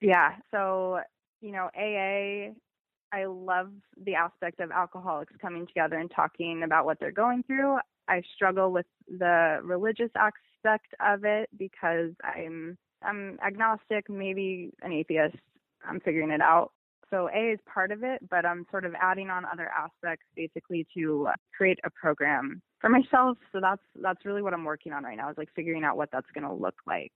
Yeah. 0.00 0.36
So, 0.50 1.00
you 1.40 1.52
know, 1.52 1.68
AA, 1.76 2.54
I 3.12 3.24
love 3.26 3.70
the 4.02 4.14
aspect 4.14 4.60
of 4.60 4.70
alcoholics 4.70 5.32
coming 5.40 5.66
together 5.66 5.96
and 5.96 6.10
talking 6.10 6.62
about 6.62 6.84
what 6.84 6.98
they're 7.00 7.10
going 7.12 7.42
through. 7.42 7.78
I 8.06 8.22
struggle 8.34 8.72
with 8.72 8.86
the 9.08 9.60
religious 9.62 10.10
aspect 10.16 10.94
of 11.04 11.24
it 11.24 11.48
because 11.58 12.12
I'm 12.22 12.78
I'm 13.02 13.38
agnostic, 13.46 14.08
maybe 14.10 14.72
an 14.82 14.92
atheist. 14.92 15.36
I'm 15.86 16.00
figuring 16.00 16.30
it 16.30 16.40
out. 16.40 16.72
So 17.10 17.28
A 17.34 17.52
is 17.52 17.58
part 17.72 17.90
of 17.90 18.02
it, 18.04 18.20
but 18.28 18.44
I'm 18.44 18.66
sort 18.70 18.84
of 18.84 18.94
adding 19.00 19.30
on 19.30 19.44
other 19.50 19.70
aspects 19.70 20.26
basically 20.36 20.86
to 20.94 21.28
uh, 21.28 21.32
create 21.56 21.78
a 21.84 21.90
program 21.90 22.60
for 22.80 22.90
myself. 22.90 23.38
So 23.50 23.60
that's 23.60 23.82
that's 24.02 24.24
really 24.26 24.42
what 24.42 24.52
I'm 24.52 24.64
working 24.64 24.92
on 24.92 25.04
right 25.04 25.16
now 25.16 25.30
is 25.30 25.38
like 25.38 25.48
figuring 25.56 25.84
out 25.84 25.96
what 25.96 26.10
that's 26.12 26.30
going 26.34 26.44
to 26.44 26.52
look 26.52 26.74
like. 26.86 27.12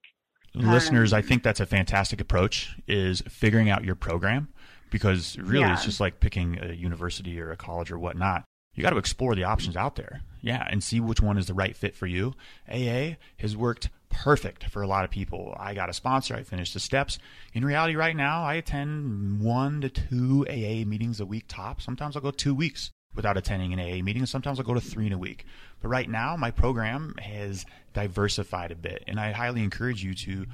Listeners, 0.54 1.12
Um, 1.12 1.18
I 1.18 1.22
think 1.22 1.42
that's 1.42 1.60
a 1.60 1.66
fantastic 1.66 2.20
approach 2.20 2.76
is 2.86 3.22
figuring 3.28 3.70
out 3.70 3.84
your 3.84 3.94
program 3.94 4.48
because 4.90 5.38
really 5.38 5.70
it's 5.70 5.84
just 5.84 6.00
like 6.00 6.20
picking 6.20 6.58
a 6.60 6.72
university 6.72 7.40
or 7.40 7.50
a 7.50 7.56
college 7.56 7.90
or 7.90 7.98
whatnot. 7.98 8.44
You 8.74 8.82
got 8.82 8.90
to 8.90 8.98
explore 8.98 9.34
the 9.34 9.44
options 9.44 9.76
out 9.76 9.96
there. 9.96 10.22
Yeah, 10.40 10.66
and 10.70 10.82
see 10.82 11.00
which 11.00 11.20
one 11.20 11.38
is 11.38 11.46
the 11.46 11.54
right 11.54 11.76
fit 11.76 11.94
for 11.94 12.06
you. 12.06 12.34
AA 12.70 13.16
has 13.38 13.56
worked 13.56 13.90
perfect 14.12 14.64
for 14.66 14.82
a 14.82 14.86
lot 14.86 15.04
of 15.04 15.10
people. 15.10 15.56
I 15.58 15.74
got 15.74 15.88
a 15.88 15.92
sponsor, 15.92 16.36
I 16.36 16.44
finished 16.44 16.74
the 16.74 16.80
steps. 16.80 17.18
In 17.52 17.64
reality, 17.64 17.96
right 17.96 18.14
now, 18.14 18.44
I 18.44 18.54
attend 18.54 19.40
one 19.40 19.80
to 19.80 19.88
two 19.88 20.46
AA 20.48 20.86
meetings 20.86 21.18
a 21.18 21.26
week 21.26 21.46
top. 21.48 21.82
Sometimes 21.82 22.14
I'll 22.14 22.22
go 22.22 22.30
two 22.30 22.54
weeks 22.54 22.90
without 23.14 23.36
attending 23.36 23.72
an 23.72 23.80
AA 23.80 24.02
meeting, 24.02 24.22
and 24.22 24.28
sometimes 24.28 24.58
I'll 24.58 24.64
go 24.64 24.74
to 24.74 24.80
three 24.80 25.06
in 25.06 25.12
a 25.12 25.18
week. 25.18 25.44
But 25.80 25.88
right 25.88 26.08
now, 26.08 26.36
my 26.36 26.50
program 26.50 27.14
has 27.18 27.66
diversified 27.92 28.70
a 28.70 28.76
bit, 28.76 29.02
and 29.06 29.18
I 29.18 29.32
highly 29.32 29.62
encourage 29.62 30.02
you 30.02 30.14
to, 30.14 30.46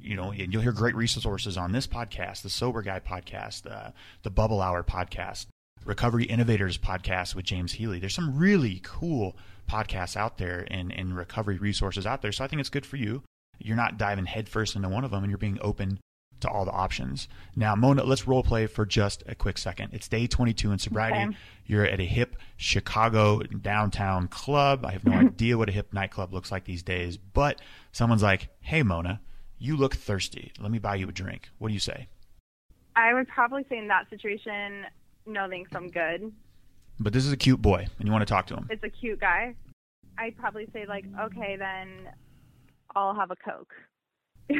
you 0.00 0.16
know, 0.16 0.30
and 0.32 0.52
you'll 0.52 0.62
hear 0.62 0.72
great 0.72 0.96
resources 0.96 1.56
on 1.56 1.72
this 1.72 1.86
podcast, 1.86 2.42
the 2.42 2.50
Sober 2.50 2.82
Guy 2.82 3.00
podcast, 3.00 3.70
uh, 3.70 3.92
the 4.22 4.30
Bubble 4.30 4.60
Hour 4.60 4.82
podcast, 4.82 5.46
Recovery 5.84 6.24
Innovators 6.24 6.78
podcast 6.78 7.34
with 7.34 7.44
James 7.44 7.72
Healy. 7.72 7.98
There's 7.98 8.14
some 8.14 8.38
really 8.38 8.80
cool 8.82 9.36
podcasts 9.68 10.16
out 10.16 10.38
there 10.38 10.66
and, 10.70 10.92
and 10.92 11.16
recovery 11.16 11.58
resources 11.58 12.06
out 12.06 12.22
there. 12.22 12.32
So 12.32 12.44
I 12.44 12.48
think 12.48 12.60
it's 12.60 12.70
good 12.70 12.86
for 12.86 12.96
you. 12.96 13.22
You're 13.58 13.76
not 13.76 13.98
diving 13.98 14.26
headfirst 14.26 14.76
into 14.76 14.88
one 14.88 15.04
of 15.04 15.10
them 15.10 15.22
and 15.22 15.30
you're 15.30 15.38
being 15.38 15.58
open 15.60 16.00
to 16.40 16.48
all 16.48 16.64
the 16.64 16.72
options. 16.72 17.28
Now, 17.56 17.74
Mona, 17.74 18.04
let's 18.04 18.26
role 18.26 18.42
play 18.42 18.66
for 18.66 18.84
just 18.84 19.22
a 19.26 19.34
quick 19.34 19.58
second. 19.58 19.90
It's 19.92 20.08
day 20.08 20.26
22 20.26 20.72
in 20.72 20.78
sobriety. 20.78 21.28
Okay. 21.28 21.36
You're 21.66 21.86
at 21.86 22.00
a 22.00 22.04
hip 22.04 22.36
Chicago 22.56 23.40
downtown 23.40 24.28
club. 24.28 24.84
I 24.84 24.92
have 24.92 25.04
no 25.04 25.12
mm-hmm. 25.12 25.28
idea 25.28 25.58
what 25.58 25.68
a 25.68 25.72
hip 25.72 25.92
nightclub 25.92 26.34
looks 26.34 26.52
like 26.52 26.64
these 26.64 26.82
days, 26.82 27.16
but 27.16 27.60
someone's 27.92 28.22
like, 28.22 28.48
hey, 28.60 28.82
Mona, 28.82 29.20
you 29.58 29.76
look 29.76 29.94
thirsty. 29.94 30.52
Let 30.60 30.70
me 30.70 30.78
buy 30.78 30.96
you 30.96 31.08
a 31.08 31.12
drink. 31.12 31.48
What 31.58 31.68
do 31.68 31.74
you 31.74 31.80
say? 31.80 32.08
I 32.94 33.14
would 33.14 33.28
probably 33.28 33.64
say 33.68 33.78
in 33.78 33.88
that 33.88 34.10
situation, 34.10 34.84
no 35.24 35.48
thanks, 35.48 35.70
I'm 35.74 35.88
good. 35.88 36.32
But 37.00 37.12
this 37.12 37.24
is 37.24 37.32
a 37.32 37.36
cute 37.36 37.60
boy, 37.60 37.86
and 37.98 38.06
you 38.06 38.12
want 38.12 38.22
to 38.22 38.32
talk 38.32 38.46
to 38.48 38.54
him. 38.54 38.66
It's 38.70 38.84
a 38.84 38.88
cute 38.88 39.20
guy. 39.20 39.54
I'd 40.18 40.36
probably 40.36 40.68
say 40.72 40.86
like, 40.86 41.04
okay, 41.20 41.56
then 41.56 42.08
I'll 42.94 43.14
have 43.14 43.30
a 43.30 43.36
Coke. 43.36 43.72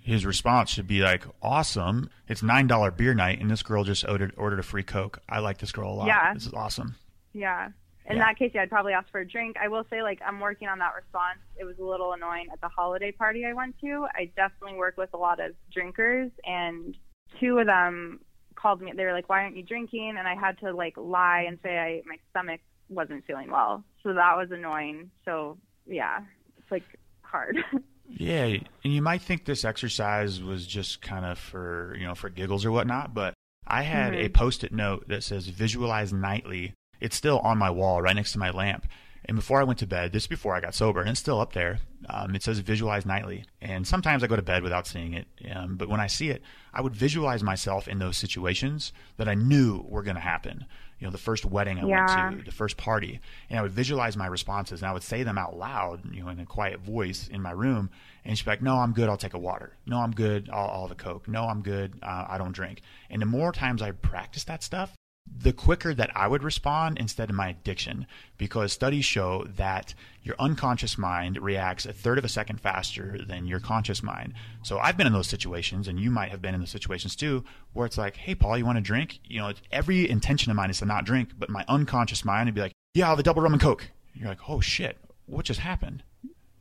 His 0.00 0.24
response 0.24 0.70
should 0.70 0.86
be 0.86 1.00
like, 1.00 1.24
"Awesome! 1.42 2.10
It's 2.28 2.42
nine 2.42 2.66
dollar 2.66 2.90
beer 2.90 3.14
night, 3.14 3.40
and 3.40 3.50
this 3.50 3.62
girl 3.62 3.84
just 3.84 4.08
ordered 4.08 4.32
ordered 4.36 4.60
a 4.60 4.62
free 4.62 4.82
Coke. 4.82 5.18
I 5.28 5.40
like 5.40 5.58
this 5.58 5.72
girl 5.72 5.90
a 5.90 5.94
lot. 5.94 6.06
Yeah, 6.06 6.32
this 6.34 6.46
is 6.46 6.54
awesome." 6.54 6.96
Yeah. 7.32 7.68
In 8.08 8.18
yeah. 8.18 8.24
that 8.24 8.38
case, 8.38 8.52
yeah, 8.54 8.62
I'd 8.62 8.70
probably 8.70 8.92
ask 8.92 9.10
for 9.10 9.20
a 9.20 9.28
drink. 9.28 9.56
I 9.60 9.66
will 9.66 9.84
say, 9.90 10.00
like, 10.00 10.20
I'm 10.24 10.38
working 10.38 10.68
on 10.68 10.78
that 10.78 10.94
response. 10.94 11.40
It 11.58 11.64
was 11.64 11.76
a 11.80 11.84
little 11.84 12.12
annoying 12.12 12.46
at 12.52 12.60
the 12.60 12.68
holiday 12.68 13.10
party 13.10 13.44
I 13.44 13.52
went 13.52 13.80
to. 13.80 14.06
I 14.14 14.30
definitely 14.36 14.78
work 14.78 14.96
with 14.96 15.10
a 15.12 15.16
lot 15.16 15.40
of 15.40 15.52
drinkers, 15.72 16.30
and 16.44 16.96
two 17.40 17.58
of 17.58 17.66
them 17.66 18.20
called 18.56 18.80
me. 18.80 18.92
They 18.96 19.04
were 19.04 19.12
like, 19.12 19.28
"Why 19.28 19.42
aren't 19.42 19.56
you 19.56 19.62
drinking?" 19.62 20.16
And 20.18 20.26
I 20.26 20.34
had 20.34 20.58
to 20.60 20.72
like 20.72 20.96
lie 20.96 21.44
and 21.46 21.58
say 21.62 21.78
I 21.78 22.02
my 22.06 22.16
stomach 22.30 22.60
wasn't 22.88 23.24
feeling 23.26 23.50
well. 23.50 23.84
So 24.02 24.14
that 24.14 24.36
was 24.36 24.50
annoying. 24.50 25.10
So 25.24 25.58
yeah, 25.86 26.20
it's 26.58 26.70
like 26.70 26.84
hard. 27.22 27.58
yeah, 28.08 28.44
and 28.84 28.92
you 28.94 29.02
might 29.02 29.22
think 29.22 29.44
this 29.44 29.64
exercise 29.64 30.42
was 30.42 30.66
just 30.66 31.02
kind 31.02 31.24
of 31.24 31.38
for 31.38 31.96
you 31.98 32.06
know 32.06 32.14
for 32.14 32.28
giggles 32.28 32.64
or 32.64 32.72
whatnot, 32.72 33.14
but 33.14 33.34
I 33.66 33.82
had 33.82 34.12
mm-hmm. 34.12 34.26
a 34.26 34.28
post-it 34.30 34.72
note 34.72 35.08
that 35.08 35.24
says 35.24 35.48
"Visualize 35.48 36.12
nightly." 36.12 36.74
It's 36.98 37.16
still 37.16 37.40
on 37.40 37.58
my 37.58 37.70
wall 37.70 38.00
right 38.00 38.16
next 38.16 38.32
to 38.32 38.38
my 38.38 38.50
lamp. 38.50 38.86
And 39.26 39.34
before 39.34 39.60
I 39.60 39.64
went 39.64 39.80
to 39.80 39.86
bed, 39.88 40.12
this 40.12 40.22
is 40.22 40.28
before 40.28 40.54
I 40.54 40.60
got 40.60 40.74
sober, 40.74 41.00
and 41.00 41.10
it's 41.10 41.18
still 41.18 41.40
up 41.40 41.52
there. 41.52 41.80
Um, 42.08 42.36
it 42.36 42.44
says 42.44 42.60
visualize 42.60 43.04
nightly. 43.04 43.44
And 43.60 43.86
sometimes 43.86 44.22
I 44.22 44.28
go 44.28 44.36
to 44.36 44.42
bed 44.42 44.62
without 44.62 44.86
seeing 44.86 45.14
it. 45.14 45.26
Um, 45.52 45.76
but 45.76 45.88
when 45.88 45.98
I 45.98 46.06
see 46.06 46.30
it, 46.30 46.42
I 46.72 46.80
would 46.80 46.94
visualize 46.94 47.42
myself 47.42 47.88
in 47.88 47.98
those 47.98 48.16
situations 48.16 48.92
that 49.16 49.28
I 49.28 49.34
knew 49.34 49.84
were 49.88 50.04
going 50.04 50.14
to 50.14 50.20
happen. 50.20 50.64
You 51.00 51.06
know, 51.06 51.10
the 51.10 51.18
first 51.18 51.44
wedding 51.44 51.78
I 51.78 51.86
yeah. 51.86 52.28
went 52.28 52.38
to, 52.38 52.44
the 52.44 52.54
first 52.54 52.76
party. 52.76 53.20
And 53.50 53.58
I 53.58 53.62
would 53.62 53.72
visualize 53.72 54.16
my 54.16 54.28
responses 54.28 54.80
and 54.80 54.88
I 54.88 54.92
would 54.92 55.02
say 55.02 55.24
them 55.24 55.38
out 55.38 55.58
loud, 55.58 56.02
you 56.14 56.22
know, 56.22 56.28
in 56.28 56.38
a 56.38 56.46
quiet 56.46 56.80
voice 56.80 57.28
in 57.28 57.42
my 57.42 57.50
room. 57.50 57.90
And 58.24 58.38
she'd 58.38 58.44
be 58.44 58.52
like, 58.52 58.62
no, 58.62 58.76
I'm 58.76 58.92
good. 58.92 59.08
I'll 59.08 59.16
take 59.16 59.34
a 59.34 59.38
water. 59.38 59.76
No, 59.86 59.98
I'm 59.98 60.12
good. 60.12 60.48
I'll, 60.52 60.68
I'll 60.68 60.82
have 60.82 60.92
a 60.92 60.94
Coke. 60.94 61.28
No, 61.28 61.46
I'm 61.46 61.62
good. 61.62 61.98
Uh, 62.00 62.26
I 62.28 62.38
don't 62.38 62.52
drink. 62.52 62.80
And 63.10 63.20
the 63.20 63.26
more 63.26 63.52
times 63.52 63.82
I 63.82 63.90
practice 63.90 64.44
that 64.44 64.62
stuff, 64.62 64.94
the 65.26 65.52
quicker 65.52 65.94
that 65.94 66.10
I 66.16 66.28
would 66.28 66.42
respond 66.42 66.98
instead 66.98 67.30
of 67.30 67.36
my 67.36 67.48
addiction, 67.48 68.06
because 68.38 68.72
studies 68.72 69.04
show 69.04 69.44
that 69.56 69.94
your 70.22 70.34
unconscious 70.38 70.96
mind 70.96 71.38
reacts 71.40 71.86
a 71.86 71.92
third 71.92 72.18
of 72.18 72.24
a 72.24 72.28
second 72.28 72.60
faster 72.60 73.18
than 73.26 73.46
your 73.46 73.60
conscious 73.60 74.02
mind. 74.02 74.34
So 74.62 74.78
I've 74.78 74.96
been 74.96 75.06
in 75.06 75.12
those 75.12 75.28
situations, 75.28 75.88
and 75.88 76.00
you 76.00 76.10
might 76.10 76.30
have 76.30 76.42
been 76.42 76.54
in 76.54 76.60
those 76.60 76.70
situations 76.70 77.14
too, 77.14 77.44
where 77.72 77.86
it's 77.86 77.98
like, 77.98 78.16
"Hey, 78.16 78.34
Paul, 78.34 78.58
you 78.58 78.64
want 78.64 78.76
to 78.76 78.82
drink?" 78.82 79.20
You 79.24 79.40
know, 79.40 79.52
every 79.70 80.08
intention 80.08 80.50
of 80.50 80.56
mine 80.56 80.70
is 80.70 80.78
to 80.78 80.86
not 80.86 81.04
drink, 81.04 81.30
but 81.38 81.50
my 81.50 81.64
unconscious 81.68 82.24
mind 82.24 82.48
would 82.48 82.54
be 82.54 82.62
like, 82.62 82.72
"Yeah, 82.94 83.04
I'll 83.04 83.10
have 83.10 83.18
a 83.18 83.22
double 83.22 83.42
rum 83.42 83.52
and 83.52 83.62
coke." 83.62 83.90
You're 84.14 84.28
like, 84.28 84.48
"Oh 84.48 84.60
shit, 84.60 84.98
what 85.26 85.44
just 85.44 85.60
happened?" 85.60 86.02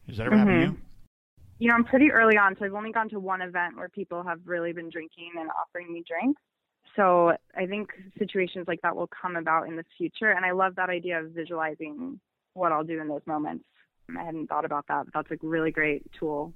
Does 0.08 0.17
that 0.17 0.28
ever 0.28 0.36
mm-hmm. 0.36 0.47
happen 0.47 0.62
to 0.62 0.67
you? 0.67 0.82
You 1.58 1.69
know, 1.69 1.75
I'm 1.75 1.86
pretty 1.86 2.12
early 2.12 2.38
on, 2.38 2.56
so 2.58 2.65
I've 2.65 2.73
only 2.73 2.91
gone 2.91 3.10
to 3.10 3.19
one 3.19 3.41
event 3.41 3.78
where 3.78 3.89
people 3.89 4.23
have 4.23 4.41
really 4.45 4.73
been 4.73 4.89
drinking 4.89 5.32
and 5.39 5.49
offering 5.49 5.91
me 5.91 6.04
drinks 6.06 6.41
so 6.95 7.36
I 7.55 7.65
think 7.65 7.89
situations 8.17 8.67
like 8.67 8.81
that 8.81 8.95
will 8.95 9.10
come 9.10 9.36
about 9.36 9.67
in 9.67 9.75
the 9.75 9.86
future. 9.97 10.31
And 10.31 10.45
I 10.45 10.51
love 10.51 10.75
that 10.75 10.89
idea 10.89 11.19
of 11.19 11.31
visualizing 11.31 12.19
what 12.53 12.71
I'll 12.71 12.84
do 12.84 13.01
in 13.01 13.08
those 13.08 13.25
moments. 13.25 13.65
I 14.17 14.23
hadn't 14.23 14.47
thought 14.47 14.65
about 14.65 14.86
that, 14.88 15.05
but 15.05 15.13
that's 15.13 15.41
a 15.41 15.45
really 15.45 15.71
great 15.71 16.03
tool. 16.17 16.53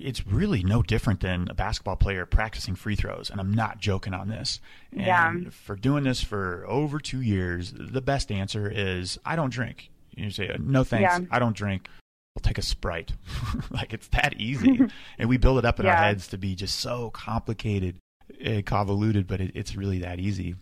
It's 0.00 0.26
really 0.26 0.62
no 0.62 0.82
different 0.82 1.20
than 1.20 1.48
a 1.48 1.54
basketball 1.54 1.96
player 1.96 2.26
practicing 2.26 2.74
free 2.74 2.96
throws. 2.96 3.30
And 3.30 3.40
I'm 3.40 3.52
not 3.52 3.78
joking 3.78 4.14
on 4.14 4.28
this. 4.28 4.60
And 4.92 5.44
yeah. 5.44 5.50
for 5.50 5.76
doing 5.76 6.04
this 6.04 6.22
for 6.22 6.64
over 6.66 6.98
two 6.98 7.20
years, 7.20 7.72
the 7.76 8.00
best 8.00 8.32
answer 8.32 8.70
is 8.72 9.18
I 9.24 9.36
don't 9.36 9.52
drink. 9.52 9.90
You 10.16 10.30
say, 10.30 10.56
no 10.58 10.82
thanks, 10.82 11.18
yeah. 11.18 11.26
I 11.30 11.38
don't 11.38 11.56
drink. 11.56 11.88
We'll 12.34 12.42
take 12.42 12.58
a 12.58 12.62
Sprite. 12.62 13.12
like 13.70 13.92
it's 13.92 14.08
that 14.08 14.34
easy. 14.38 14.80
and 15.18 15.28
we 15.28 15.36
build 15.36 15.58
it 15.58 15.64
up 15.64 15.78
in 15.78 15.86
yeah. 15.86 15.92
our 15.92 15.98
heads 15.98 16.28
to 16.28 16.38
be 16.38 16.54
just 16.54 16.80
so 16.80 17.10
complicated 17.10 17.96
uh, 17.96 18.05
Uh, 18.44 18.60
convoluted, 18.62 19.26
but 19.26 19.40
it, 19.40 19.52
it's 19.54 19.76
really 19.76 20.00
that 20.00 20.18
easy. 20.18 20.56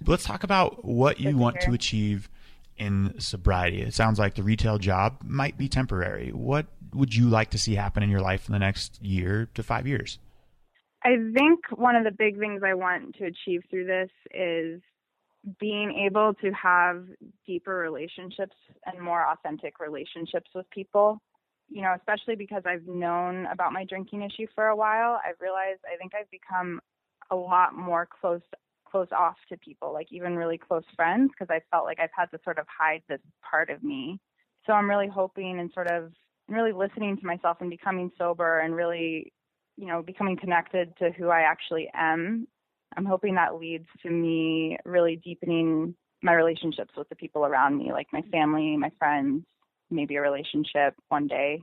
But 0.00 0.10
let's 0.12 0.24
talk 0.24 0.44
about 0.44 0.84
what 0.84 1.20
you 1.20 1.36
want 1.36 1.60
to 1.62 1.72
achieve 1.72 2.28
in 2.76 3.18
sobriety. 3.18 3.80
It 3.80 3.94
sounds 3.94 4.18
like 4.18 4.34
the 4.34 4.42
retail 4.42 4.76
job 4.78 5.18
might 5.24 5.56
be 5.56 5.68
temporary. 5.68 6.30
What 6.30 6.66
would 6.92 7.14
you 7.14 7.28
like 7.28 7.50
to 7.50 7.58
see 7.58 7.76
happen 7.76 8.02
in 8.02 8.10
your 8.10 8.20
life 8.20 8.46
in 8.46 8.52
the 8.52 8.58
next 8.58 9.02
year 9.02 9.48
to 9.54 9.62
five 9.62 9.86
years? 9.86 10.18
I 11.02 11.16
think 11.34 11.60
one 11.74 11.96
of 11.96 12.04
the 12.04 12.10
big 12.10 12.38
things 12.38 12.62
I 12.64 12.74
want 12.74 13.16
to 13.16 13.24
achieve 13.24 13.62
through 13.70 13.86
this 13.86 14.10
is 14.34 14.82
being 15.58 16.06
able 16.06 16.34
to 16.34 16.50
have 16.50 17.04
deeper 17.46 17.74
relationships 17.74 18.54
and 18.86 19.00
more 19.00 19.26
authentic 19.26 19.80
relationships 19.80 20.50
with 20.54 20.68
people 20.70 21.20
you 21.72 21.82
know, 21.82 21.94
especially 21.96 22.36
because 22.36 22.62
I've 22.66 22.86
known 22.86 23.46
about 23.46 23.72
my 23.72 23.84
drinking 23.84 24.22
issue 24.22 24.46
for 24.54 24.66
a 24.66 24.76
while, 24.76 25.18
I've 25.26 25.40
realized 25.40 25.80
I 25.92 25.96
think 25.96 26.12
I've 26.14 26.30
become 26.30 26.80
a 27.30 27.36
lot 27.36 27.74
more 27.74 28.06
close 28.20 28.42
close 28.92 29.08
off 29.10 29.36
to 29.48 29.56
people, 29.56 29.90
like 29.90 30.08
even 30.10 30.36
really 30.36 30.58
close 30.58 30.84
friends, 30.94 31.30
because 31.30 31.50
I 31.50 31.62
felt 31.70 31.86
like 31.86 31.98
I've 31.98 32.10
had 32.14 32.30
to 32.32 32.38
sort 32.44 32.58
of 32.58 32.66
hide 32.68 33.02
this 33.08 33.20
part 33.48 33.70
of 33.70 33.82
me. 33.82 34.20
So 34.66 34.74
I'm 34.74 34.88
really 34.88 35.08
hoping 35.08 35.58
and 35.58 35.70
sort 35.72 35.90
of 35.90 36.12
really 36.46 36.72
listening 36.72 37.16
to 37.16 37.26
myself 37.26 37.56
and 37.60 37.70
becoming 37.70 38.12
sober 38.18 38.58
and 38.60 38.76
really, 38.76 39.32
you 39.78 39.86
know, 39.86 40.02
becoming 40.02 40.36
connected 40.36 40.94
to 40.98 41.10
who 41.10 41.28
I 41.28 41.40
actually 41.40 41.88
am. 41.94 42.46
I'm 42.94 43.06
hoping 43.06 43.36
that 43.36 43.56
leads 43.56 43.86
to 44.02 44.10
me 44.10 44.76
really 44.84 45.16
deepening 45.16 45.94
my 46.22 46.34
relationships 46.34 46.92
with 46.94 47.08
the 47.08 47.16
people 47.16 47.46
around 47.46 47.78
me, 47.78 47.92
like 47.92 48.08
my 48.12 48.22
family, 48.30 48.76
my 48.76 48.90
friends, 48.98 49.44
maybe 49.92 50.16
a 50.16 50.20
relationship 50.20 50.94
one 51.08 51.26
day. 51.26 51.62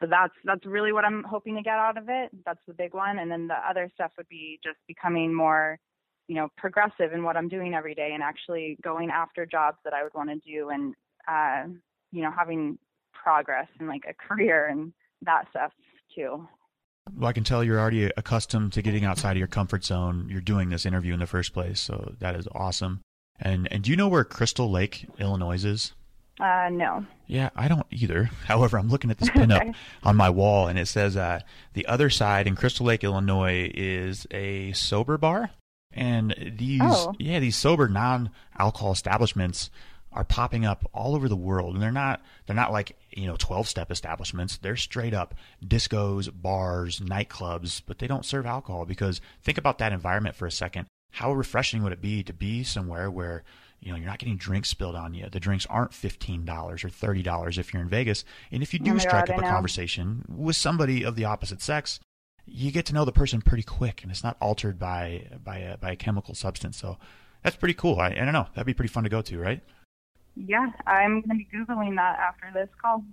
So 0.00 0.06
that's 0.08 0.34
that's 0.44 0.64
really 0.64 0.92
what 0.92 1.04
I'm 1.04 1.24
hoping 1.24 1.56
to 1.56 1.62
get 1.62 1.74
out 1.74 1.96
of 1.96 2.08
it. 2.08 2.30
That's 2.44 2.60
the 2.66 2.74
big 2.74 2.94
one. 2.94 3.18
And 3.18 3.30
then 3.30 3.48
the 3.48 3.56
other 3.68 3.90
stuff 3.94 4.12
would 4.16 4.28
be 4.28 4.60
just 4.62 4.78
becoming 4.86 5.34
more, 5.34 5.78
you 6.28 6.36
know, 6.36 6.48
progressive 6.56 7.12
in 7.12 7.24
what 7.24 7.36
I'm 7.36 7.48
doing 7.48 7.74
every 7.74 7.94
day 7.94 8.10
and 8.14 8.22
actually 8.22 8.78
going 8.82 9.10
after 9.10 9.44
jobs 9.44 9.78
that 9.84 9.92
I 9.94 10.04
would 10.04 10.14
want 10.14 10.30
to 10.30 10.36
do 10.36 10.70
and 10.70 10.94
uh, 11.26 11.64
you 12.12 12.22
know, 12.22 12.30
having 12.30 12.78
progress 13.12 13.66
and 13.78 13.88
like 13.88 14.04
a 14.08 14.14
career 14.14 14.68
and 14.68 14.92
that 15.22 15.46
stuff 15.50 15.72
too. 16.14 16.46
Well, 17.16 17.28
I 17.28 17.32
can 17.32 17.44
tell 17.44 17.64
you're 17.64 17.80
already 17.80 18.10
accustomed 18.16 18.72
to 18.74 18.82
getting 18.82 19.04
outside 19.04 19.32
of 19.32 19.38
your 19.38 19.48
comfort 19.48 19.84
zone. 19.84 20.28
You're 20.30 20.40
doing 20.40 20.68
this 20.68 20.86
interview 20.86 21.14
in 21.14 21.20
the 21.20 21.26
first 21.26 21.52
place, 21.52 21.80
so 21.80 22.14
that 22.18 22.36
is 22.36 22.46
awesome. 22.52 23.00
And 23.40 23.70
and 23.72 23.82
do 23.82 23.90
you 23.90 23.96
know 23.96 24.08
where 24.08 24.24
Crystal 24.24 24.70
Lake, 24.70 25.06
Illinois 25.18 25.64
is? 25.64 25.92
Uh, 26.40 26.68
no. 26.70 27.04
Yeah, 27.26 27.50
I 27.56 27.68
don't 27.68 27.86
either. 27.90 28.24
However, 28.46 28.78
I'm 28.78 28.88
looking 28.88 29.10
at 29.10 29.18
this 29.18 29.30
pinup 29.30 29.60
okay. 29.60 29.72
on 30.02 30.16
my 30.16 30.30
wall, 30.30 30.68
and 30.68 30.78
it 30.78 30.86
says 30.86 31.16
uh, 31.16 31.40
the 31.74 31.86
other 31.86 32.10
side 32.10 32.46
in 32.46 32.56
Crystal 32.56 32.86
Lake, 32.86 33.04
Illinois, 33.04 33.70
is 33.74 34.26
a 34.30 34.72
sober 34.72 35.18
bar, 35.18 35.50
and 35.92 36.34
these 36.56 36.80
oh. 36.82 37.14
yeah 37.18 37.40
these 37.40 37.56
sober 37.56 37.88
non-alcohol 37.88 38.92
establishments 38.92 39.70
are 40.12 40.24
popping 40.24 40.64
up 40.64 40.88
all 40.94 41.14
over 41.14 41.28
the 41.28 41.36
world, 41.36 41.74
and 41.74 41.82
they're 41.82 41.92
not 41.92 42.22
they're 42.46 42.56
not 42.56 42.72
like 42.72 42.96
you 43.10 43.26
know 43.26 43.36
12-step 43.36 43.90
establishments. 43.90 44.56
They're 44.56 44.76
straight 44.76 45.14
up 45.14 45.34
discos, 45.64 46.30
bars, 46.32 47.00
nightclubs, 47.00 47.82
but 47.84 47.98
they 47.98 48.06
don't 48.06 48.24
serve 48.24 48.46
alcohol 48.46 48.84
because 48.84 49.20
think 49.42 49.58
about 49.58 49.78
that 49.78 49.92
environment 49.92 50.36
for 50.36 50.46
a 50.46 50.52
second. 50.52 50.86
how 51.12 51.32
refreshing 51.32 51.82
would 51.82 51.92
it 51.92 52.00
be 52.00 52.22
to 52.22 52.32
be 52.32 52.62
somewhere 52.62 53.10
where 53.10 53.42
you 53.80 53.90
know 53.92 53.96
you're 53.96 54.06
not 54.06 54.18
getting 54.18 54.36
drinks 54.36 54.68
spilled 54.68 54.94
on 54.96 55.14
you 55.14 55.28
the 55.30 55.40
drinks 55.40 55.66
aren't 55.66 55.92
$15 55.92 56.48
or 56.48 56.76
$30 56.88 57.58
if 57.58 57.72
you're 57.72 57.82
in 57.82 57.88
vegas 57.88 58.24
and 58.50 58.62
if 58.62 58.72
you 58.72 58.80
do 58.80 58.94
Oh 58.94 58.98
strike 58.98 59.26
God, 59.26 59.34
up 59.34 59.38
I 59.38 59.42
a 59.42 59.44
know. 59.44 59.50
conversation 59.54 60.24
with 60.28 60.56
somebody 60.56 61.04
of 61.04 61.16
the 61.16 61.24
opposite 61.24 61.62
sex 61.62 62.00
you 62.46 62.70
get 62.72 62.86
to 62.86 62.94
know 62.94 63.04
the 63.04 63.12
person 63.12 63.40
pretty 63.42 63.62
quick 63.62 64.02
and 64.02 64.10
it's 64.10 64.24
not 64.24 64.36
altered 64.40 64.78
by 64.78 65.26
by 65.44 65.58
a, 65.58 65.76
by 65.76 65.92
a 65.92 65.96
chemical 65.96 66.34
substance 66.34 66.76
so 66.76 66.98
that's 67.42 67.56
pretty 67.56 67.74
cool 67.74 67.98
I, 68.00 68.08
I 68.08 68.14
don't 68.24 68.32
know 68.32 68.46
that'd 68.54 68.66
be 68.66 68.74
pretty 68.74 68.92
fun 68.92 69.04
to 69.04 69.10
go 69.10 69.22
to 69.22 69.38
right 69.38 69.60
Yeah, 70.34 70.70
I'm 70.86 71.20
going 71.22 71.30
to 71.30 71.34
be 71.36 71.48
Googling 71.52 71.96
that 71.96 72.18
after 72.18 72.50
this 72.54 72.68
call. 72.80 73.04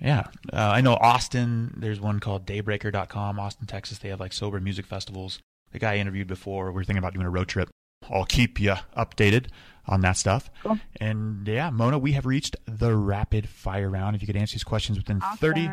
Yeah, 0.00 0.24
uh, 0.52 0.56
I 0.56 0.80
know 0.80 0.94
Austin. 0.94 1.72
There's 1.76 2.00
one 2.00 2.18
called 2.20 2.46
Daybreaker.com, 2.46 3.38
Austin, 3.38 3.66
Texas. 3.66 3.98
They 3.98 4.08
have 4.08 4.18
like 4.18 4.32
sober 4.32 4.58
music 4.60 4.86
festivals. 4.86 5.38
The 5.72 5.78
guy 5.78 5.92
I 5.92 5.96
interviewed 5.98 6.26
before, 6.26 6.72
we're 6.72 6.82
thinking 6.84 6.98
about 6.98 7.14
doing 7.14 7.26
a 7.26 7.30
road 7.30 7.48
trip. 7.48 7.68
I'll 8.10 8.24
keep 8.24 8.58
you 8.60 8.74
updated 8.96 9.46
on 9.86 10.00
that 10.02 10.16
stuff. 10.16 10.50
Cool. 10.62 10.78
And 11.00 11.46
yeah, 11.46 11.70
Mona, 11.70 11.98
we 11.98 12.12
have 12.12 12.26
reached 12.26 12.56
the 12.66 12.94
rapid 12.94 13.48
fire 13.48 13.90
round. 13.90 14.16
If 14.16 14.22
you 14.22 14.26
could 14.26 14.36
answer 14.36 14.54
these 14.54 14.64
questions 14.64 14.98
within 14.98 15.20
30 15.38 15.70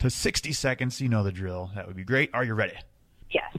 to 0.00 0.10
60 0.10 0.52
seconds, 0.52 1.00
you 1.00 1.08
know 1.08 1.22
the 1.22 1.32
drill. 1.32 1.70
That 1.74 1.86
would 1.86 1.96
be 1.96 2.04
great. 2.04 2.30
Are 2.34 2.44
you 2.44 2.54
ready? 2.54 2.74
Yes. 3.30 3.56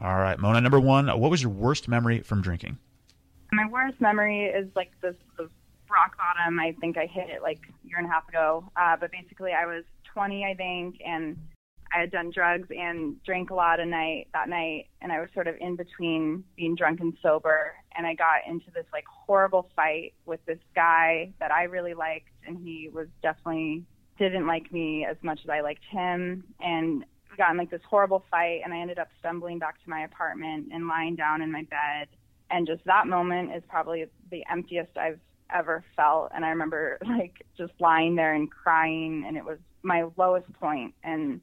All 0.00 0.16
right, 0.16 0.38
Mona. 0.38 0.60
Number 0.60 0.80
one, 0.80 1.08
what 1.08 1.30
was 1.30 1.42
your 1.42 1.50
worst 1.50 1.88
memory 1.88 2.20
from 2.20 2.40
drinking? 2.40 2.78
My 3.52 3.66
worst 3.68 4.00
memory 4.00 4.44
is 4.44 4.68
like 4.76 4.92
this 5.00 5.16
the 5.36 5.48
rock 5.90 6.16
bottom. 6.16 6.60
I 6.60 6.72
think 6.80 6.96
I 6.96 7.06
hit 7.06 7.30
it 7.30 7.42
like 7.42 7.60
a 7.68 7.88
year 7.88 7.98
and 7.98 8.06
a 8.06 8.10
half 8.10 8.28
ago. 8.28 8.70
Uh, 8.76 8.96
but 8.98 9.10
basically, 9.10 9.52
I 9.52 9.66
was 9.66 9.84
20, 10.12 10.44
I 10.44 10.54
think, 10.54 10.96
and 11.04 11.36
I 11.94 12.00
had 12.00 12.10
done 12.10 12.30
drugs 12.30 12.68
and 12.70 13.22
drank 13.24 13.50
a 13.50 13.54
lot 13.54 13.80
a 13.80 13.86
night 13.86 14.28
that 14.34 14.48
night, 14.48 14.86
and 15.00 15.10
I 15.10 15.20
was 15.20 15.30
sort 15.32 15.48
of 15.48 15.54
in 15.60 15.76
between 15.76 16.44
being 16.56 16.74
drunk 16.74 17.00
and 17.00 17.16
sober, 17.22 17.72
and 17.98 18.06
I 18.06 18.14
got 18.14 18.46
into 18.46 18.70
this 18.70 18.86
like 18.92 19.04
horrible 19.06 19.68
fight 19.76 20.14
with 20.24 20.40
this 20.46 20.58
guy 20.74 21.32
that 21.40 21.50
I 21.50 21.64
really 21.64 21.94
liked, 21.94 22.30
and 22.46 22.56
he 22.56 22.88
was 22.88 23.08
definitely 23.22 23.84
didn't 24.18 24.46
like 24.46 24.72
me 24.72 25.04
as 25.04 25.16
much 25.22 25.40
as 25.44 25.50
I 25.50 25.60
liked 25.60 25.84
him, 25.90 26.44
and 26.60 27.04
got 27.36 27.50
in 27.50 27.58
like 27.58 27.70
this 27.70 27.82
horrible 27.88 28.24
fight, 28.30 28.62
and 28.64 28.72
I 28.72 28.78
ended 28.78 28.98
up 28.98 29.08
stumbling 29.18 29.58
back 29.58 29.82
to 29.84 29.90
my 29.90 30.04
apartment 30.04 30.68
and 30.72 30.88
lying 30.88 31.16
down 31.16 31.42
in 31.42 31.52
my 31.52 31.64
bed 31.64 32.08
and 32.50 32.66
just 32.66 32.84
that 32.84 33.06
moment 33.06 33.54
is 33.54 33.62
probably 33.68 34.06
the 34.30 34.42
emptiest 34.50 34.96
I've 34.96 35.20
ever 35.54 35.84
felt 35.96 36.30
and 36.34 36.44
I 36.44 36.50
remember 36.50 36.98
like 37.06 37.44
just 37.56 37.72
lying 37.80 38.16
there 38.16 38.34
and 38.34 38.50
crying 38.50 39.24
and 39.26 39.36
it 39.36 39.44
was 39.44 39.58
my 39.82 40.06
lowest 40.16 40.52
point 40.54 40.94
and 41.04 41.40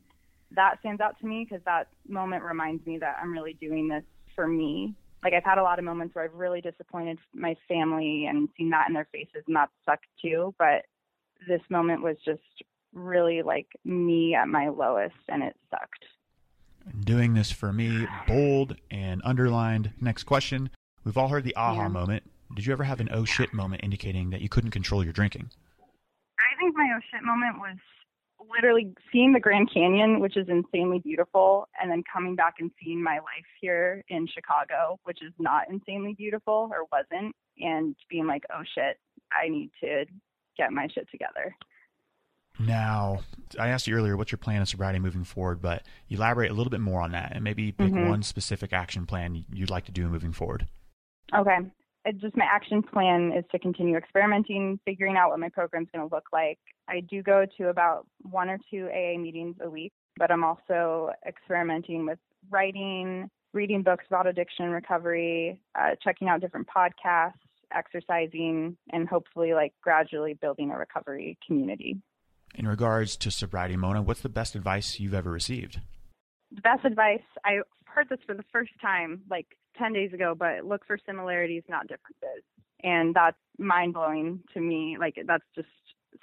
that 0.51 0.80
stands 0.80 1.01
out 1.01 1.20
to 1.20 1.26
me 1.26 1.45
because 1.47 1.64
that 1.66 1.88
moment 2.08 2.43
reminds 2.43 2.86
me 2.86 2.97
that 2.99 3.18
I'm 3.22 3.34
really 3.34 3.53
doing 3.53 3.88
this 3.88 4.03
for 4.36 4.47
me 4.47 4.93
like 5.26 5.34
I've 5.34 5.43
had 5.43 5.57
a 5.57 5.63
lot 5.63 5.80
of 5.80 5.86
moments 5.86 6.13
where 6.13 6.23
I've 6.23 6.34
really 6.36 6.61
disappointed 6.61 7.17
my 7.34 7.55
family 7.67 8.28
and 8.30 8.47
seen 8.55 8.69
that 8.69 8.88
in 8.88 8.93
their 8.93 9.07
faces 9.11 9.43
and 9.47 9.55
that 9.55 9.69
sucked 9.86 10.05
too 10.21 10.53
but 10.59 10.86
this 11.47 11.61
moment 11.69 12.03
was 12.03 12.15
just 12.23 12.41
really 12.93 13.41
like 13.41 13.67
me 13.84 14.36
at 14.36 14.47
my 14.47 14.69
lowest 14.69 15.15
and 15.28 15.41
it 15.43 15.55
sucked 15.71 16.05
Doing 17.03 17.34
this 17.34 17.51
for 17.51 17.73
me, 17.73 18.05
bold 18.28 18.76
and 18.91 19.19
underlined. 19.26 19.93
Next 19.99 20.23
question. 20.26 20.69
We've 21.03 21.17
all 21.17 21.30
heard 21.30 21.43
the 21.43 21.55
aha 21.55 21.82
Yeah. 21.82 21.88
moment. 21.88 22.23
Did 22.55 22.67
you 22.67 22.73
ever 22.73 22.84
have 22.84 22.99
an 22.99 23.09
oh 23.11 23.26
shit 23.26 23.51
moment 23.55 23.84
indicating 23.84 24.30
that 24.30 24.41
you 24.41 24.49
couldn't 24.49 24.69
control 24.69 25.03
your 25.03 25.11
drinking? 25.11 25.49
I 26.38 26.55
think 26.59 26.76
my 26.78 26.88
oh 26.95 26.99
shit 27.11 27.23
moment 27.23 27.57
was 27.57 27.78
literally 28.54 28.93
seeing 29.12 29.34
the 29.34 29.39
Grand 29.39 29.72
Canyon, 29.74 30.20
which 30.20 30.38
is 30.38 30.48
insanely 30.50 31.00
beautiful, 31.00 31.68
and 31.82 31.89
then 31.89 32.04
coming 32.12 32.36
back 32.36 32.56
and 32.60 32.72
seeing 32.84 33.02
my 33.02 33.16
life 33.16 33.46
here 33.60 34.04
in 34.10 34.28
Chicago, 34.28 35.00
which 35.04 35.22
is 35.22 35.34
not 35.39 35.70
insanely 35.70 36.14
beautiful 36.14 36.70
or 36.72 36.86
wasn't, 36.91 37.36
and 37.60 37.96
being 38.10 38.28
like, 38.28 38.43
oh 38.54 38.64
shit, 38.74 38.98
I 39.32 39.50
need 39.50 39.72
to 39.82 40.06
get 40.58 40.72
my 40.72 40.88
shit 40.88 41.10
together. 41.12 41.56
Now, 42.58 43.20
I 43.60 43.68
asked 43.68 43.86
you 43.86 43.96
earlier 43.96 44.16
what's 44.16 44.32
your 44.32 44.38
plan 44.38 44.62
of 44.62 44.70
sobriety 44.70 45.00
moving 45.00 45.26
forward, 45.26 45.62
but 45.62 45.84
elaborate 46.10 46.52
a 46.52 46.54
little 46.54 46.72
bit 46.72 46.80
more 46.80 47.02
on 47.02 47.12
that 47.12 47.34
and 47.34 47.43
maybe 47.43 47.74
pick 47.74 47.91
Mhm. 47.91 48.08
one 48.08 48.24
specific 48.24 48.72
action 48.72 49.06
plan 49.06 49.43
you'd 49.52 49.70
like 49.70 49.86
to 49.86 49.91
do 49.91 50.08
moving 50.08 50.32
forward. 50.32 50.68
Okay. 51.34 51.60
Just 52.18 52.38
my 52.38 52.45
action 52.45 52.84
plan 52.84 53.34
is 53.36 53.43
to 53.51 53.60
continue 53.60 53.97
experimenting, 53.97 54.80
figuring 54.86 55.18
out 55.18 55.30
what 55.30 55.39
my 55.39 55.49
program's 55.49 55.88
going 55.93 56.08
to 56.08 56.14
look 56.14 56.28
like. 56.32 56.60
I 56.88 56.99
do 56.99 57.24
go 57.24 57.45
to 57.58 57.70
about 57.70 58.06
one 58.22 58.49
or 58.49 58.60
two 58.70 58.88
AA 58.89 59.18
meetings 59.18 59.56
a 59.62 59.70
week, 59.70 59.91
but 60.18 60.32
I'm 60.32 60.43
also 60.43 61.10
experimenting 61.28 62.06
with 62.06 62.20
writing, 62.49 63.30
reading 63.53 63.82
books 63.82 64.06
about 64.08 64.28
addiction 64.28 64.70
recovery, 64.70 65.60
uh, 65.74 65.91
checking 66.03 66.30
out 66.30 66.41
different 66.41 66.68
podcasts, 66.68 67.34
exercising, 67.74 68.78
and 68.91 69.08
hopefully 69.08 69.53
like 69.53 69.74
gradually 69.82 70.36
building 70.36 70.70
a 70.70 70.78
recovery 70.78 71.38
community. 71.45 71.97
In 72.53 72.68
regards 72.68 73.18
to 73.18 73.32
sobriety, 73.32 73.76
Mona, 73.76 74.01
what's 74.01 74.22
the 74.22 74.30
best 74.30 74.56
advice 74.56 74.99
you've 74.99 75.16
ever 75.16 75.32
received? 75.32 75.80
the 76.56 76.62
best 76.62 76.86
advice 76.86 77.24
I 77.43 77.60
heard 77.86 78.10
this 78.10 78.20
for 78.26 78.34
the 78.34 78.43
first 78.51 78.72
time 78.82 79.22
like 79.30 79.47
10 79.78 79.93
days 79.93 80.13
ago, 80.13 80.36
but 80.38 80.65
look 80.65 80.86
for 80.86 80.97
similarities, 81.05 81.63
not 81.69 81.88
differences. 81.88 82.43
And 82.84 83.13
that's 83.13 83.38
mind 83.57 83.93
blowing 83.93 84.41
to 84.53 84.59
me. 84.59 84.97
Like, 84.99 85.17
that's 85.26 85.45
just 85.55 85.67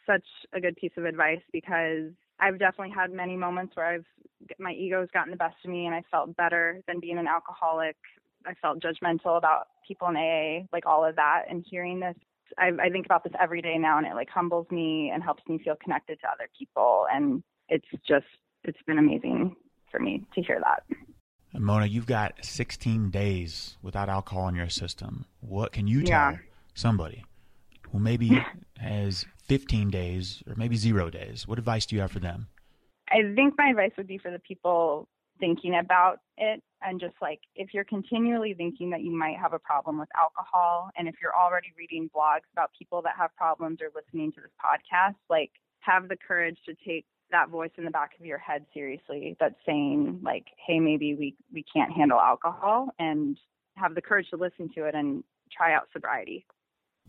such 0.06 0.24
a 0.52 0.60
good 0.60 0.76
piece 0.76 0.92
of 0.96 1.04
advice 1.04 1.42
because 1.52 2.12
I've 2.40 2.58
definitely 2.58 2.94
had 2.94 3.12
many 3.12 3.36
moments 3.36 3.76
where 3.76 3.86
I've 3.86 4.04
my 4.58 4.72
ego's 4.72 5.08
gotten 5.12 5.30
the 5.30 5.36
best 5.36 5.56
of 5.64 5.70
me 5.70 5.86
and 5.86 5.94
I 5.94 6.02
felt 6.10 6.36
better 6.36 6.82
than 6.86 7.00
being 7.00 7.18
an 7.18 7.28
alcoholic. 7.28 7.96
I 8.44 8.54
felt 8.54 8.82
judgmental 8.82 9.38
about 9.38 9.68
people 9.86 10.08
in 10.08 10.16
AA, 10.16 10.66
like 10.72 10.86
all 10.86 11.04
of 11.04 11.16
that. 11.16 11.44
And 11.48 11.64
hearing 11.68 12.00
this, 12.00 12.16
I, 12.58 12.70
I 12.82 12.90
think 12.90 13.06
about 13.06 13.24
this 13.24 13.32
every 13.40 13.62
day 13.62 13.78
now, 13.78 13.98
and 13.98 14.06
it 14.06 14.14
like 14.14 14.28
humbles 14.28 14.66
me 14.70 15.10
and 15.14 15.22
helps 15.22 15.42
me 15.48 15.60
feel 15.62 15.76
connected 15.82 16.18
to 16.20 16.26
other 16.28 16.48
people. 16.58 17.06
And 17.12 17.42
it's 17.68 17.86
just, 18.06 18.26
it's 18.64 18.82
been 18.86 18.98
amazing 18.98 19.54
for 19.90 20.00
me 20.00 20.26
to 20.34 20.42
hear 20.42 20.60
that. 20.64 20.82
Mona, 21.54 21.86
you've 21.86 22.06
got 22.06 22.44
16 22.44 23.10
days 23.10 23.76
without 23.82 24.08
alcohol 24.08 24.48
in 24.48 24.54
your 24.54 24.68
system. 24.68 25.26
What 25.40 25.72
can 25.72 25.86
you 25.86 26.02
tell 26.02 26.32
Yeah. 26.32 26.36
somebody 26.74 27.24
who 27.90 27.98
maybe 27.98 28.42
has 28.78 29.26
15 29.48 29.90
days 29.90 30.42
or 30.46 30.54
maybe 30.56 30.76
zero 30.76 31.10
days? 31.10 31.46
What 31.46 31.58
advice 31.58 31.84
do 31.86 31.94
you 31.96 32.00
have 32.02 32.12
for 32.12 32.20
them? 32.20 32.48
I 33.10 33.34
think 33.34 33.54
my 33.58 33.68
advice 33.68 33.92
would 33.98 34.06
be 34.06 34.18
for 34.18 34.30
the 34.30 34.38
people 34.38 35.08
thinking 35.38 35.74
about 35.74 36.20
it 36.38 36.62
and 36.82 37.00
just 37.00 37.14
like 37.20 37.40
if 37.56 37.74
you're 37.74 37.84
continually 37.84 38.54
thinking 38.54 38.90
that 38.90 39.02
you 39.02 39.10
might 39.10 39.36
have 39.36 39.52
a 39.52 39.58
problem 39.58 39.98
with 39.98 40.08
alcohol 40.16 40.90
and 40.96 41.08
if 41.08 41.16
you're 41.20 41.34
already 41.34 41.68
reading 41.76 42.08
blogs 42.14 42.42
about 42.52 42.70
people 42.78 43.02
that 43.02 43.14
have 43.18 43.34
problems 43.36 43.80
or 43.82 43.88
listening 43.94 44.30
to 44.32 44.40
this 44.40 44.50
podcast, 44.64 45.16
like 45.28 45.50
have 45.80 46.08
the 46.08 46.16
courage 46.16 46.58
to 46.64 46.74
take 46.86 47.04
that 47.32 47.48
voice 47.48 47.70
in 47.76 47.84
the 47.84 47.90
back 47.90 48.12
of 48.18 48.24
your 48.24 48.38
head 48.38 48.64
seriously 48.72 49.36
that's 49.40 49.54
saying 49.66 50.20
like, 50.22 50.46
hey, 50.66 50.78
maybe 50.78 51.14
we 51.14 51.34
we 51.52 51.64
can't 51.74 51.92
handle 51.92 52.20
alcohol 52.20 52.88
and 52.98 53.38
have 53.76 53.94
the 53.94 54.02
courage 54.02 54.28
to 54.30 54.36
listen 54.36 54.68
to 54.76 54.84
it 54.84 54.94
and 54.94 55.24
try 55.50 55.74
out 55.74 55.88
sobriety. 55.92 56.46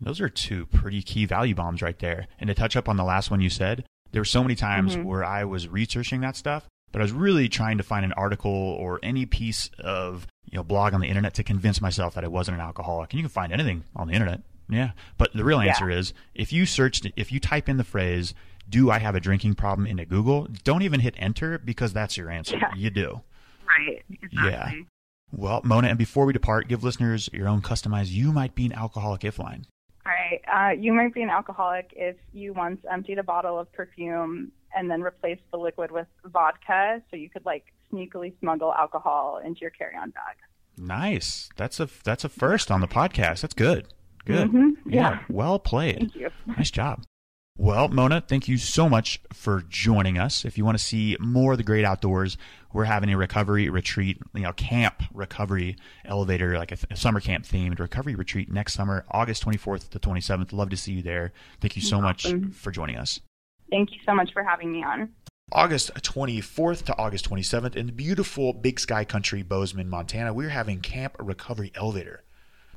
Those 0.00 0.20
are 0.20 0.28
two 0.28 0.66
pretty 0.66 1.02
key 1.02 1.24
value 1.24 1.54
bombs 1.54 1.80
right 1.80 1.98
there. 1.98 2.26
And 2.40 2.48
to 2.48 2.54
touch 2.54 2.76
up 2.76 2.88
on 2.88 2.96
the 2.96 3.04
last 3.04 3.30
one 3.30 3.40
you 3.40 3.50
said, 3.50 3.84
there 4.10 4.20
were 4.20 4.24
so 4.26 4.42
many 4.42 4.54
times 4.56 4.96
Mhm. 4.96 5.04
where 5.04 5.24
I 5.24 5.44
was 5.44 5.68
researching 5.68 6.20
that 6.22 6.36
stuff, 6.36 6.68
but 6.92 7.00
I 7.00 7.04
was 7.04 7.12
really 7.12 7.48
trying 7.48 7.78
to 7.78 7.84
find 7.84 8.04
an 8.04 8.12
article 8.14 8.50
or 8.50 8.98
any 9.02 9.24
piece 9.26 9.70
of 9.78 10.26
you 10.50 10.56
know 10.56 10.64
blog 10.64 10.94
on 10.94 11.00
the 11.00 11.06
internet 11.08 11.34
to 11.34 11.44
convince 11.44 11.80
myself 11.80 12.14
that 12.14 12.24
I 12.24 12.28
wasn't 12.28 12.56
an 12.56 12.60
alcoholic. 12.60 13.12
And 13.12 13.18
you 13.18 13.24
can 13.24 13.30
find 13.30 13.52
anything 13.52 13.84
on 13.94 14.08
the 14.08 14.14
internet. 14.14 14.42
Yeah. 14.68 14.92
But 15.18 15.32
the 15.34 15.44
real 15.44 15.62
Yeah. 15.62 15.70
answer 15.70 15.90
is 15.90 16.14
if 16.34 16.52
you 16.52 16.64
searched 16.66 17.06
if 17.16 17.30
you 17.30 17.38
type 17.40 17.68
in 17.68 17.76
the 17.76 17.84
phrase, 17.84 18.34
do 18.68 18.90
I 18.90 18.98
have 18.98 19.14
a 19.14 19.20
drinking 19.20 19.54
problem 19.54 19.86
into 19.86 20.04
Google, 20.04 20.48
don't 20.64 20.82
even 20.82 21.00
hit 21.00 21.14
enter 21.18 21.58
because 21.58 21.92
that's 21.92 22.16
your 22.16 22.30
answer. 22.30 22.56
Yeah. 22.56 22.70
You 22.76 22.90
do. 22.90 23.20
Right. 23.66 24.04
Yeah. 24.32 24.72
Well, 25.32 25.60
Mona, 25.64 25.88
and 25.88 25.98
before 25.98 26.26
we 26.26 26.32
depart, 26.32 26.68
give 26.68 26.84
listeners 26.84 27.28
your 27.32 27.48
own 27.48 27.60
customized 27.60 28.10
you 28.10 28.32
might 28.32 28.54
be 28.54 28.66
an 28.66 28.72
alcoholic 28.72 29.24
if 29.24 29.38
line. 29.38 29.66
All 30.06 30.12
right. 30.12 30.40
Uh, 30.52 30.72
you 30.80 30.92
might 30.92 31.14
be 31.14 31.22
an 31.22 31.30
alcoholic 31.30 31.92
if 31.96 32.16
you 32.32 32.52
once 32.52 32.80
emptied 32.90 33.18
a 33.18 33.22
bottle 33.22 33.58
of 33.58 33.72
perfume 33.72 34.52
and 34.76 34.90
then 34.90 35.00
replaced 35.02 35.42
the 35.50 35.56
liquid 35.58 35.90
with 35.90 36.06
vodka 36.26 37.02
so 37.10 37.16
you 37.16 37.30
could 37.30 37.44
like 37.44 37.64
sneakily 37.92 38.32
smuggle 38.40 38.72
alcohol 38.74 39.40
into 39.44 39.60
your 39.62 39.70
carry-on 39.70 40.10
bag. 40.10 40.36
Nice. 40.76 41.48
That's 41.56 41.80
a 41.80 41.88
that's 42.04 42.24
a 42.24 42.28
first 42.28 42.70
on 42.70 42.80
the 42.80 42.88
podcast. 42.88 43.40
That's 43.42 43.54
good. 43.54 43.86
Good. 44.24 44.50
Mhm. 44.50 44.72
Yeah. 44.86 45.20
Well 45.28 45.58
played. 45.58 45.98
Thank 45.98 46.14
you. 46.16 46.30
Nice 46.46 46.70
job. 46.70 47.04
Well, 47.56 47.88
Mona, 47.88 48.20
thank 48.20 48.48
you 48.48 48.58
so 48.58 48.88
much 48.88 49.20
for 49.32 49.62
joining 49.68 50.18
us. 50.18 50.44
If 50.44 50.58
you 50.58 50.64
want 50.64 50.76
to 50.76 50.82
see 50.82 51.16
more 51.20 51.52
of 51.52 51.58
the 51.58 51.64
great 51.64 51.84
outdoors, 51.84 52.36
we're 52.72 52.84
having 52.84 53.10
a 53.10 53.16
recovery 53.16 53.68
retreat, 53.68 54.18
you 54.34 54.42
know, 54.42 54.52
camp 54.52 55.04
recovery 55.14 55.76
elevator, 56.04 56.58
like 56.58 56.72
a, 56.72 56.78
a 56.90 56.96
summer 56.96 57.20
camp 57.20 57.44
themed 57.44 57.78
recovery 57.78 58.16
retreat 58.16 58.50
next 58.50 58.74
summer, 58.74 59.04
August 59.12 59.44
24th 59.44 59.88
to 59.90 60.00
27th. 60.00 60.52
Love 60.52 60.70
to 60.70 60.76
see 60.76 60.92
you 60.92 61.02
there. 61.02 61.32
Thank 61.60 61.76
you 61.76 61.82
so 61.82 62.00
much 62.00 62.26
for 62.52 62.72
joining 62.72 62.96
us. 62.96 63.20
Thank 63.70 63.92
you 63.92 63.98
so 64.04 64.14
much 64.14 64.32
for 64.32 64.42
having 64.42 64.72
me 64.72 64.82
on. 64.82 65.10
August 65.52 65.94
24th 65.94 66.84
to 66.86 66.98
August 66.98 67.30
27th 67.30 67.76
in 67.76 67.86
the 67.86 67.92
beautiful 67.92 68.52
Big 68.52 68.80
Sky 68.80 69.04
Country, 69.04 69.42
Bozeman, 69.42 69.88
Montana, 69.88 70.34
we're 70.34 70.48
having 70.48 70.80
Camp 70.80 71.16
Recovery 71.20 71.70
Elevator. 71.76 72.24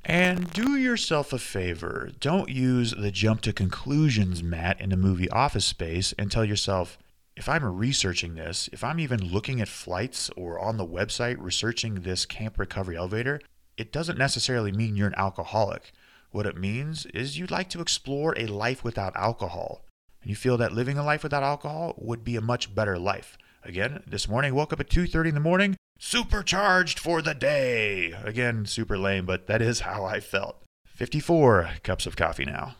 And 0.10 0.50
do 0.54 0.78
yourself 0.78 1.34
a 1.34 1.38
favor. 1.38 2.12
Don't 2.22 2.48
use 2.48 2.92
the 2.98 3.12
jump 3.12 3.42
to 3.42 3.52
conclusions 3.52 4.42
mat 4.42 4.80
in 4.80 4.92
the 4.92 4.96
movie 4.96 5.30
Office 5.30 5.66
Space 5.66 6.14
and 6.18 6.32
tell 6.32 6.46
yourself, 6.46 6.98
if 7.36 7.50
I'm 7.50 7.66
researching 7.66 8.36
this, 8.36 8.70
if 8.72 8.86
I'm 8.86 9.02
even 9.02 9.20
looking 9.34 9.60
at 9.60 9.68
flights 9.68 10.30
or 10.38 10.60
on 10.60 10.78
the 10.78 10.88
website 10.88 11.36
researching 11.40 11.96
this 11.96 12.26
camp 12.26 12.58
recovery 12.58 12.96
elevator, 12.96 13.42
it 13.76 13.92
doesn't 13.92 14.18
necessarily 14.18 14.72
mean 14.72 14.96
you're 14.96 15.10
an 15.10 15.16
alcoholic. 15.16 15.92
What 16.32 16.46
it 16.46 16.56
means 16.56 17.06
is 17.08 17.38
you'd 17.38 17.52
like 17.52 17.70
to 17.72 17.82
explore 17.82 18.34
a 18.38 18.46
life 18.46 18.86
without 18.86 19.14
alcohol. 19.18 19.84
And 20.22 20.30
you 20.30 20.38
feel 20.38 20.56
that 20.56 20.72
living 20.72 20.98
a 20.98 21.04
life 21.04 21.22
without 21.22 21.44
alcohol 21.44 21.96
would 21.98 22.24
be 22.24 22.38
a 22.38 22.42
much 22.42 22.74
better 22.74 22.98
life. 22.98 23.38
Again, 23.62 24.04
this 24.08 24.30
morning 24.30 24.56
woke 24.56 24.72
up 24.72 24.80
at 24.80 24.90
2:30 24.90 25.28
in 25.28 25.36
the 25.36 25.42
morning, 25.42 25.76
supercharged 26.00 27.00
for 27.00 27.22
the 27.22 27.34
day. 27.34 28.12
Again, 28.24 28.66
super 28.66 28.98
lame, 28.98 29.26
but 29.26 29.48
that 29.48 29.62
is 29.62 29.82
how 29.82 30.06
I 30.06 30.20
felt. 30.20 30.64
54 30.86 31.72
cups 31.84 32.06
of 32.06 32.16
coffee 32.16 32.46
now. 32.46 32.76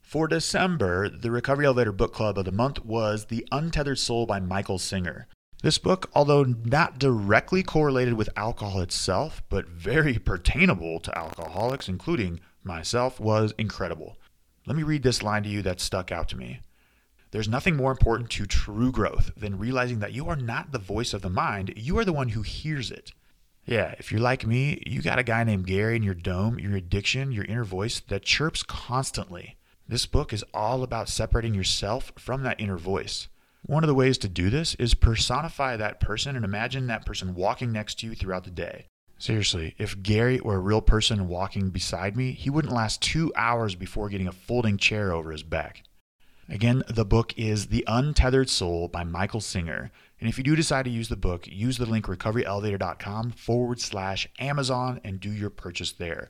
For 0.00 0.28
December, 0.28 1.08
the 1.08 1.30
Recovery 1.30 1.66
Elevator 1.66 1.92
Book 1.92 2.14
Club 2.14 2.38
of 2.38 2.44
the 2.44 2.52
month 2.52 2.84
was 2.84 3.26
The 3.26 3.46
Untethered 3.50 3.98
Soul 3.98 4.24
by 4.24 4.38
Michael 4.38 4.78
Singer. 4.78 5.26
This 5.62 5.78
book, 5.78 6.10
although 6.14 6.44
not 6.44 6.98
directly 6.98 7.62
correlated 7.62 8.14
with 8.14 8.28
alcohol 8.36 8.80
itself, 8.82 9.42
but 9.48 9.68
very 9.68 10.14
pertainable 10.14 11.00
to 11.02 11.18
alcoholics, 11.18 11.88
including 11.88 12.40
myself, 12.62 13.18
was 13.18 13.52
incredible. 13.58 14.16
Let 14.66 14.76
me 14.76 14.82
read 14.82 15.02
this 15.02 15.22
line 15.22 15.42
to 15.42 15.48
you 15.48 15.62
that 15.62 15.80
stuck 15.80 16.12
out 16.12 16.28
to 16.28 16.36
me. 16.36 16.60
There's 17.36 17.50
nothing 17.50 17.76
more 17.76 17.90
important 17.90 18.30
to 18.30 18.46
true 18.46 18.90
growth 18.90 19.30
than 19.36 19.58
realizing 19.58 19.98
that 19.98 20.14
you 20.14 20.26
are 20.30 20.36
not 20.36 20.72
the 20.72 20.78
voice 20.78 21.12
of 21.12 21.20
the 21.20 21.28
mind, 21.28 21.74
you 21.76 21.98
are 21.98 22.04
the 22.06 22.10
one 22.14 22.30
who 22.30 22.40
hears 22.40 22.90
it. 22.90 23.12
Yeah, 23.66 23.94
if 23.98 24.10
you're 24.10 24.22
like 24.22 24.46
me, 24.46 24.82
you 24.86 25.02
got 25.02 25.18
a 25.18 25.22
guy 25.22 25.44
named 25.44 25.66
Gary 25.66 25.96
in 25.96 26.02
your 26.02 26.14
dome, 26.14 26.58
your 26.58 26.74
addiction, 26.74 27.32
your 27.32 27.44
inner 27.44 27.62
voice 27.62 28.00
that 28.08 28.22
chirps 28.22 28.62
constantly. 28.62 29.58
This 29.86 30.06
book 30.06 30.32
is 30.32 30.46
all 30.54 30.82
about 30.82 31.10
separating 31.10 31.52
yourself 31.52 32.10
from 32.18 32.42
that 32.44 32.58
inner 32.58 32.78
voice. 32.78 33.28
One 33.66 33.84
of 33.84 33.88
the 33.88 33.94
ways 33.94 34.16
to 34.16 34.30
do 34.30 34.48
this 34.48 34.74
is 34.76 34.94
personify 34.94 35.76
that 35.76 36.00
person 36.00 36.36
and 36.36 36.44
imagine 36.44 36.86
that 36.86 37.04
person 37.04 37.34
walking 37.34 37.70
next 37.70 38.00
to 38.00 38.06
you 38.06 38.14
throughout 38.14 38.44
the 38.44 38.50
day. 38.50 38.86
Seriously, 39.18 39.74
if 39.76 40.02
Gary 40.02 40.40
were 40.40 40.56
a 40.56 40.58
real 40.58 40.80
person 40.80 41.28
walking 41.28 41.68
beside 41.68 42.16
me, 42.16 42.32
he 42.32 42.48
wouldn't 42.48 42.72
last 42.72 43.02
two 43.02 43.30
hours 43.36 43.74
before 43.74 44.08
getting 44.08 44.26
a 44.26 44.32
folding 44.32 44.78
chair 44.78 45.12
over 45.12 45.32
his 45.32 45.42
back. 45.42 45.82
Again, 46.48 46.84
the 46.88 47.04
book 47.04 47.34
is 47.36 47.68
The 47.68 47.84
Untethered 47.88 48.48
Soul 48.48 48.86
by 48.86 49.02
Michael 49.02 49.40
Singer. 49.40 49.90
And 50.20 50.28
if 50.28 50.38
you 50.38 50.44
do 50.44 50.54
decide 50.54 50.84
to 50.84 50.90
use 50.90 51.08
the 51.08 51.16
book, 51.16 51.46
use 51.48 51.76
the 51.76 51.86
link 51.86 52.06
recoveryelevator.com 52.06 53.32
forward 53.32 53.80
slash 53.80 54.28
Amazon 54.38 55.00
and 55.02 55.18
do 55.18 55.30
your 55.30 55.50
purchase 55.50 55.92
there. 55.92 56.28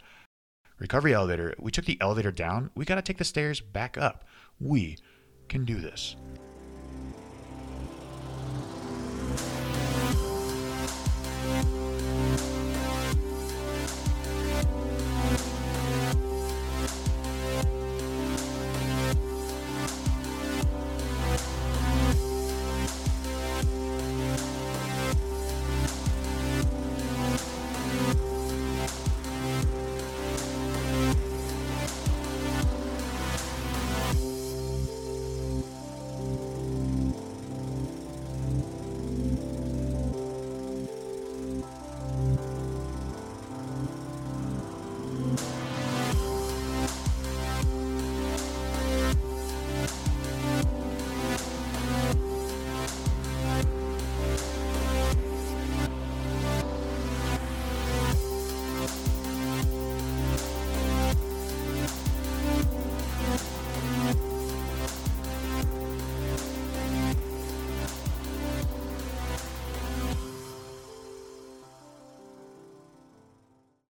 Recovery 0.79 1.13
Elevator, 1.13 1.55
we 1.59 1.71
took 1.71 1.85
the 1.85 2.01
elevator 2.01 2.33
down, 2.33 2.71
we 2.75 2.85
got 2.85 2.97
to 2.97 3.03
take 3.03 3.19
the 3.19 3.25
stairs 3.25 3.61
back 3.61 3.99
up. 3.99 4.25
We 4.59 4.97
can 5.49 5.65
do 5.65 5.81
this. 5.81 6.17